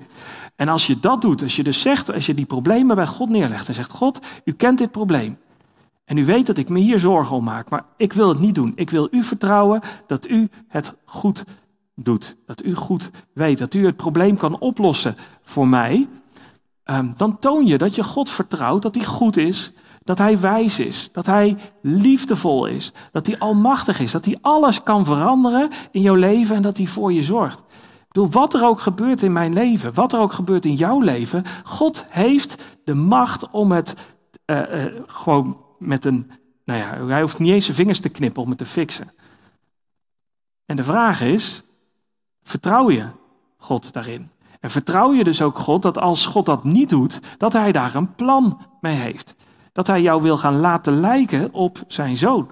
En 0.58 0.68
als 0.68 0.86
je 0.86 1.00
dat 1.00 1.20
doet, 1.20 1.42
als 1.42 1.56
je 1.56 1.62
dus 1.62 1.80
zegt, 1.80 2.12
als 2.12 2.26
je 2.26 2.34
die 2.34 2.46
problemen 2.46 2.96
bij 2.96 3.06
God 3.06 3.28
neerlegt 3.28 3.68
en 3.68 3.74
zegt, 3.74 3.90
God, 3.90 4.18
u 4.44 4.52
kent 4.52 4.78
dit 4.78 4.90
probleem. 4.90 5.38
En 6.04 6.18
u 6.18 6.24
weet 6.24 6.46
dat 6.46 6.58
ik 6.58 6.68
me 6.68 6.78
hier 6.78 6.98
zorgen 6.98 7.36
om 7.36 7.44
maak, 7.44 7.70
maar 7.70 7.84
ik 7.96 8.12
wil 8.12 8.28
het 8.28 8.38
niet 8.38 8.54
doen. 8.54 8.72
Ik 8.74 8.90
wil 8.90 9.08
u 9.10 9.22
vertrouwen 9.22 9.80
dat 10.06 10.28
u 10.28 10.48
het 10.68 10.94
goed 11.04 11.44
doet. 11.94 12.36
Dat 12.46 12.64
u 12.64 12.74
goed 12.74 13.10
weet, 13.32 13.58
dat 13.58 13.74
u 13.74 13.86
het 13.86 13.96
probleem 13.96 14.36
kan 14.36 14.58
oplossen 14.58 15.16
voor 15.42 15.68
mij. 15.68 16.08
Um, 16.84 17.14
dan 17.16 17.38
toon 17.38 17.66
je 17.66 17.78
dat 17.78 17.94
je 17.94 18.04
God 18.04 18.30
vertrouwt, 18.30 18.82
dat 18.82 18.94
hij 18.94 19.04
goed 19.04 19.36
is, 19.36 19.72
dat 20.04 20.18
hij 20.18 20.40
wijs 20.40 20.78
is, 20.78 21.08
dat 21.12 21.26
hij 21.26 21.56
liefdevol 21.82 22.66
is, 22.66 22.92
dat 23.12 23.26
hij 23.26 23.38
almachtig 23.38 24.00
is, 24.00 24.10
dat 24.10 24.24
hij 24.24 24.38
alles 24.40 24.82
kan 24.82 25.04
veranderen 25.04 25.70
in 25.90 26.00
jouw 26.00 26.14
leven 26.14 26.56
en 26.56 26.62
dat 26.62 26.76
hij 26.76 26.86
voor 26.86 27.12
je 27.12 27.22
zorgt. 27.22 27.62
Wat 28.26 28.54
er 28.54 28.64
ook 28.64 28.80
gebeurt 28.80 29.22
in 29.22 29.32
mijn 29.32 29.52
leven, 29.52 29.94
wat 29.94 30.12
er 30.12 30.20
ook 30.20 30.32
gebeurt 30.32 30.64
in 30.64 30.74
jouw 30.74 31.00
leven, 31.00 31.44
God 31.64 32.06
heeft 32.08 32.78
de 32.84 32.94
macht 32.94 33.50
om 33.50 33.72
het 33.72 33.94
uh, 34.46 34.84
uh, 34.84 35.00
gewoon 35.06 35.60
met 35.78 36.04
een, 36.04 36.30
nou 36.64 36.78
ja, 36.78 37.06
hij 37.06 37.20
hoeft 37.20 37.38
niet 37.38 37.52
eens 37.52 37.64
zijn 37.64 37.76
vingers 37.76 38.00
te 38.00 38.08
knippen 38.08 38.42
om 38.42 38.48
het 38.48 38.58
te 38.58 38.66
fixen. 38.66 39.08
En 40.66 40.76
de 40.76 40.84
vraag 40.84 41.20
is, 41.20 41.64
vertrouw 42.42 42.90
je 42.90 43.06
God 43.56 43.92
daarin? 43.92 44.30
En 44.60 44.70
vertrouw 44.70 45.12
je 45.12 45.24
dus 45.24 45.42
ook 45.42 45.58
God 45.58 45.82
dat 45.82 45.98
als 45.98 46.26
God 46.26 46.46
dat 46.46 46.64
niet 46.64 46.88
doet, 46.88 47.20
dat 47.38 47.52
hij 47.52 47.72
daar 47.72 47.94
een 47.94 48.14
plan 48.14 48.60
mee 48.80 48.96
heeft? 48.96 49.34
Dat 49.72 49.86
hij 49.86 50.02
jou 50.02 50.22
wil 50.22 50.38
gaan 50.38 50.60
laten 50.60 51.00
lijken 51.00 51.52
op 51.52 51.84
zijn 51.86 52.16
zoon. 52.16 52.50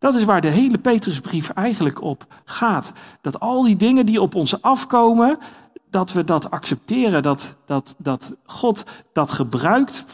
Dat 0.00 0.14
is 0.14 0.24
waar 0.24 0.40
de 0.40 0.48
hele 0.48 0.78
Petrusbrief 0.78 1.48
eigenlijk 1.48 2.02
op 2.02 2.26
gaat. 2.44 2.92
Dat 3.20 3.40
al 3.40 3.62
die 3.62 3.76
dingen 3.76 4.06
die 4.06 4.20
op 4.20 4.34
ons 4.34 4.62
afkomen, 4.62 5.38
dat 5.90 6.12
we 6.12 6.24
dat 6.24 6.50
accepteren, 6.50 7.22
dat, 7.22 7.56
dat, 7.66 7.94
dat 7.98 8.34
God 8.44 8.84
dat 9.12 9.30
gebruikt 9.30 10.04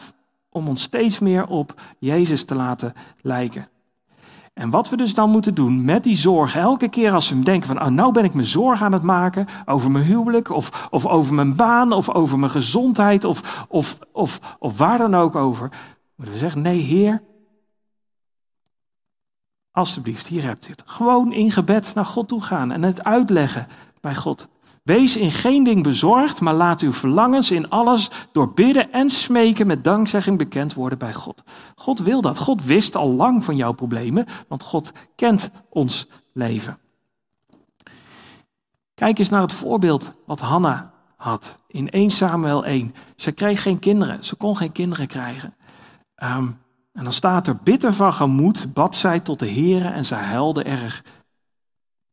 om 0.49 0.67
ons 0.67 0.81
steeds 0.81 1.19
meer 1.19 1.47
op 1.47 1.73
Jezus 1.99 2.43
te 2.43 2.55
laten 2.55 2.93
lijken. 3.21 3.67
En 4.53 4.69
wat 4.69 4.89
we 4.89 4.97
dus 4.97 5.13
dan 5.13 5.29
moeten 5.29 5.55
doen 5.55 5.85
met 5.85 6.03
die 6.03 6.15
zorg, 6.15 6.55
elke 6.55 6.87
keer 6.87 7.13
als 7.13 7.29
we 7.29 7.39
denken 7.39 7.67
van, 7.67 7.81
oh, 7.81 7.87
nou 7.87 8.11
ben 8.11 8.23
ik 8.23 8.33
me 8.33 8.43
zorg 8.43 8.81
aan 8.81 8.93
het 8.93 9.01
maken 9.01 9.45
over 9.65 9.91
mijn 9.91 10.05
huwelijk, 10.05 10.49
of, 10.49 10.87
of 10.91 11.05
over 11.05 11.33
mijn 11.33 11.55
baan, 11.55 11.91
of 11.91 12.09
over 12.09 12.39
mijn 12.39 12.51
gezondheid, 12.51 13.23
of, 13.23 13.65
of, 13.69 13.99
of, 14.11 14.55
of 14.59 14.77
waar 14.77 14.97
dan 14.97 15.15
ook 15.15 15.35
over, 15.35 15.69
moeten 16.15 16.33
we 16.33 16.39
zeggen, 16.39 16.61
nee 16.61 16.79
Heer, 16.79 17.21
alsjeblieft, 19.77 20.27
hier 20.27 20.43
hebt 20.43 20.67
u 20.67 20.71
het. 20.71 20.83
Gewoon 20.85 21.33
in 21.33 21.51
gebed 21.51 21.91
naar 21.95 22.05
God 22.05 22.27
toe 22.27 22.41
gaan 22.41 22.71
en 22.71 22.83
het 22.83 23.03
uitleggen 23.03 23.67
bij 24.01 24.15
God. 24.15 24.47
Wees 24.83 25.17
in 25.17 25.31
geen 25.31 25.63
ding 25.63 25.83
bezorgd, 25.83 26.41
maar 26.41 26.53
laat 26.53 26.81
uw 26.81 26.93
verlangens 26.93 27.51
in 27.51 27.69
alles 27.69 28.09
door 28.31 28.53
bidden 28.53 28.91
en 28.91 29.09
smeken 29.09 29.67
met 29.67 29.83
dankzegging 29.83 30.37
bekend 30.37 30.73
worden 30.73 30.97
bij 30.97 31.13
God. 31.13 31.43
God 31.75 31.99
wil 31.99 32.21
dat. 32.21 32.37
God 32.37 32.63
wist 32.63 32.95
al 32.95 33.09
lang 33.09 33.43
van 33.43 33.55
jouw 33.55 33.71
problemen, 33.71 34.25
want 34.47 34.63
God 34.63 34.91
kent 35.15 35.51
ons 35.69 36.07
leven. 36.33 36.77
Kijk 38.93 39.19
eens 39.19 39.29
naar 39.29 39.41
het 39.41 39.53
voorbeeld 39.53 40.11
wat 40.25 40.39
Hanna 40.39 40.91
had 41.15 41.59
in 41.67 41.89
1 41.89 42.09
Samuel 42.09 42.65
1. 42.65 42.95
Ze 43.15 43.31
kreeg 43.31 43.61
geen 43.61 43.79
kinderen, 43.79 44.23
ze 44.23 44.35
kon 44.35 44.57
geen 44.57 44.71
kinderen 44.71 45.07
krijgen. 45.07 45.55
Um, 46.23 46.57
en 46.97 47.03
dan 47.03 47.13
staat 47.13 47.47
er, 47.47 47.55
bitter 47.55 47.93
van 47.93 48.13
gemoed 48.13 48.73
bad 48.73 48.95
zij 48.95 49.19
tot 49.19 49.39
de 49.39 49.51
Heere 49.51 49.87
en 49.87 50.05
zij 50.05 50.23
huilde 50.23 50.63
erg. 50.63 51.03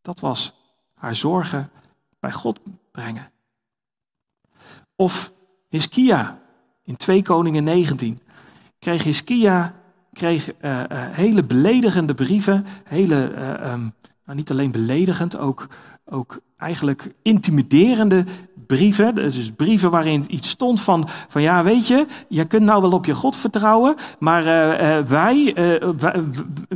Dat 0.03 0.21
was 0.21 0.55
haar 0.95 1.15
zorgen 1.15 1.71
bij 2.21 2.33
God 2.33 2.61
brengen. 2.91 3.31
Of 4.97 5.33
Hiskia 5.69 6.39
in 6.83 6.97
2 6.97 7.23
Koningen 7.23 7.65
19 7.65 8.21
kreeg 8.79 9.03
Hiskia 9.03 9.75
kreeg, 10.13 10.49
uh, 10.49 10.79
uh, 10.79 10.85
hele 10.91 11.45
beledigende 11.45 12.15
brieven, 12.15 12.67
hele, 12.85 13.33
uh, 13.33 13.73
um, 13.73 13.95
nou 14.25 14.37
niet 14.37 14.51
alleen 14.51 14.73
beledigend, 14.73 15.39
ook, 15.39 15.69
ook 16.05 16.41
eigenlijk 16.65 17.13
intimiderende 17.23 18.25
brieven. 18.67 19.15
Dus 19.15 19.51
brieven 19.57 19.91
waarin 19.91 20.25
iets 20.29 20.49
stond 20.49 20.81
van, 20.81 21.09
van 21.29 21.43
ja, 21.43 21.63
weet 21.63 21.87
je, 21.87 22.07
je 22.29 22.45
kunt 22.45 22.63
nou 22.63 22.83
wel 22.83 22.91
op 22.91 23.05
je 23.05 23.15
God 23.15 23.37
vertrouwen, 23.37 23.95
maar 24.19 24.47
uh, 24.47 24.97
uh, 24.97 25.05
wij, 25.05 25.57
uh, 25.59 25.89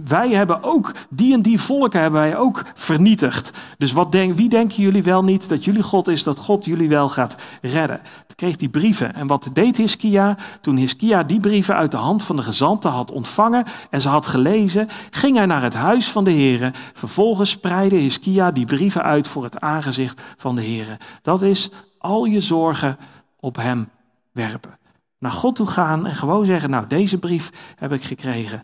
wij, 0.05 0.31
hebben 0.31 0.63
ook, 0.63 0.93
die 1.11 1.35
en 1.35 1.43
die 1.43 1.61
volken 1.61 2.01
hebben 2.01 2.21
wij 2.21 2.37
ook 2.37 2.65
vernietigd. 2.75 3.51
Dus 3.79 3.93
wat 3.93 4.13
denk, 4.13 4.37
wie 4.37 4.49
denken 4.49 4.83
jullie 4.83 5.03
wel 5.03 5.25
niet 5.25 5.49
dat 5.49 5.65
jullie 5.65 5.83
God 5.83 6.09
is, 6.09 6.23
dat 6.23 6.39
God 6.39 6.65
jullie 6.65 6.89
wel 6.89 7.09
gaat 7.09 7.37
redden? 7.63 8.01
Toen 8.27 8.37
kreeg 8.37 8.57
die 8.57 8.69
brieven. 8.69 9.15
En 9.15 9.27
wat 9.27 9.51
deed 9.53 9.77
Hiskia? 9.77 10.37
Toen 10.61 10.77
Hiskia 10.77 11.23
die 11.23 11.41
brieven 11.41 11.77
uit 11.77 11.91
de 11.91 11.97
hand 11.97 12.23
van 12.23 12.37
de 12.37 12.43
gezanten 12.43 12.91
had 12.91 13.13
ontvangen 13.13 13.65
en 13.91 14.01
ze 14.01 14.09
had 14.09 14.27
gelezen, 14.27 14.89
ging 15.11 15.37
hij 15.37 15.47
naar 15.47 15.63
het 15.63 15.75
huis 15.75 16.11
van 16.11 16.25
de 16.25 16.31
heren. 16.31 16.73
Vervolgens 16.93 17.51
spreidde 17.51 17.97
Hiskia 17.97 18.51
die 18.51 18.65
brieven 18.65 19.03
uit 19.03 19.29
voor 19.29 19.45
het 19.45 19.61
aangezicht 19.79 20.23
van 20.37 20.55
de 20.55 20.63
heren. 20.63 20.99
Dat 21.23 21.43
is 21.43 21.71
al 21.99 22.25
je 22.25 22.41
zorgen 22.41 22.97
op 23.41 23.57
Hem 23.57 23.89
werpen. 24.33 24.79
Naar 25.19 25.33
God 25.33 25.57
toe 25.57 25.67
gaan 25.67 26.07
en 26.07 26.15
gewoon 26.15 26.45
zeggen, 26.45 26.71
nou 26.71 26.87
deze 26.87 27.19
brief 27.19 27.75
heb 27.77 27.93
ik 27.93 28.03
gekregen. 28.03 28.63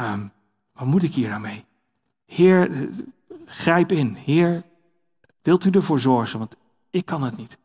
Um, 0.00 0.32
wat 0.72 0.86
moet 0.86 1.02
ik 1.02 1.14
hier 1.14 1.28
nou 1.28 1.40
mee? 1.40 1.64
Heer, 2.26 2.88
grijp 3.46 3.92
in. 3.92 4.14
Heer, 4.14 4.62
wilt 5.42 5.64
u 5.64 5.70
ervoor 5.70 6.00
zorgen? 6.00 6.38
Want 6.38 6.56
ik 6.90 7.06
kan 7.06 7.22
het 7.22 7.36
niet. 7.36 7.58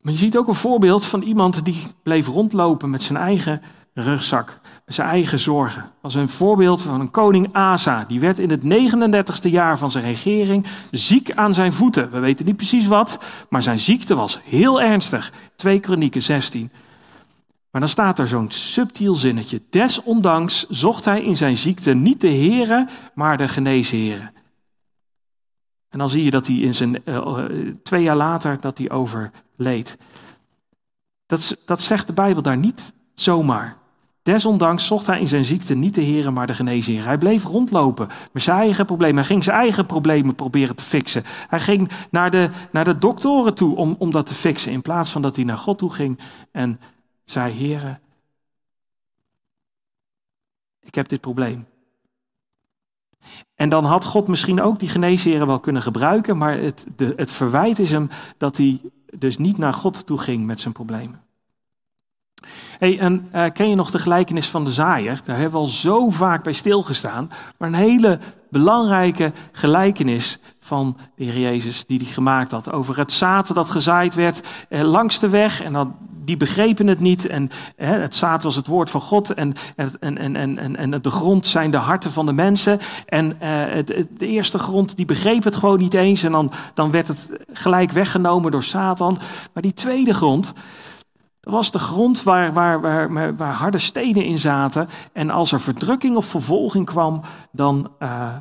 Maar 0.00 0.12
je 0.12 0.18
ziet 0.18 0.36
ook 0.36 0.48
een 0.48 0.54
voorbeeld 0.54 1.04
van 1.04 1.22
iemand 1.22 1.64
die 1.64 1.82
bleef 2.02 2.26
rondlopen 2.26 2.90
met 2.90 3.02
zijn 3.02 3.18
eigen 3.18 3.62
rugzak, 3.94 4.60
zijn 4.86 5.08
eigen 5.08 5.38
zorgen. 5.38 5.90
Was 6.00 6.14
een 6.14 6.28
voorbeeld 6.28 6.82
van 6.82 7.00
een 7.00 7.10
koning 7.10 7.52
Asa. 7.52 8.04
Die 8.08 8.20
werd 8.20 8.38
in 8.38 8.50
het 8.50 8.62
39ste 8.64 9.50
jaar 9.50 9.78
van 9.78 9.90
zijn 9.90 10.04
regering 10.04 10.66
ziek 10.90 11.32
aan 11.32 11.54
zijn 11.54 11.72
voeten. 11.72 12.10
We 12.10 12.18
weten 12.18 12.46
niet 12.46 12.56
precies 12.56 12.86
wat, 12.86 13.18
maar 13.48 13.62
zijn 13.62 13.78
ziekte 13.78 14.14
was 14.14 14.40
heel 14.44 14.82
ernstig. 14.82 15.32
2 15.56 15.80
Kronieken 15.80 16.22
16. 16.22 16.70
Maar 17.70 17.80
dan 17.80 17.90
staat 17.90 18.18
er 18.18 18.28
zo'n 18.28 18.50
subtiel 18.50 19.14
zinnetje. 19.14 19.62
Desondanks 19.70 20.66
zocht 20.68 21.04
hij 21.04 21.22
in 21.22 21.36
zijn 21.36 21.56
ziekte 21.56 21.94
niet 21.94 22.20
de 22.20 22.28
heren, 22.28 22.88
maar 23.14 23.36
de 23.36 23.48
geneesheren. 23.48 24.32
En 25.88 25.98
dan 25.98 26.08
zie 26.08 26.24
je 26.24 26.30
dat 26.30 26.46
hij 26.46 26.56
in 26.56 26.74
zijn, 26.74 27.02
uh, 27.04 27.38
twee 27.82 28.02
jaar 28.02 28.16
later 28.16 28.60
dat 28.60 28.78
hij 28.78 28.90
overleed. 28.90 29.98
Dat, 31.26 31.56
dat 31.64 31.82
zegt 31.82 32.06
de 32.06 32.12
Bijbel 32.12 32.42
daar 32.42 32.56
niet 32.56 32.92
zomaar. 33.14 33.76
Desondanks 34.26 34.86
zocht 34.86 35.06
hij 35.06 35.20
in 35.20 35.28
zijn 35.28 35.44
ziekte 35.44 35.74
niet 35.74 35.94
de 35.94 36.00
heren, 36.00 36.32
maar 36.32 36.46
de 36.46 36.54
geneesheer. 36.54 37.04
Hij 37.04 37.18
bleef 37.18 37.44
rondlopen 37.44 38.08
met 38.32 38.42
zijn 38.42 38.56
eigen 38.56 38.86
problemen. 38.86 39.16
Hij 39.16 39.24
ging 39.24 39.44
zijn 39.44 39.56
eigen 39.56 39.86
problemen 39.86 40.34
proberen 40.34 40.76
te 40.76 40.82
fixen. 40.82 41.22
Hij 41.26 41.60
ging 41.60 41.90
naar 42.10 42.30
de, 42.30 42.50
naar 42.72 42.84
de 42.84 42.98
doktoren 42.98 43.54
toe 43.54 43.76
om, 43.76 43.94
om 43.98 44.10
dat 44.10 44.26
te 44.26 44.34
fixen. 44.34 44.72
In 44.72 44.82
plaats 44.82 45.10
van 45.10 45.22
dat 45.22 45.36
hij 45.36 45.44
naar 45.44 45.58
God 45.58 45.78
toe 45.78 45.92
ging 45.92 46.18
en 46.52 46.80
zei, 47.24 47.52
heren, 47.52 48.00
ik 50.80 50.94
heb 50.94 51.08
dit 51.08 51.20
probleem. 51.20 51.66
En 53.54 53.68
dan 53.68 53.84
had 53.84 54.04
God 54.04 54.28
misschien 54.28 54.60
ook 54.60 54.78
die 54.78 54.88
geneesheren 54.88 55.46
wel 55.46 55.60
kunnen 55.60 55.82
gebruiken, 55.82 56.36
maar 56.36 56.58
het, 56.58 56.86
het 57.16 57.30
verwijt 57.30 57.78
is 57.78 57.90
hem 57.90 58.08
dat 58.38 58.56
hij 58.56 58.80
dus 59.18 59.38
niet 59.38 59.58
naar 59.58 59.72
God 59.72 60.06
toe 60.06 60.18
ging 60.18 60.44
met 60.44 60.60
zijn 60.60 60.74
problemen. 60.74 61.25
Hey, 62.78 62.98
en 62.98 63.28
uh, 63.34 63.44
ken 63.52 63.68
je 63.68 63.74
nog 63.74 63.90
de 63.90 63.98
gelijkenis 63.98 64.48
van 64.48 64.64
de 64.64 64.72
zaaier? 64.72 65.20
Daar 65.24 65.36
hebben 65.36 65.60
we 65.60 65.66
al 65.66 65.72
zo 65.72 66.10
vaak 66.10 66.42
bij 66.42 66.52
stilgestaan. 66.52 67.30
Maar 67.58 67.68
een 67.68 67.74
hele 67.74 68.18
belangrijke 68.50 69.32
gelijkenis 69.52 70.38
van 70.60 70.96
de 71.16 71.24
Heer 71.24 71.38
Jezus 71.38 71.86
die 71.86 71.98
hij 71.98 72.12
gemaakt 72.12 72.50
had. 72.50 72.72
Over 72.72 72.98
het 72.98 73.12
zaad 73.12 73.54
dat 73.54 73.70
gezaaid 73.70 74.14
werd 74.14 74.40
eh, 74.68 74.82
langs 74.82 75.18
de 75.18 75.28
weg. 75.28 75.62
En 75.62 75.72
dan, 75.72 75.94
die 76.24 76.36
begrepen 76.36 76.86
het 76.86 77.00
niet. 77.00 77.26
En 77.26 77.50
eh, 77.76 77.90
het 77.90 78.14
zaad 78.14 78.42
was 78.42 78.56
het 78.56 78.66
woord 78.66 78.90
van 78.90 79.00
God. 79.00 79.34
En, 79.34 79.52
en, 79.76 80.18
en, 80.18 80.36
en, 80.36 80.58
en, 80.58 80.76
en 80.76 81.02
de 81.02 81.10
grond 81.10 81.46
zijn 81.46 81.70
de 81.70 81.76
harten 81.76 82.12
van 82.12 82.26
de 82.26 82.32
mensen. 82.32 82.78
En 83.06 83.40
eh, 83.40 83.48
het, 83.74 83.86
de 84.18 84.26
eerste 84.26 84.58
grond 84.58 84.96
die 84.96 85.06
begreep 85.06 85.44
het 85.44 85.56
gewoon 85.56 85.78
niet 85.78 85.94
eens. 85.94 86.22
En 86.22 86.32
dan, 86.32 86.52
dan 86.74 86.90
werd 86.90 87.08
het 87.08 87.30
gelijk 87.52 87.90
weggenomen 87.92 88.50
door 88.50 88.64
Satan. 88.64 89.18
Maar 89.52 89.62
die 89.62 89.74
tweede 89.74 90.14
grond 90.14 90.52
dat 91.46 91.54
was 91.54 91.70
de 91.70 91.78
grond 91.78 92.22
waar, 92.22 92.52
waar, 92.52 92.80
waar, 92.80 93.36
waar, 93.36 93.52
harde 93.52 93.78
stenen 93.78 94.24
in 94.24 94.38
zaten. 94.38 94.88
En 95.12 95.30
als 95.30 95.52
er 95.52 95.60
verdrukking 95.60 96.16
of 96.16 96.26
vervolging 96.26 96.86
kwam, 96.86 97.22
dan 97.52 97.92
uh, 97.98 98.36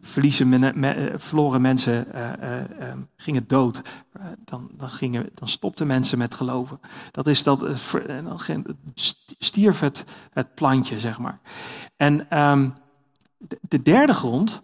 verliezen 0.00 0.48
men, 0.48 0.84
eh, 0.84 1.12
verloren 1.16 1.60
mensen, 1.60 2.06
uh, 2.14 2.92
gingen 3.16 3.44
dood. 3.46 3.82
dan, 4.44 4.70
dan, 4.72 4.88
gingen, 4.88 5.30
dan 5.34 5.48
stopten 5.48 5.86
mensen 5.86 6.18
met 6.18 6.34
geloven. 6.34 6.80
Dat 7.10 7.26
is 7.26 7.42
dat, 7.42 7.66
stierf 9.38 9.80
het, 9.80 10.04
het 10.32 10.54
plantje, 10.54 11.00
zeg 11.00 11.18
maar. 11.18 11.40
En 11.96 12.26
de, 13.38 13.58
de, 13.60 13.82
derde 13.82 14.14
grond, 14.14 14.62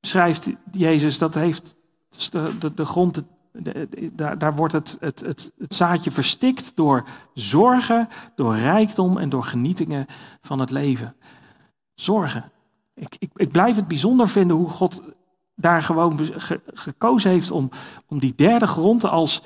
schrijft 0.00 0.50
Jezus, 0.70 1.18
dat 1.18 1.34
heeft 1.34 1.76
de, 2.30 2.58
de, 2.58 2.74
de 2.74 2.84
grond, 2.84 3.24
daar, 4.12 4.38
daar 4.38 4.54
wordt 4.54 4.72
het, 4.72 4.96
het, 5.00 5.20
het, 5.20 5.52
zaadje 5.68 6.10
verstikt 6.10 6.76
door 6.76 7.04
zorgen, 7.34 8.08
door 8.34 8.56
rijkdom 8.56 9.18
en 9.18 9.28
door 9.28 9.44
genietingen 9.44 10.06
van 10.40 10.58
het 10.58 10.70
leven. 10.70 11.14
Zorgen. 11.94 12.50
Ik, 12.94 13.16
ik, 13.18 13.30
ik 13.34 13.52
blijf 13.52 13.76
het 13.76 13.88
bijzonder 13.88 14.28
vinden 14.28 14.56
hoe 14.56 14.68
God 14.68 15.02
daar 15.56 15.82
gewoon 15.82 16.20
gekozen 16.66 17.30
heeft 17.30 17.50
om, 17.50 17.70
om 18.06 18.18
die 18.18 18.34
derde 18.36 18.66
grond 18.66 19.04
als 19.04 19.42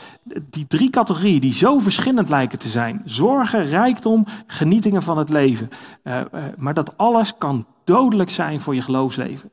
die 0.51 0.67
drie 0.67 0.91
categorieën 0.91 1.41
die 1.41 1.53
zo 1.53 1.79
verschillend 1.79 2.29
lijken 2.29 2.59
te 2.59 2.69
zijn. 2.69 3.03
Zorgen, 3.05 3.65
rijkdom, 3.65 4.27
genietingen 4.47 5.03
van 5.03 5.19
het 5.19 5.29
leven. 5.29 5.69
Uh, 6.05 6.21
uh, 6.35 6.45
maar 6.57 6.75
dat 6.75 6.97
alles 6.97 7.39
kan 7.39 7.67
dodelijk 7.85 8.31
zijn 8.31 8.61
voor 8.61 8.75
je 8.75 8.83
geloofsleven. 8.83 9.51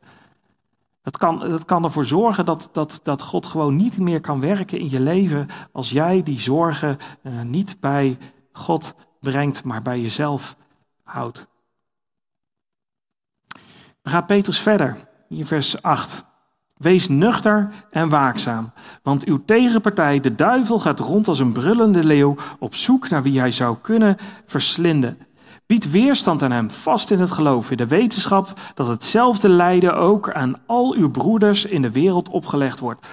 Dat 1.03 1.17
kan, 1.17 1.39
dat 1.39 1.65
kan 1.65 1.83
ervoor 1.83 2.05
zorgen 2.05 2.45
dat, 2.45 2.69
dat, 2.71 2.99
dat 3.03 3.21
God 3.21 3.45
gewoon 3.45 3.75
niet 3.75 3.97
meer 3.97 4.21
kan 4.21 4.39
werken 4.39 4.79
in 4.79 4.89
je 4.89 4.99
leven 4.99 5.47
als 5.71 5.89
jij 5.89 6.23
die 6.23 6.39
zorgen 6.39 6.97
uh, 7.23 7.41
niet 7.41 7.77
bij 7.79 8.17
God 8.51 8.95
brengt, 9.19 9.63
maar 9.63 9.81
bij 9.81 10.01
jezelf 10.01 10.55
houdt. 11.03 11.47
Dan 14.01 14.13
gaat 14.13 14.25
Petrus 14.25 14.59
verder, 14.59 15.07
in 15.29 15.45
vers 15.45 15.81
8. 15.81 16.25
Wees 16.77 17.07
nuchter 17.07 17.69
en 17.89 18.09
waakzaam, 18.09 18.71
want 19.01 19.25
uw 19.25 19.45
tegenpartij, 19.45 20.19
de 20.19 20.35
duivel, 20.35 20.79
gaat 20.79 20.99
rond 20.99 21.27
als 21.27 21.39
een 21.39 21.53
brullende 21.53 22.03
leeuw 22.03 22.35
op 22.59 22.75
zoek 22.75 23.09
naar 23.09 23.23
wie 23.23 23.39
hij 23.39 23.51
zou 23.51 23.77
kunnen 23.81 24.17
verslinden. 24.45 25.17
Bied 25.65 25.91
weerstand 25.91 26.43
aan 26.43 26.51
hem, 26.51 26.71
vast 26.71 27.11
in 27.11 27.19
het 27.19 27.31
geloof, 27.31 27.71
in 27.71 27.77
de 27.77 27.87
wetenschap 27.87 28.53
dat 28.73 28.87
hetzelfde 28.87 29.49
lijden 29.49 29.95
ook 29.95 30.31
aan 30.31 30.55
al 30.65 30.93
uw 30.93 31.11
broeders 31.11 31.65
in 31.65 31.81
de 31.81 31.91
wereld 31.91 32.29
opgelegd 32.29 32.79
wordt. 32.79 33.07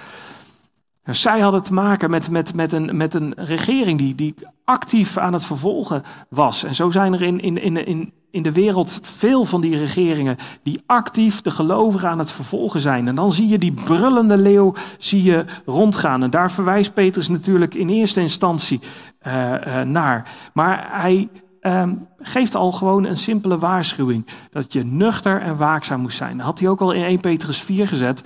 Nou, 1.03 1.17
zij 1.17 1.39
hadden 1.39 1.63
te 1.63 1.73
maken 1.73 2.09
met, 2.09 2.29
met, 2.29 2.55
met, 2.55 2.71
een, 2.71 2.97
met 2.97 3.13
een 3.13 3.33
regering 3.35 3.97
die, 3.97 4.15
die 4.15 4.35
actief 4.65 5.17
aan 5.17 5.33
het 5.33 5.45
vervolgen 5.45 6.03
was. 6.29 6.63
En 6.63 6.75
zo 6.75 6.89
zijn 6.89 7.13
er 7.13 7.21
in, 7.21 7.39
in, 7.39 7.57
in, 7.61 7.85
in, 7.85 8.13
in 8.31 8.43
de 8.43 8.51
wereld 8.51 8.99
veel 9.01 9.45
van 9.45 9.61
die 9.61 9.77
regeringen 9.77 10.37
die 10.63 10.83
actief 10.85 11.41
de 11.41 11.51
gelovigen 11.51 12.09
aan 12.09 12.19
het 12.19 12.31
vervolgen 12.31 12.79
zijn. 12.79 13.07
En 13.07 13.15
dan 13.15 13.31
zie 13.31 13.47
je 13.47 13.57
die 13.57 13.73
brullende 13.73 14.37
leeuw 14.37 14.73
zie 14.97 15.23
je 15.23 15.45
rondgaan. 15.65 16.23
En 16.23 16.29
daar 16.29 16.51
verwijst 16.51 16.93
Petrus 16.93 17.27
natuurlijk 17.27 17.75
in 17.75 17.89
eerste 17.89 18.21
instantie 18.21 18.79
uh, 19.27 19.53
uh, 19.67 19.81
naar. 19.81 20.29
Maar 20.53 21.01
hij 21.01 21.29
um, 21.61 22.07
geeft 22.17 22.55
al 22.55 22.71
gewoon 22.71 23.05
een 23.05 23.17
simpele 23.17 23.57
waarschuwing. 23.57 24.27
Dat 24.51 24.73
je 24.73 24.83
nuchter 24.83 25.41
en 25.41 25.57
waakzaam 25.57 26.01
moest 26.01 26.17
zijn. 26.17 26.37
Dat 26.37 26.45
had 26.45 26.59
hij 26.59 26.69
ook 26.69 26.81
al 26.81 26.91
in 26.91 27.03
1 27.03 27.19
Petrus 27.19 27.61
4 27.61 27.87
gezet, 27.87 28.21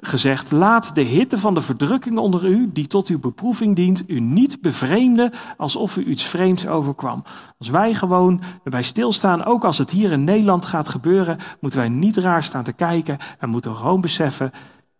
gezegd. 0.00 0.50
Laat 0.50 0.94
de 0.94 1.02
hitte 1.02 1.38
van 1.38 1.54
de 1.54 1.60
verdrukking 1.60 2.18
onder 2.18 2.46
u, 2.46 2.70
die 2.72 2.86
tot 2.86 3.08
uw 3.08 3.18
beproeving 3.18 3.76
dient, 3.76 4.04
u 4.06 4.20
niet 4.20 4.60
bevreemden 4.60 5.32
alsof 5.56 5.96
u 5.96 6.04
iets 6.04 6.24
vreemds 6.24 6.66
overkwam. 6.66 7.22
Als 7.58 7.68
wij 7.68 7.94
gewoon 7.94 8.42
erbij 8.64 8.82
stilstaan, 8.82 9.44
ook 9.44 9.64
als 9.64 9.78
het 9.78 9.90
hier 9.90 10.12
in 10.12 10.24
Nederland 10.24 10.66
gaat 10.66 10.88
gebeuren, 10.88 11.38
moeten 11.60 11.78
wij 11.78 11.88
niet 11.88 12.16
raar 12.16 12.42
staan 12.42 12.64
te 12.64 12.72
kijken 12.72 13.18
en 13.38 13.48
moeten 13.48 13.76
gewoon 13.76 14.00
beseffen 14.00 14.50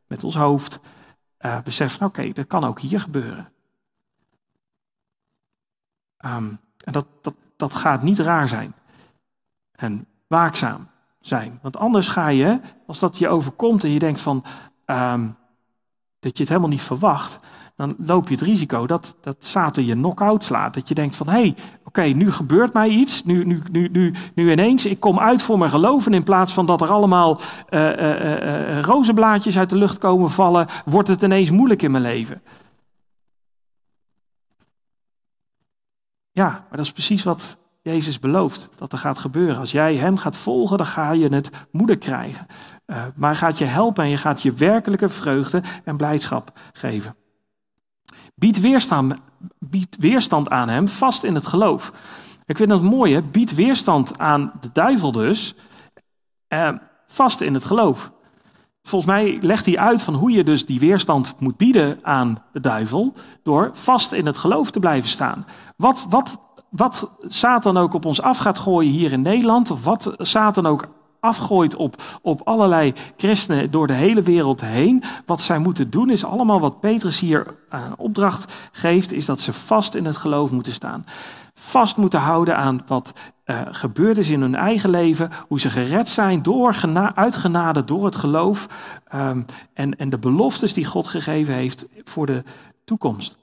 met 0.06 0.24
ons 0.24 0.36
hoofd, 0.36 0.80
uh, 1.40 1.60
beseffen, 1.62 2.06
oké, 2.06 2.32
dat 2.32 2.46
kan 2.46 2.64
ook 2.64 2.80
hier 2.80 3.00
gebeuren. 3.00 3.48
Um, 6.24 6.58
en 6.84 6.92
dat, 6.92 7.06
dat, 7.20 7.34
dat 7.60 7.74
gaat 7.74 8.02
niet 8.02 8.18
raar 8.18 8.48
zijn. 8.48 8.74
En 9.72 10.06
waakzaam 10.26 10.88
zijn. 11.20 11.58
Want 11.62 11.76
anders 11.76 12.08
ga 12.08 12.28
je, 12.28 12.60
als 12.86 12.98
dat 12.98 13.18
je 13.18 13.28
overkomt 13.28 13.84
en 13.84 13.90
je 13.90 13.98
denkt 13.98 14.20
van 14.20 14.44
um, 14.86 15.36
dat 16.20 16.36
je 16.36 16.40
het 16.42 16.48
helemaal 16.48 16.70
niet 16.70 16.82
verwacht, 16.82 17.40
dan 17.76 17.94
loop 17.98 18.28
je 18.28 18.34
het 18.34 18.42
risico 18.42 18.86
dat, 18.86 19.16
dat 19.20 19.36
Satan 19.38 19.84
je 19.84 19.94
knock-out 19.94 20.44
slaat. 20.44 20.74
Dat 20.74 20.88
je 20.88 20.94
denkt 20.94 21.16
van, 21.16 21.28
hé, 21.28 21.32
hey, 21.32 21.54
oké, 21.84 22.02
nu 22.02 22.32
gebeurt 22.32 22.72
mij 22.72 22.88
iets. 22.88 23.24
Nu, 23.24 23.44
nu, 23.44 23.62
nu, 23.70 23.88
nu, 23.88 24.14
nu 24.34 24.50
ineens, 24.50 24.86
ik 24.86 25.00
kom 25.00 25.18
uit 25.18 25.42
voor 25.42 25.58
mijn 25.58 25.70
geloven. 25.70 26.14
In 26.14 26.22
plaats 26.22 26.52
van 26.52 26.66
dat 26.66 26.80
er 26.80 26.88
allemaal 26.88 27.40
uh, 27.70 28.80
rozenblaadjes 28.80 29.58
uit 29.58 29.70
de 29.70 29.76
lucht 29.76 29.98
komen 29.98 30.30
vallen, 30.30 30.66
wordt 30.84 31.08
het 31.08 31.22
ineens 31.22 31.50
moeilijk 31.50 31.82
in 31.82 31.90
mijn 31.90 32.02
leven. 32.02 32.42
Ja, 36.40 36.48
maar 36.48 36.76
dat 36.76 36.84
is 36.84 36.92
precies 36.92 37.22
wat 37.22 37.58
Jezus 37.82 38.18
belooft 38.18 38.68
dat 38.76 38.92
er 38.92 38.98
gaat 38.98 39.18
gebeuren. 39.18 39.56
Als 39.56 39.72
jij 39.72 39.96
Hem 39.96 40.16
gaat 40.16 40.36
volgen, 40.36 40.76
dan 40.76 40.86
ga 40.86 41.12
je 41.12 41.28
het 41.28 41.50
moeder 41.70 41.98
krijgen. 41.98 42.46
Uh, 42.86 43.02
maar 43.14 43.36
gaat 43.36 43.58
je 43.58 43.64
helpen 43.64 44.04
en 44.04 44.10
je 44.10 44.16
gaat 44.16 44.42
je 44.42 44.52
werkelijke 44.52 45.08
vreugde 45.08 45.62
en 45.84 45.96
blijdschap 45.96 46.58
geven. 46.72 47.16
Bied 48.34 48.60
weerstand, 48.60 49.14
bied 49.58 49.96
weerstand 49.98 50.50
aan 50.50 50.68
Hem, 50.68 50.88
vast 50.88 51.24
in 51.24 51.34
het 51.34 51.46
geloof. 51.46 51.92
Ik 52.46 52.56
vind 52.56 52.68
dat 52.68 52.82
mooi, 52.82 53.14
hè? 53.14 53.22
Bied 53.22 53.54
weerstand 53.54 54.18
aan 54.18 54.52
de 54.60 54.70
duivel 54.72 55.12
dus, 55.12 55.54
uh, 56.48 56.72
vast 57.06 57.40
in 57.40 57.54
het 57.54 57.64
geloof. 57.64 58.12
Volgens 58.90 59.12
mij 59.12 59.38
legt 59.40 59.66
hij 59.66 59.78
uit 59.78 60.02
van 60.02 60.14
hoe 60.14 60.30
je 60.30 60.44
dus 60.44 60.66
die 60.66 60.80
weerstand 60.80 61.34
moet 61.38 61.56
bieden 61.56 61.98
aan 62.02 62.42
de 62.52 62.60
duivel 62.60 63.12
door 63.42 63.70
vast 63.72 64.12
in 64.12 64.26
het 64.26 64.38
geloof 64.38 64.70
te 64.70 64.78
blijven 64.78 65.10
staan. 65.10 65.44
Wat, 65.76 66.06
wat, 66.08 66.38
wat 66.70 67.10
Satan 67.26 67.76
ook 67.76 67.94
op 67.94 68.04
ons 68.04 68.22
af 68.22 68.38
gaat 68.38 68.58
gooien 68.58 68.92
hier 68.92 69.12
in 69.12 69.22
Nederland, 69.22 69.70
of 69.70 69.84
wat 69.84 70.14
Satan 70.18 70.66
ook 70.66 70.88
afgooit 71.20 71.76
op, 71.76 72.02
op 72.22 72.40
allerlei 72.44 72.92
christenen 73.16 73.70
door 73.70 73.86
de 73.86 73.92
hele 73.92 74.22
wereld 74.22 74.60
heen. 74.60 75.02
Wat 75.26 75.40
zij 75.40 75.58
moeten 75.58 75.90
doen 75.90 76.10
is 76.10 76.24
allemaal 76.24 76.60
wat 76.60 76.80
Petrus 76.80 77.20
hier 77.20 77.46
aan 77.68 77.94
opdracht 77.96 78.70
geeft, 78.72 79.12
is 79.12 79.26
dat 79.26 79.40
ze 79.40 79.52
vast 79.52 79.94
in 79.94 80.04
het 80.04 80.16
geloof 80.16 80.50
moeten 80.50 80.72
staan. 80.72 81.04
Vast 81.62 81.96
moeten 81.96 82.20
houden 82.20 82.56
aan 82.56 82.80
wat 82.86 83.12
uh, 83.46 83.60
gebeurd 83.70 84.18
is 84.18 84.30
in 84.30 84.40
hun 84.40 84.54
eigen 84.54 84.90
leven, 84.90 85.30
hoe 85.48 85.60
ze 85.60 85.70
gered 85.70 86.08
zijn 86.08 86.42
door 86.42 86.74
uitgenade 87.14 87.84
door 87.84 88.04
het 88.04 88.16
geloof 88.16 88.66
um, 89.14 89.44
en, 89.74 89.96
en 89.96 90.10
de 90.10 90.18
beloftes 90.18 90.72
die 90.72 90.84
God 90.84 91.08
gegeven 91.08 91.54
heeft 91.54 91.86
voor 92.04 92.26
de 92.26 92.44
toekomst. 92.84 93.36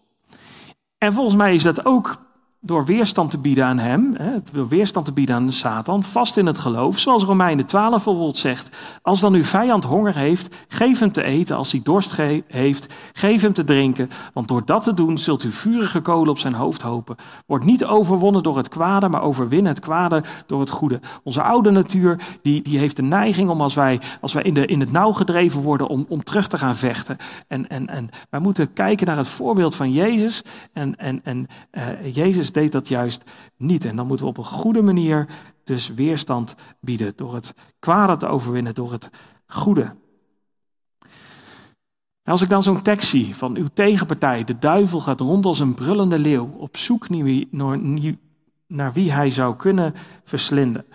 En 0.97 1.13
volgens 1.13 1.35
mij 1.35 1.53
is 1.53 1.63
dat 1.63 1.85
ook 1.85 2.26
door 2.59 2.85
weerstand 2.85 3.31
te 3.31 3.37
bieden 3.37 3.65
aan 3.65 3.77
hem, 3.79 4.17
door 4.51 4.67
weerstand 4.67 5.05
te 5.05 5.13
bieden 5.13 5.35
aan 5.35 5.51
Satan, 5.51 6.03
vast 6.03 6.37
in 6.37 6.45
het 6.45 6.57
geloof, 6.57 6.99
zoals 6.99 7.23
Romeinen 7.23 7.65
12 7.65 7.89
bijvoorbeeld 7.89 8.37
zegt. 8.37 8.99
Als 9.01 9.19
dan 9.19 9.33
uw 9.33 9.43
vijand 9.43 9.83
honger 9.83 10.15
heeft, 10.15 10.65
geef 10.67 10.99
hem 10.99 11.11
te 11.11 11.23
eten. 11.23 11.55
Als 11.55 11.71
hij 11.71 11.81
dorst 11.83 12.17
heeft, 12.47 12.93
geef 13.13 13.41
hem 13.41 13.53
te 13.53 13.63
drinken. 13.63 14.09
Want 14.33 14.47
door 14.47 14.65
dat 14.65 14.83
te 14.83 14.93
doen 14.93 15.17
zult 15.17 15.43
u 15.43 15.51
vurige 15.51 16.01
kolen 16.01 16.29
op 16.29 16.39
zijn 16.39 16.53
hoofd 16.53 16.81
hopen. 16.81 17.15
Wordt 17.45 17.65
niet 17.65 17.85
overwonnen 17.85 18.43
door 18.43 18.57
het 18.57 18.69
kwade, 18.69 19.09
maar 19.09 19.21
overwin 19.21 19.65
het 19.65 19.79
kwade 19.79 20.23
door 20.45 20.59
het 20.59 20.69
goede. 20.69 20.99
Onze 21.23 21.41
oude 21.41 21.71
natuur, 21.71 22.19
die, 22.41 22.61
die 22.61 22.79
heeft 22.79 22.95
de 22.95 23.01
neiging 23.01 23.49
om 23.49 23.61
als 23.61 23.73
wij, 23.73 23.99
als 24.21 24.33
wij 24.33 24.43
in, 24.43 24.53
de, 24.53 24.65
in 24.65 24.79
het 24.79 24.91
nauw 24.91 25.11
gedreven 25.11 25.61
worden, 25.61 25.87
om, 25.87 26.05
om 26.09 26.23
terug 26.23 26.47
te 26.47 26.57
gaan 26.57 26.75
vechten. 26.75 27.17
En, 27.47 27.67
en, 27.67 27.87
en 27.87 28.09
wij 28.29 28.39
moeten 28.39 28.73
kijken 28.73 29.07
naar 29.07 29.17
het 29.17 29.27
voorbeeld 29.27 29.75
van 29.75 29.91
Jezus. 29.91 30.43
En, 30.73 30.95
en, 30.95 31.21
en 31.23 31.47
uh, 31.71 32.13
Jezus 32.13 32.46
deed 32.51 32.71
dat 32.71 32.87
juist 32.87 33.23
niet. 33.57 33.85
En 33.85 33.95
dan 33.95 34.07
moeten 34.07 34.25
we 34.25 34.31
op 34.31 34.37
een 34.37 34.45
goede 34.45 34.81
manier 34.81 35.27
dus 35.63 35.93
weerstand 35.93 36.55
bieden. 36.79 37.13
Door 37.15 37.33
het 37.33 37.53
kwade 37.79 38.17
te 38.17 38.27
overwinnen, 38.27 38.75
door 38.75 38.91
het 38.91 39.09
goede. 39.47 39.95
Als 42.23 42.41
ik 42.41 42.49
dan 42.49 42.63
zo'n 42.63 42.81
tekst 42.81 43.09
zie 43.09 43.35
van 43.35 43.55
uw 43.55 43.67
tegenpartij, 43.73 44.43
de 44.43 44.59
duivel 44.59 44.99
gaat 44.99 45.19
rond 45.19 45.45
als 45.45 45.59
een 45.59 45.73
brullende 45.73 46.19
leeuw, 46.19 46.53
op 46.57 46.77
zoek 46.77 47.07
naar 48.67 48.93
wie 48.93 49.11
hij 49.11 49.29
zou 49.29 49.55
kunnen 49.55 49.93
verslinden. 50.23 50.85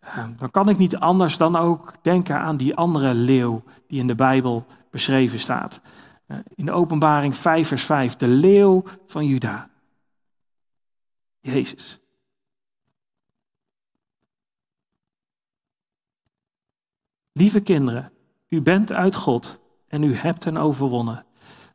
Eh, 0.00 0.24
dan 0.38 0.50
kan 0.50 0.68
ik 0.68 0.78
niet 0.78 0.96
anders 0.96 1.36
dan 1.36 1.56
ook 1.56 1.94
denken 2.02 2.38
aan 2.38 2.56
die 2.56 2.76
andere 2.76 3.14
leeuw 3.14 3.62
die 3.88 4.00
in 4.00 4.06
de 4.06 4.14
Bijbel 4.14 4.66
beschreven 4.90 5.38
staat. 5.38 5.80
Eh, 6.26 6.36
in 6.54 6.64
de 6.64 6.72
openbaring 6.72 7.36
5 7.36 7.68
vers 7.68 7.84
5, 7.84 8.16
de 8.16 8.28
leeuw 8.28 8.82
van 9.06 9.26
Juda. 9.26 9.68
Jezus. 11.42 12.00
Lieve 17.32 17.60
kinderen, 17.60 18.12
u 18.48 18.60
bent 18.60 18.92
uit 18.92 19.16
God 19.16 19.60
en 19.86 20.02
u 20.02 20.14
hebt 20.14 20.44
hen 20.44 20.56
overwonnen. 20.56 21.24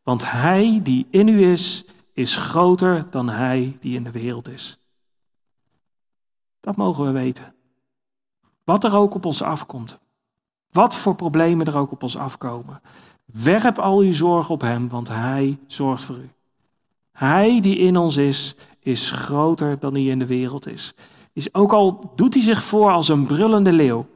Want 0.04 0.32
hij 0.32 0.80
die 0.84 1.08
in 1.10 1.28
u 1.28 1.52
is, 1.52 1.86
is 2.14 2.36
groter 2.36 3.10
dan 3.10 3.30
hij 3.30 3.78
die 3.80 3.96
in 3.96 4.04
de 4.04 4.12
wereld 4.12 4.48
is. 4.48 4.80
Dat 6.60 6.76
mogen 6.76 7.06
we 7.06 7.12
weten. 7.12 7.56
Wat 8.64 8.84
er 8.84 8.96
ook 8.96 9.14
op 9.14 9.26
ons 9.26 9.42
afkomt. 9.42 10.00
Wat 10.72 10.96
voor 10.96 11.16
problemen 11.16 11.66
er 11.66 11.78
ook 11.78 11.92
op 11.92 12.04
ons 12.04 12.18
afkomen. 12.18 12.82
Werp 13.26 13.80
al 13.80 14.00
uw 14.00 14.12
zorg 14.12 14.50
op 14.50 14.62
Hem, 14.62 14.90
want 14.90 15.08
Hij 15.08 15.60
zorgt 15.68 16.04
voor 16.04 16.18
u. 16.18 16.30
Hij 17.12 17.62
die 17.62 17.78
in 17.78 17.98
ons 17.98 18.18
is, 18.18 18.56
is 18.88 19.12
groter 19.12 19.80
dan 19.80 19.94
die 19.94 20.10
in 20.10 20.20
de 20.20 20.26
wereld 20.26 20.68
is. 20.68 20.94
is 21.34 21.54
ook 21.54 21.74
al 21.74 22.14
doet 22.16 22.34
hij 22.34 22.44
zich 22.44 22.64
voor 22.64 22.92
als 22.92 23.08
een 23.08 23.26
brullende 23.26 23.72
leeuw. 23.72 24.08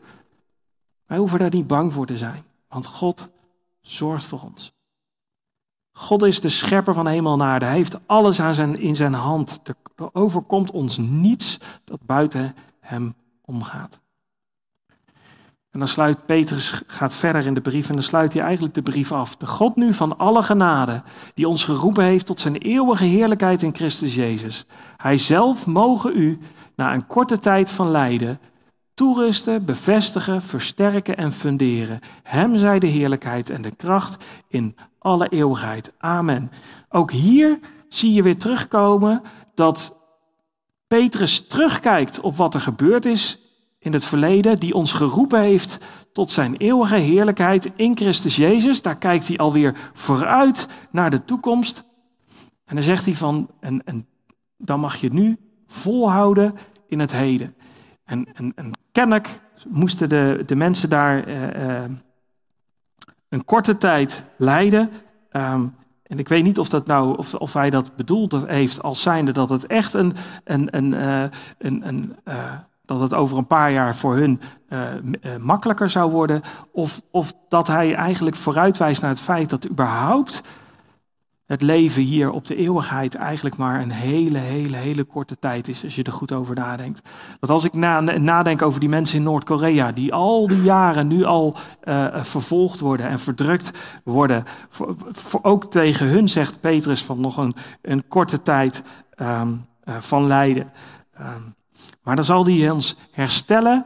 Wij 1.05 1.17
hoeven 1.17 1.39
daar 1.39 1.49
niet 1.49 1.67
bang 1.67 1.93
voor 1.93 2.05
te 2.05 2.17
zijn, 2.17 2.43
want 2.67 2.86
God 2.86 3.30
zorgt 3.82 4.26
voor 4.26 4.41
ons. 4.41 4.74
God 5.91 6.24
is 6.24 6.39
de 6.39 6.49
schepper 6.49 6.93
van 6.93 7.07
hemel 7.07 7.34
en 7.34 7.41
aarde. 7.41 7.65
Hij 7.65 7.76
heeft 7.76 7.99
alles 8.05 8.39
aan 8.39 8.53
zijn, 8.53 8.80
in 8.80 8.95
zijn 8.95 9.13
hand. 9.13 9.61
Er 9.63 9.76
overkomt 10.13 10.72
ons 10.72 10.97
niets 10.97 11.57
dat 11.84 12.05
buiten 12.05 12.55
hem 12.80 13.15
omgaat. 13.41 13.99
En 15.72 15.80
dan 15.80 15.88
sluit 15.88 16.26
Petrus, 16.26 16.82
gaat 16.88 17.15
verder 17.15 17.45
in 17.45 17.53
de 17.53 17.61
brief 17.61 17.88
en 17.88 17.93
dan 17.93 18.03
sluit 18.03 18.34
hij 18.34 18.41
eigenlijk 18.41 18.74
de 18.74 18.82
brief 18.82 19.11
af. 19.11 19.36
De 19.36 19.47
God 19.47 19.76
nu 19.76 19.93
van 19.93 20.17
alle 20.17 20.43
genade, 20.43 21.03
die 21.34 21.47
ons 21.47 21.63
geroepen 21.63 22.03
heeft 22.03 22.26
tot 22.26 22.39
zijn 22.39 22.55
eeuwige 22.55 23.03
heerlijkheid 23.03 23.63
in 23.63 23.76
Christus 23.76 24.15
Jezus. 24.15 24.65
Hij 24.97 25.17
zelf 25.17 25.65
mogen 25.65 26.17
u, 26.17 26.39
na 26.76 26.93
een 26.93 27.07
korte 27.07 27.39
tijd 27.39 27.72
van 27.72 27.91
lijden, 27.91 28.39
toerusten, 28.93 29.65
bevestigen, 29.65 30.41
versterken 30.41 31.17
en 31.17 31.32
funderen. 31.32 31.99
Hem 32.24 32.55
zij 32.55 32.80
de 32.80 32.88
heerlijkheid 32.88 33.49
en 33.49 33.61
de 33.61 33.76
kracht 33.76 34.26
in 34.47 34.76
alle 34.99 35.28
eeuwigheid. 35.30 35.91
Amen. 35.97 36.51
Ook 36.89 37.11
hier 37.11 37.59
zie 37.89 38.13
je 38.13 38.22
weer 38.22 38.38
terugkomen 38.38 39.22
dat 39.55 39.95
Petrus 40.88 41.47
terugkijkt 41.47 42.19
op 42.19 42.36
wat 42.36 42.53
er 42.53 42.61
gebeurd 42.61 43.05
is 43.05 43.41
in 43.82 43.94
het 43.94 44.06
verleden, 44.06 44.60
die 44.60 44.74
ons 44.74 44.92
geroepen 44.92 45.40
heeft 45.40 45.86
tot 46.12 46.32
zijn 46.32 46.56
eeuwige 46.56 46.96
heerlijkheid 46.96 47.72
in 47.76 47.98
Christus 47.98 48.36
Jezus. 48.36 48.82
Daar 48.82 48.98
kijkt 48.98 49.28
hij 49.28 49.38
alweer 49.38 49.92
vooruit 49.94 50.68
naar 50.92 51.10
de 51.10 51.26
toekomst. 51.26 51.84
En 52.66 52.76
dan 52.76 52.84
zegt 52.84 53.06
hij 53.06 53.16
van, 53.16 53.50
en, 53.60 53.84
en 53.86 54.08
dan 54.58 54.80
mag 54.80 54.96
je 54.96 55.14
nu 55.14 55.38
volhouden 55.68 56.56
in 56.88 57.00
het 57.00 57.12
heden. 57.12 57.56
En, 58.06 58.34
en, 58.34 58.52
en 58.56 58.72
kennelijk 58.92 59.42
moesten 59.68 60.10
de, 60.10 60.44
de 60.46 60.56
mensen 60.56 60.90
daar 60.90 61.28
uh, 61.28 61.42
uh, 61.42 61.84
een 63.30 63.46
korte 63.46 63.78
tijd 63.78 64.24
lijden. 64.38 64.90
Um, 65.32 65.76
en 66.04 66.20
ik 66.20 66.28
weet 66.28 66.44
niet 66.44 66.60
of, 66.60 66.70
dat 66.70 66.88
nou, 66.88 67.18
of, 67.18 67.34
of 67.34 67.54
hij 67.54 67.70
dat 67.70 67.96
bedoeld 67.96 68.48
heeft 68.48 68.82
als 68.82 69.02
zijnde 69.02 69.32
dat 69.32 69.50
het 69.50 69.68
echt 69.68 69.94
een, 69.94 70.14
een, 70.44 70.78
een, 70.78 70.94
uh, 70.94 71.24
een, 71.58 71.88
een 71.88 72.16
dat 72.86 73.00
het 73.00 73.14
over 73.14 73.38
een 73.38 73.48
paar 73.48 73.72
jaar 73.72 73.96
voor 73.96 74.16
hun 74.16 74.42
uh, 74.70 74.80
uh, 75.02 75.36
makkelijker 75.38 75.90
zou 75.90 76.12
worden. 76.12 76.42
Of, 76.72 77.02
of 77.12 77.34
dat 77.50 77.68
hij 77.68 77.96
eigenlijk 77.96 78.36
vooruitwijst 78.36 79.02
naar 79.02 79.10
het 79.10 79.20
feit 79.20 79.50
dat 79.50 79.70
überhaupt 79.70 80.42
het 81.52 81.62
leven 81.62 82.04
hier 82.04 82.32
op 82.32 82.48
de 82.48 82.56
eeuwigheid 82.56 83.16
eigenlijk 83.16 83.58
maar 83.58 83.82
een 83.82 83.92
hele, 83.92 84.38
hele, 84.38 84.78
hele 84.78 85.04
korte 85.04 85.40
tijd 85.40 85.68
is, 85.68 85.84
als 85.84 85.96
je 85.96 86.04
er 86.04 86.12
goed 86.12 86.32
over 86.32 86.56
nadenkt. 86.56 87.10
Dat 87.40 87.50
als 87.50 87.64
ik 87.64 87.74
na, 87.74 88.00
nadenk 88.00 88.62
over 88.62 88.80
die 88.80 88.90
mensen 88.90 89.18
in 89.18 89.24
Noord-Korea, 89.24 89.92
die 89.92 90.14
al 90.14 90.48
die 90.48 90.62
jaren 90.62 91.08
nu 91.08 91.24
al 91.24 91.56
uh, 91.84 92.24
vervolgd 92.24 92.80
worden 92.80 93.08
en 93.08 93.20
verdrukt 93.20 94.00
worden, 94.04 94.44
voor, 94.70 95.40
ook 95.42 95.72
tegen 95.72 96.08
hun 96.08 96.30
zegt 96.30 96.62
Petrus 96.62 97.04
van 97.04 97.20
nog 97.20 97.38
een, 97.38 97.56
een 97.82 98.08
korte 98.08 98.42
tijd 98.42 98.84
um, 99.22 99.66
van 100.00 100.28
lijden. 100.28 100.72
Um, 101.20 101.56
maar 102.04 102.16
dan 102.16 102.26
zal 102.26 102.45
hij 102.45 102.70
ons 102.70 102.95
herstellen, 103.12 103.86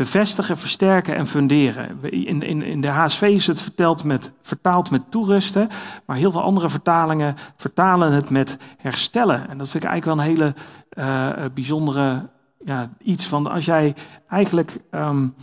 bevestigen, 0.00 0.58
versterken 0.58 1.16
en 1.16 1.26
funderen. 1.26 2.02
In, 2.02 2.42
in, 2.42 2.62
in 2.62 2.80
de 2.80 2.88
HSV 2.88 3.22
is 3.22 3.46
het 3.46 3.62
verteld 3.62 4.04
met, 4.04 4.32
vertaald 4.42 4.90
met 4.90 5.10
toerusten, 5.10 5.68
maar 6.06 6.16
heel 6.16 6.30
veel 6.30 6.42
andere 6.42 6.68
vertalingen 6.68 7.34
vertalen 7.56 8.12
het 8.12 8.30
met 8.30 8.58
herstellen. 8.78 9.48
En 9.48 9.58
dat 9.58 9.68
vind 9.68 9.84
ik 9.84 9.90
eigenlijk 9.90 10.04
wel 10.04 10.26
een 10.26 10.36
hele 10.36 10.54
uh, 10.98 11.44
bijzondere 11.54 12.28
ja, 12.64 12.90
iets 12.98 13.26
van 13.26 13.46
als 13.46 13.64
jij 13.64 13.94
eigenlijk 14.28 14.78
um, 14.90 15.34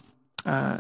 uh, 0.48 0.72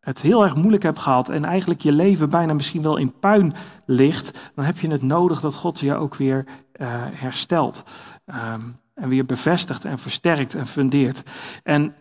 het 0.00 0.22
heel 0.22 0.42
erg 0.42 0.54
moeilijk 0.54 0.82
hebt 0.82 0.98
gehad 0.98 1.28
en 1.28 1.44
eigenlijk 1.44 1.80
je 1.80 1.92
leven 1.92 2.30
bijna 2.30 2.52
misschien 2.52 2.82
wel 2.82 2.96
in 2.96 3.18
puin 3.20 3.52
ligt, 3.86 4.50
dan 4.54 4.64
heb 4.64 4.78
je 4.78 4.88
het 4.88 5.02
nodig 5.02 5.40
dat 5.40 5.54
God 5.54 5.80
je 5.80 5.94
ook 5.94 6.14
weer 6.14 6.44
herstelt. 7.12 7.82
Um, 8.26 8.74
en 8.94 9.08
weer 9.08 9.26
bevestigd 9.26 9.84
en 9.84 9.98
versterkt 9.98 10.54
en 10.54 10.66
fundeert. 10.66 11.22
En 11.62 11.94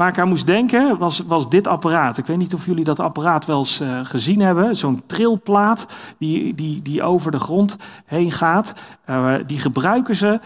waar 0.00 0.08
ik 0.08 0.18
aan 0.18 0.28
moest 0.28 0.46
denken 0.46 0.98
was, 0.98 1.20
was 1.20 1.48
dit 1.48 1.66
apparaat. 1.66 2.18
Ik 2.18 2.26
weet 2.26 2.36
niet 2.36 2.54
of 2.54 2.66
jullie 2.66 2.84
dat 2.84 3.00
apparaat 3.00 3.46
wel 3.46 3.58
eens 3.58 3.80
uh, 3.80 4.04
gezien 4.04 4.40
hebben. 4.40 4.76
Zo'n 4.76 5.02
trilplaat 5.06 5.86
die, 6.18 6.54
die, 6.54 6.82
die 6.82 7.02
over 7.02 7.30
de 7.30 7.38
grond 7.38 7.76
heen 8.04 8.32
gaat. 8.32 8.74
Uh, 9.10 9.34
die 9.46 9.58
gebruiken 9.58 10.16
ze 10.16 10.40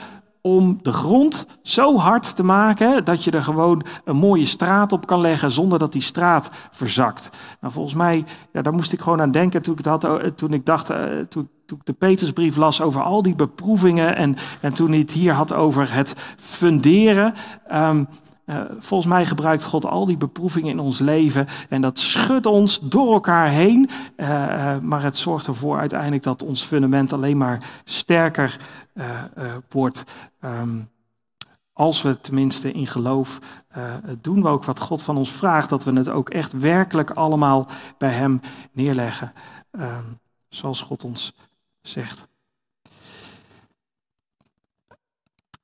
om 0.47 0.79
de 0.83 0.93
grond 0.93 1.47
zo 1.63 1.97
hard 1.97 2.37
te 2.37 2.43
maken 2.43 3.05
dat 3.05 3.25
je 3.25 3.31
er 3.31 3.43
gewoon 3.43 3.85
een 4.05 4.17
mooie 4.17 4.45
straat 4.45 4.93
op 4.93 5.07
kan 5.07 5.21
leggen 5.21 5.51
zonder 5.51 5.79
dat 5.79 5.93
die 5.93 6.03
straat 6.03 6.51
verzakt. 6.71 7.31
Nou, 7.61 7.73
volgens 7.73 7.95
mij, 7.95 8.25
ja, 8.53 8.63
daar 8.63 8.73
moest 8.73 8.93
ik 8.93 9.01
gewoon 9.01 9.21
aan 9.21 9.31
denken 9.31 9.63
toen 9.63 9.79
ik, 9.79 9.87
eh, 9.87 10.15
toen 10.15 10.53
ik 10.53 10.67
dacht, 10.67 10.91
uh, 10.91 10.99
toen, 11.29 11.49
toen 11.67 11.79
ik 11.79 11.87
de 11.87 11.93
Petersbrief 11.93 12.57
las 12.57 12.81
over 12.81 13.03
al 13.03 13.23
die 13.23 13.35
beproevingen 13.35 14.17
en, 14.17 14.37
en 14.61 14.75
toen 14.75 14.89
hij 14.89 14.99
het 14.99 15.13
hier 15.13 15.33
had 15.33 15.53
over 15.53 15.95
het 15.95 16.15
funderen. 16.39 17.35
Um, 17.73 18.09
uh, 18.47 18.61
volgens 18.79 19.11
mij 19.11 19.25
gebruikt 19.25 19.65
God 19.65 19.87
al 19.87 20.07
die 20.07 20.17
beproevingen 20.17 20.71
in 20.71 20.79
ons 20.79 20.99
leven 20.99 21.47
en 21.69 21.81
dat 21.81 21.99
schudt 21.99 22.47
ons 22.47 22.81
door 22.81 23.13
elkaar 23.13 23.49
heen. 23.49 23.91
Uh, 24.17 24.29
uh, 24.29 24.79
maar 24.79 25.03
het 25.03 25.17
zorgt 25.17 25.47
ervoor 25.47 25.79
uiteindelijk 25.79 26.23
dat 26.23 26.43
ons 26.43 26.63
fundament 26.63 27.13
alleen 27.13 27.37
maar 27.37 27.81
sterker 27.85 28.59
wordt. 29.71 30.05
Um, 30.45 30.89
als 31.73 32.03
we 32.03 32.21
tenminste 32.21 32.73
in 32.73 32.87
geloof 32.87 33.39
doen 34.21 34.43
we 34.43 34.49
ook 34.49 34.65
wat 34.65 34.81
God 34.81 35.03
van 35.03 35.17
ons 35.17 35.31
vraagt, 35.31 35.69
dat 35.69 35.85
we 35.85 35.93
het 35.93 36.09
ook 36.09 36.31
echt 36.31 36.53
werkelijk 36.53 37.11
allemaal 37.11 37.67
bij 37.99 38.11
Hem 38.11 38.41
neerleggen. 38.73 39.33
Um, 39.73 40.19
zoals 40.49 40.81
God 40.81 41.05
ons 41.05 41.35
zegt. 41.89 42.27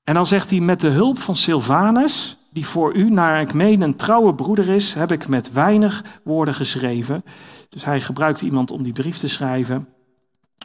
En 0.04 0.14
dan 0.14 0.26
zegt 0.26 0.50
hij 0.50 0.60
met 0.60 0.80
de 0.80 0.88
hulp 0.88 1.18
van 1.18 1.36
Silvanus, 1.36 2.36
die 2.52 2.66
voor 2.66 2.94
u, 2.94 3.10
naar 3.10 3.40
ik 3.40 3.54
meen, 3.54 3.80
een 3.80 3.96
trouwe 3.96 4.34
broeder 4.34 4.68
is, 4.68 4.94
heb 4.94 5.12
ik 5.12 5.28
met 5.28 5.52
weinig 5.52 6.04
woorden 6.24 6.54
geschreven. 6.54 7.24
Dus 7.68 7.84
hij 7.84 8.00
gebruikt 8.00 8.40
iemand 8.40 8.70
om 8.70 8.82
die 8.82 8.92
brief 8.92 9.18
te 9.18 9.28
schrijven. 9.28 9.88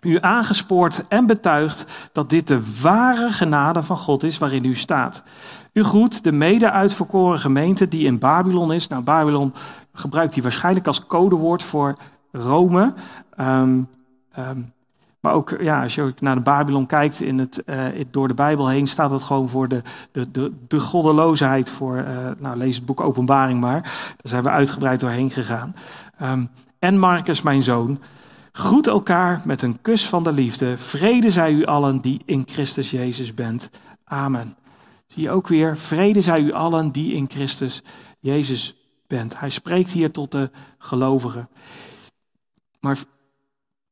U 0.02 0.18
aangespoord 0.22 1.08
en 1.08 1.26
betuigd 1.26 2.10
dat 2.12 2.30
dit 2.30 2.48
de 2.48 2.62
ware 2.82 3.32
genade 3.32 3.84
van 3.84 3.98
God 3.98 4.24
is 4.24 4.38
waarin 4.38 4.66
u 4.66 4.76
staat. 4.76 5.24
U 5.74 5.84
groet 5.84 6.24
de 6.24 6.32
mede-uitverkoren 6.32 7.40
gemeente 7.40 7.88
die 7.88 8.06
in 8.06 8.20
Babylon 8.20 8.74
is. 8.74 8.88
Nou, 8.88 9.04
Babylon 9.04 9.54
gebruikt 9.94 10.34
hij 10.34 10.44
waarschijnlijk 10.44 10.88
als 10.88 11.06
codewoord 11.06 11.64
voor 11.64 11.98
Rome. 12.32 12.94
Um, 13.40 13.90
maar 15.26 15.34
ook 15.34 15.56
ja, 15.60 15.84
als 15.84 15.96
je 15.96 16.14
naar 16.20 16.36
de 16.36 16.42
Babylon 16.42 16.86
kijkt, 16.86 17.22
in 17.22 17.40
het, 17.40 17.64
uh, 17.66 17.86
door 18.12 18.28
de 18.28 18.34
Bijbel 18.34 18.68
heen 18.68 18.88
staat 18.88 19.12
het 19.12 19.24
gewoon 19.24 19.50
voor 19.50 19.68
de, 19.68 19.82
de, 20.12 20.32
de, 20.32 20.52
de 20.68 20.80
goddeloosheid. 20.80 21.70
Voor, 21.70 21.98
uh, 21.98 22.30
nou, 22.38 22.58
lees 22.58 22.76
het 22.76 22.86
boek 22.86 23.02
Openbaring 23.02 23.60
maar. 23.60 23.82
Daar 23.82 24.16
zijn 24.24 24.44
we 24.44 24.50
uitgebreid 24.50 25.00
doorheen 25.00 25.30
gegaan. 25.30 25.76
Um, 26.22 26.50
en 26.80 27.00
Marcus, 27.00 27.42
mijn 27.42 27.64
zoon, 27.64 28.02
groet 28.52 28.88
elkaar 28.88 29.42
met 29.46 29.62
een 29.62 29.82
kus 29.82 30.10
van 30.10 30.24
de 30.24 30.32
liefde. 30.32 30.78
Vrede 30.78 31.30
zij 31.30 31.52
u 31.52 31.66
allen 31.66 32.02
die 32.02 32.22
in 32.26 32.44
Christus 32.46 32.92
Jezus 32.92 33.34
bent. 33.34 33.70
Amen. 34.04 34.56
Zie 35.08 35.24
je 35.24 35.32
ook 35.32 35.48
weer, 35.48 35.78
vrede 35.78 36.22
zij 36.22 36.40
u 36.40 36.54
allen 36.54 36.92
die 36.92 37.14
in 37.14 37.30
Christus 37.30 37.84
Jezus 38.20 38.76
bent. 39.08 39.40
Hij 39.40 39.50
spreekt 39.50 39.92
hier 39.92 40.12
tot 40.12 40.32
de 40.32 40.50
gelovigen. 40.78 41.50
Maar 42.80 42.98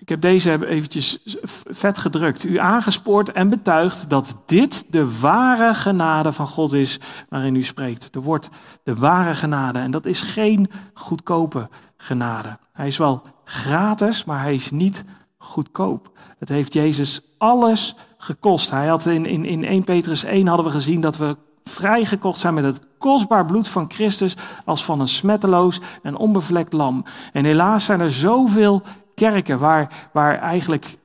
Ik 0.04 0.10
heb 0.10 0.22
deze 0.22 0.68
eventjes 0.68 1.38
vet 1.66 1.98
gedrukt. 1.98 2.44
U 2.44 2.60
aangespoord 2.60 3.32
en 3.32 3.50
betuigd 3.50 4.10
dat 4.10 4.36
dit 4.46 4.86
de 4.90 5.20
ware 5.20 5.74
genade 5.74 6.32
van 6.32 6.48
God 6.48 6.74
is 6.74 7.00
waarin 7.30 7.56
u 7.56 7.64
spreekt. 7.64 8.16
Er 8.16 8.22
wordt 8.22 8.50
de 8.84 8.96
ware 8.96 9.36
genade 9.36 9.80
en 9.80 9.92
dat 9.92 10.06
is 10.06 10.22
geen 10.22 10.70
goedkope 10.94 11.70
genade. 11.98 12.58
Hij 12.74 12.88
is 12.88 12.98
wel 12.98 13.22
gratis, 13.44 14.24
maar 14.24 14.42
hij 14.42 14.54
is 14.54 14.72
niet 14.72 15.04
goedkoop. 15.38 16.12
Het 16.40 16.50
heeft 16.50 16.74
Jezus 16.74 17.22
alles 17.38 17.96
gekost. 18.18 18.72
Hij 18.72 18.88
had 18.88 19.06
in, 19.06 19.26
in, 19.26 19.46
in 19.46 19.66
1 19.66 19.84
Petrus 19.84 20.24
1 20.24 20.48
hadden 20.48 20.66
we 20.66 20.72
gezien 20.72 21.02
dat 21.02 21.18
we 21.18 21.38
vrijgekocht 21.64 22.40
zijn 22.40 22.54
met 22.54 22.64
het 22.64 22.80
kostbaar 22.98 23.46
bloed 23.46 23.68
van 23.68 23.92
Christus 23.92 24.36
als 24.66 24.86
van 24.86 25.00
een 25.00 25.08
smetteloos 25.08 25.82
en 26.02 26.16
onbevlekt 26.16 26.74
lam. 26.74 27.06
En 27.32 27.46
helaas 27.46 27.86
zijn 27.86 28.00
er 28.00 28.12
zoveel 28.12 28.82
kerken 29.16 29.60
waar, 29.60 30.10
waar 30.14 30.38
eigenlijk 30.40 30.98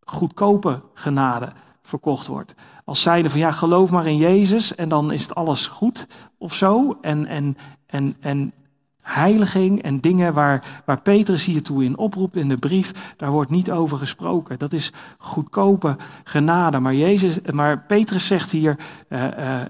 goedkope 0.00 0.82
genade 0.94 1.52
verkocht 1.82 2.26
wordt. 2.26 2.54
Als 2.84 3.02
zeiden 3.02 3.30
van 3.30 3.40
ja, 3.40 3.50
geloof 3.50 3.90
maar 3.90 4.06
in 4.06 4.16
Jezus 4.16 4.74
en 4.74 4.88
dan 4.88 5.12
is 5.12 5.22
het 5.22 5.34
alles 5.34 5.66
goed 5.66 6.06
of 6.38 6.54
zo. 6.54 6.98
En, 7.00 7.26
en, 7.26 7.56
en, 7.86 8.16
en 8.20 8.52
heiliging 9.00 9.82
en 9.82 10.00
dingen 10.00 10.34
waar, 10.34 10.82
waar 10.84 11.02
Petrus 11.02 11.44
hiertoe 11.44 11.84
in 11.84 11.96
oproept 11.96 12.36
in 12.36 12.48
de 12.48 12.56
brief, 12.56 13.14
daar 13.16 13.30
wordt 13.30 13.50
niet 13.50 13.70
over 13.70 13.98
gesproken. 13.98 14.58
Dat 14.58 14.72
is 14.72 14.92
goedkope 15.18 15.96
genade. 16.24 16.78
Maar, 16.78 16.94
Jezus, 16.94 17.40
maar 17.40 17.84
Petrus 17.86 18.26
zegt 18.26 18.50
hier 18.50 18.76
uh, 19.08 19.24
uh, 19.38 19.60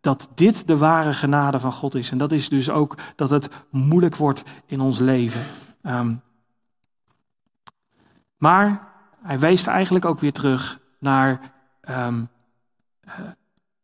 dat 0.00 0.28
dit 0.34 0.66
de 0.66 0.76
ware 0.76 1.12
genade 1.12 1.60
van 1.60 1.72
God 1.72 1.94
is. 1.94 2.10
En 2.10 2.18
dat 2.18 2.32
is 2.32 2.48
dus 2.48 2.70
ook 2.70 2.96
dat 3.16 3.30
het 3.30 3.48
moeilijk 3.70 4.16
wordt 4.16 4.42
in 4.66 4.80
ons 4.80 4.98
leven. 4.98 5.40
Um, 5.82 6.20
maar 8.40 8.88
hij 9.22 9.38
wees 9.38 9.66
eigenlijk 9.66 10.04
ook 10.04 10.20
weer 10.20 10.32
terug 10.32 10.78
naar 10.98 11.40
um, 11.90 12.28
uh, 13.04 13.12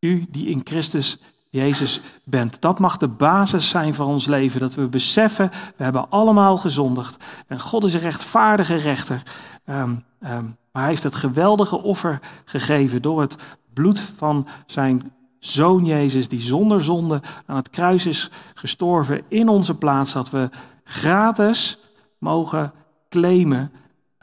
u 0.00 0.26
die 0.28 0.46
in 0.46 0.60
Christus 0.64 1.18
Jezus 1.50 2.00
bent. 2.24 2.60
Dat 2.60 2.78
mag 2.78 2.96
de 2.96 3.08
basis 3.08 3.68
zijn 3.68 3.94
van 3.94 4.06
ons 4.06 4.26
leven. 4.26 4.60
Dat 4.60 4.74
we 4.74 4.88
beseffen, 4.88 5.50
we 5.76 5.84
hebben 5.84 6.10
allemaal 6.10 6.56
gezondigd. 6.56 7.24
En 7.46 7.60
God 7.60 7.84
is 7.84 7.94
een 7.94 8.00
rechtvaardige 8.00 8.74
rechter. 8.74 9.22
Um, 9.66 10.04
um, 10.20 10.56
maar 10.72 10.82
hij 10.82 10.90
heeft 10.90 11.02
het 11.02 11.14
geweldige 11.14 11.82
offer 11.82 12.20
gegeven 12.44 13.02
door 13.02 13.20
het 13.20 13.36
bloed 13.74 14.00
van 14.00 14.46
zijn 14.66 15.12
zoon 15.38 15.84
Jezus, 15.84 16.28
die 16.28 16.40
zonder 16.40 16.82
zonde 16.82 17.20
aan 17.46 17.56
het 17.56 17.70
kruis 17.70 18.06
is 18.06 18.30
gestorven 18.54 19.22
in 19.28 19.48
onze 19.48 19.74
plaats. 19.74 20.12
Dat 20.12 20.30
we 20.30 20.50
gratis 20.84 21.78
mogen 22.18 22.72
claimen 23.08 23.72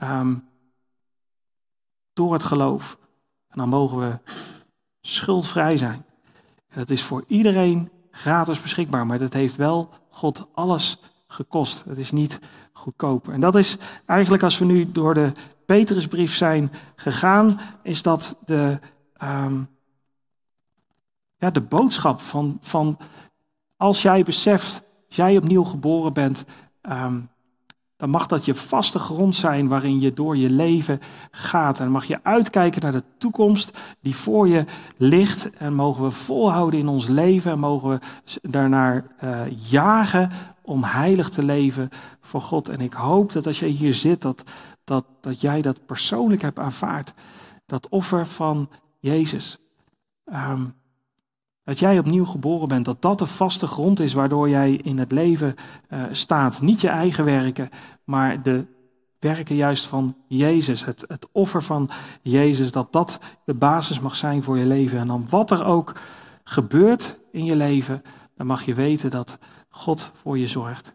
um, 0.09 0.47
door 2.13 2.33
het 2.33 2.43
geloof. 2.43 2.97
En 3.49 3.57
dan 3.59 3.69
mogen 3.69 3.99
we 3.99 4.19
schuldvrij 5.01 5.77
zijn. 5.77 6.05
En 6.69 6.79
dat 6.79 6.89
is 6.89 7.03
voor 7.03 7.23
iedereen 7.27 7.89
gratis 8.11 8.61
beschikbaar, 8.61 9.05
maar 9.05 9.19
dat 9.19 9.33
heeft 9.33 9.55
wel 9.55 9.89
God 10.09 10.47
alles 10.53 10.99
gekost. 11.27 11.83
Het 11.83 11.97
is 11.97 12.11
niet 12.11 12.39
goedkoop. 12.71 13.27
En 13.27 13.39
dat 13.39 13.55
is 13.55 13.77
eigenlijk 14.05 14.43
als 14.43 14.57
we 14.57 14.65
nu 14.65 14.91
door 14.91 15.13
de 15.13 15.31
Petrusbrief 15.65 16.35
zijn 16.35 16.71
gegaan, 16.95 17.59
is 17.83 18.01
dat 18.01 18.37
de, 18.45 18.79
um, 19.23 19.67
ja, 21.37 21.49
de 21.49 21.61
boodschap 21.61 22.19
van, 22.21 22.57
van 22.61 22.97
als 23.77 24.01
jij 24.01 24.23
beseft, 24.23 24.83
jij 25.07 25.37
opnieuw 25.37 25.63
geboren 25.63 26.13
bent, 26.13 26.45
um, 26.81 27.29
dan 28.03 28.11
mag 28.11 28.27
dat 28.27 28.45
je 28.45 28.55
vaste 28.55 28.99
grond 28.99 29.35
zijn 29.35 29.67
waarin 29.67 29.99
je 29.99 30.13
door 30.13 30.37
je 30.37 30.49
leven 30.49 30.99
gaat. 31.31 31.79
En 31.79 31.91
mag 31.91 32.05
je 32.05 32.19
uitkijken 32.23 32.81
naar 32.81 32.91
de 32.91 33.03
toekomst 33.17 33.79
die 34.01 34.15
voor 34.15 34.47
je 34.47 34.65
ligt. 34.97 35.49
En 35.49 35.73
mogen 35.73 36.03
we 36.03 36.11
volhouden 36.11 36.79
in 36.79 36.87
ons 36.87 37.07
leven 37.07 37.51
en 37.51 37.59
mogen 37.59 37.89
we 37.89 37.99
daarnaar 38.41 39.05
uh, 39.23 39.41
jagen 39.69 40.31
om 40.61 40.83
heilig 40.83 41.29
te 41.29 41.43
leven 41.43 41.89
voor 42.21 42.41
God. 42.41 42.69
En 42.69 42.81
ik 42.81 42.93
hoop 42.93 43.31
dat 43.31 43.47
als 43.47 43.59
je 43.59 43.65
hier 43.65 43.93
zit, 43.93 44.21
dat, 44.21 44.43
dat, 44.83 45.05
dat 45.21 45.41
jij 45.41 45.61
dat 45.61 45.85
persoonlijk 45.85 46.41
hebt 46.41 46.59
aanvaard. 46.59 47.13
Dat 47.65 47.89
offer 47.89 48.27
van 48.27 48.69
Jezus. 48.99 49.57
Um, 50.25 50.73
dat 51.63 51.79
jij 51.79 51.99
opnieuw 51.99 52.25
geboren 52.25 52.67
bent, 52.67 52.85
dat 52.85 53.01
dat 53.01 53.19
de 53.19 53.25
vaste 53.25 53.67
grond 53.67 53.99
is 53.99 54.13
waardoor 54.13 54.49
jij 54.49 54.73
in 54.73 54.99
het 54.99 55.11
leven 55.11 55.55
uh, 55.89 56.03
staat. 56.11 56.61
Niet 56.61 56.81
je 56.81 56.87
eigen 56.87 57.25
werken, 57.25 57.69
maar 58.03 58.43
de 58.43 58.65
werken 59.19 59.55
juist 59.55 59.85
van 59.85 60.15
Jezus. 60.27 60.85
Het, 60.85 61.05
het 61.07 61.27
offer 61.31 61.63
van 61.63 61.89
Jezus, 62.21 62.71
dat 62.71 62.91
dat 62.91 63.19
de 63.45 63.53
basis 63.53 63.99
mag 63.99 64.15
zijn 64.15 64.43
voor 64.43 64.57
je 64.57 64.65
leven. 64.65 64.99
En 64.99 65.07
dan 65.07 65.25
wat 65.29 65.51
er 65.51 65.65
ook 65.65 65.99
gebeurt 66.43 67.19
in 67.31 67.45
je 67.45 67.55
leven, 67.55 68.03
dan 68.35 68.47
mag 68.47 68.65
je 68.65 68.73
weten 68.73 69.09
dat 69.09 69.37
God 69.69 70.11
voor 70.15 70.37
je 70.37 70.47
zorgt. 70.47 70.93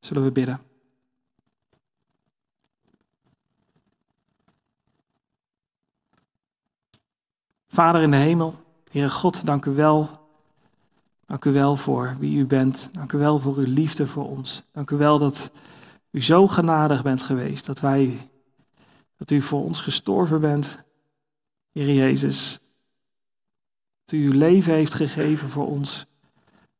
Zullen 0.00 0.24
we 0.24 0.32
bidden? 0.32 0.60
Vader 7.68 8.02
in 8.02 8.10
de 8.10 8.16
hemel. 8.16 8.63
Heere 8.94 9.10
God, 9.10 9.46
dank 9.46 9.64
u 9.64 9.70
wel. 9.70 10.20
Dank 11.26 11.44
u 11.44 11.52
wel 11.52 11.76
voor 11.76 12.16
wie 12.18 12.38
u 12.38 12.46
bent. 12.46 12.88
Dank 12.92 13.12
u 13.12 13.18
wel 13.18 13.38
voor 13.38 13.56
uw 13.56 13.72
liefde 13.72 14.06
voor 14.06 14.28
ons. 14.28 14.62
Dank 14.72 14.90
u 14.90 14.96
wel 14.96 15.18
dat 15.18 15.50
u 16.10 16.22
zo 16.22 16.46
genadig 16.46 17.02
bent 17.02 17.22
geweest. 17.22 17.66
Dat 17.66 17.80
wij, 17.80 18.30
dat 19.16 19.30
u 19.30 19.40
voor 19.40 19.64
ons 19.64 19.80
gestorven 19.80 20.40
bent. 20.40 20.78
Heer 21.72 21.92
Jezus. 21.92 22.60
Dat 24.04 24.14
u 24.14 24.26
uw 24.26 24.38
leven 24.38 24.74
heeft 24.74 24.94
gegeven 24.94 25.48
voor 25.48 25.66
ons. 25.66 26.06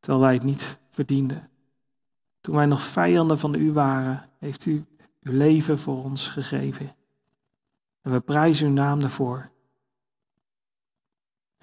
Terwijl 0.00 0.22
wij 0.22 0.34
het 0.34 0.44
niet 0.44 0.78
verdienden. 0.90 1.48
Toen 2.40 2.54
wij 2.54 2.66
nog 2.66 2.82
vijanden 2.82 3.38
van 3.38 3.54
u 3.54 3.72
waren, 3.72 4.28
heeft 4.38 4.66
u 4.66 4.84
uw 5.22 5.32
leven 5.32 5.78
voor 5.78 6.04
ons 6.04 6.28
gegeven. 6.28 6.94
En 8.02 8.12
we 8.12 8.20
prijzen 8.20 8.66
uw 8.66 8.72
naam 8.72 9.00
daarvoor. 9.00 9.52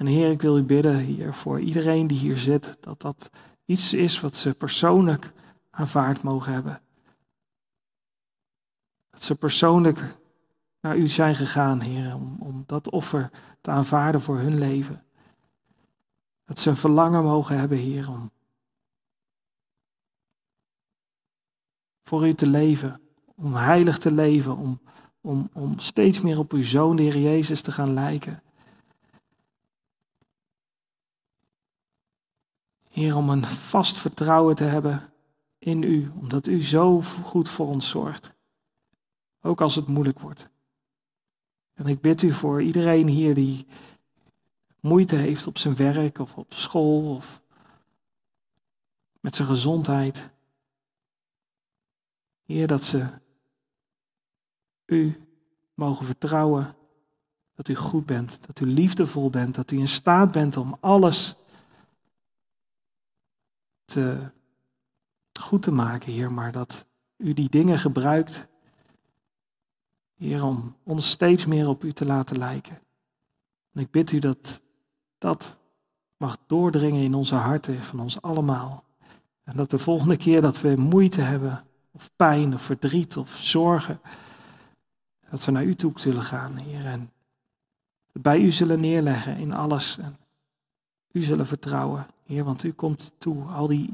En 0.02 0.08
Heer, 0.08 0.32
ik 0.32 0.42
wil 0.42 0.58
u 0.58 0.64
bidden 0.64 0.98
hier 0.98 1.34
voor 1.34 1.60
iedereen 1.60 2.08
die 2.08 2.18
hier 2.18 2.38
zit, 2.38 2.78
dat 2.80 3.02
dat 3.02 3.30
iets 3.66 3.94
is 3.94 4.20
wat 4.20 4.36
ze 4.36 4.54
persoonlijk 4.54 5.34
aanvaard 5.70 6.24
mogen 6.24 6.54
hebben. 6.54 6.82
Dat 9.10 9.24
ze 9.24 9.36
persoonlijk 9.36 10.18
naar 10.80 10.98
u 10.98 11.08
zijn 11.08 11.36
gegaan, 11.36 11.82
Heer, 11.82 12.16
om, 12.16 12.36
om 12.40 12.64
dat 12.66 12.90
offer 12.90 13.30
te 13.62 13.72
aanvaarden 13.72 14.22
voor 14.22 14.38
hun 14.38 14.58
leven. 14.58 15.04
Dat 16.46 16.60
ze 16.60 16.70
een 16.70 16.76
verlangen 16.76 17.24
mogen 17.24 17.60
hebben, 17.60 17.78
Heer, 17.78 18.10
om 18.10 18.32
voor 22.04 22.28
u 22.28 22.34
te 22.34 22.48
leven, 22.48 23.02
om 23.36 23.54
heilig 23.54 23.98
te 23.98 24.14
leven, 24.14 24.58
om, 24.58 24.82
om, 25.22 25.50
om 25.54 25.80
steeds 25.80 26.22
meer 26.22 26.40
op 26.40 26.52
uw 26.52 26.64
Zoon, 26.64 26.96
de 26.96 27.04
Heer 27.04 27.18
Jezus, 27.18 27.62
te 27.62 27.72
gaan 27.72 27.94
lijken. 27.94 28.44
Heer, 32.92 33.16
om 33.16 33.30
een 33.30 33.46
vast 33.46 33.98
vertrouwen 33.98 34.56
te 34.56 34.64
hebben 34.64 35.14
in 35.60 35.84
U, 35.84 36.12
omdat 36.20 36.48
U 36.48 36.64
zo 36.64 37.02
goed 37.02 37.50
voor 37.50 37.68
ons 37.68 37.90
zorgt. 37.90 38.34
Ook 39.42 39.62
als 39.62 39.76
het 39.76 39.88
moeilijk 39.88 40.20
wordt. 40.20 40.50
En 41.74 41.88
ik 41.88 42.02
bid 42.02 42.22
U 42.22 42.32
voor 42.32 42.62
iedereen 42.62 43.08
hier 43.08 43.34
die 43.36 43.66
moeite 44.80 45.16
heeft 45.16 45.48
op 45.48 45.58
zijn 45.58 45.76
werk 45.76 46.20
of 46.20 46.38
op 46.38 46.54
school 46.54 47.16
of 47.16 47.42
met 49.20 49.36
zijn 49.36 49.48
gezondheid. 49.48 50.30
Heer, 52.44 52.68
dat 52.68 52.84
ze 52.84 53.08
U 54.86 55.28
mogen 55.74 56.06
vertrouwen 56.06 56.76
dat 57.54 57.68
U 57.68 57.76
goed 57.76 58.06
bent, 58.06 58.40
dat 58.46 58.60
U 58.60 58.66
liefdevol 58.66 59.30
bent, 59.30 59.56
dat 59.56 59.72
U 59.72 59.78
in 59.78 59.88
staat 59.88 60.32
bent 60.32 60.58
om 60.58 60.78
alles 60.80 61.36
te, 63.92 64.18
goed 65.40 65.62
te 65.62 65.72
maken, 65.72 66.12
Heer, 66.12 66.34
maar 66.34 66.52
dat 66.52 66.86
u 67.18 67.34
die 67.34 67.50
dingen 67.50 67.80
gebruikt, 67.80 68.48
Heer, 70.18 70.44
om 70.44 70.76
ons 70.84 71.10
steeds 71.10 71.46
meer 71.46 71.68
op 71.68 71.84
u 71.84 71.94
te 71.94 72.06
laten 72.06 72.38
lijken. 72.38 72.80
En 73.74 73.82
ik 73.82 73.92
bid 73.92 74.12
u 74.12 74.20
dat 74.20 74.62
dat 75.18 75.58
mag 76.18 76.38
doordringen 76.48 77.04
in 77.04 77.14
onze 77.14 77.36
harten 77.36 77.84
van 77.84 78.00
ons 78.00 78.22
allemaal. 78.22 78.84
En 79.44 79.56
dat 79.56 79.70
de 79.70 79.78
volgende 79.78 80.18
keer 80.18 80.42
dat 80.42 80.62
we 80.62 80.76
moeite 80.76 81.22
hebben, 81.22 81.64
of 81.92 82.12
pijn, 82.16 82.54
of 82.54 82.62
verdriet, 82.62 83.18
of 83.18 83.36
zorgen, 83.36 84.00
dat 85.30 85.46
we 85.46 85.52
naar 85.52 85.66
u 85.66 85.76
toe 85.76 85.92
zullen 85.96 86.24
gaan, 86.24 86.58
Heer, 86.58 86.86
en 86.86 87.12
bij 88.14 88.40
u 88.40 88.52
zullen 88.52 88.80
neerleggen 88.80 89.38
in 89.38 89.54
alles. 89.54 89.98
En 89.98 90.18
u 91.12 91.22
zullen 91.22 91.48
vertrouwen. 91.48 92.06
Want 92.40 92.64
u 92.64 92.72
komt 92.72 93.14
toe, 93.18 93.44
al 93.44 93.68
die, 93.68 93.94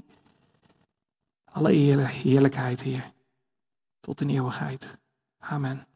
alle 1.46 1.74
eer, 1.74 2.08
heerlijkheid, 2.08 2.82
Heer, 2.82 3.12
tot 4.00 4.22
in 4.22 4.30
eeuwigheid. 4.30 4.98
Amen. 5.40 5.88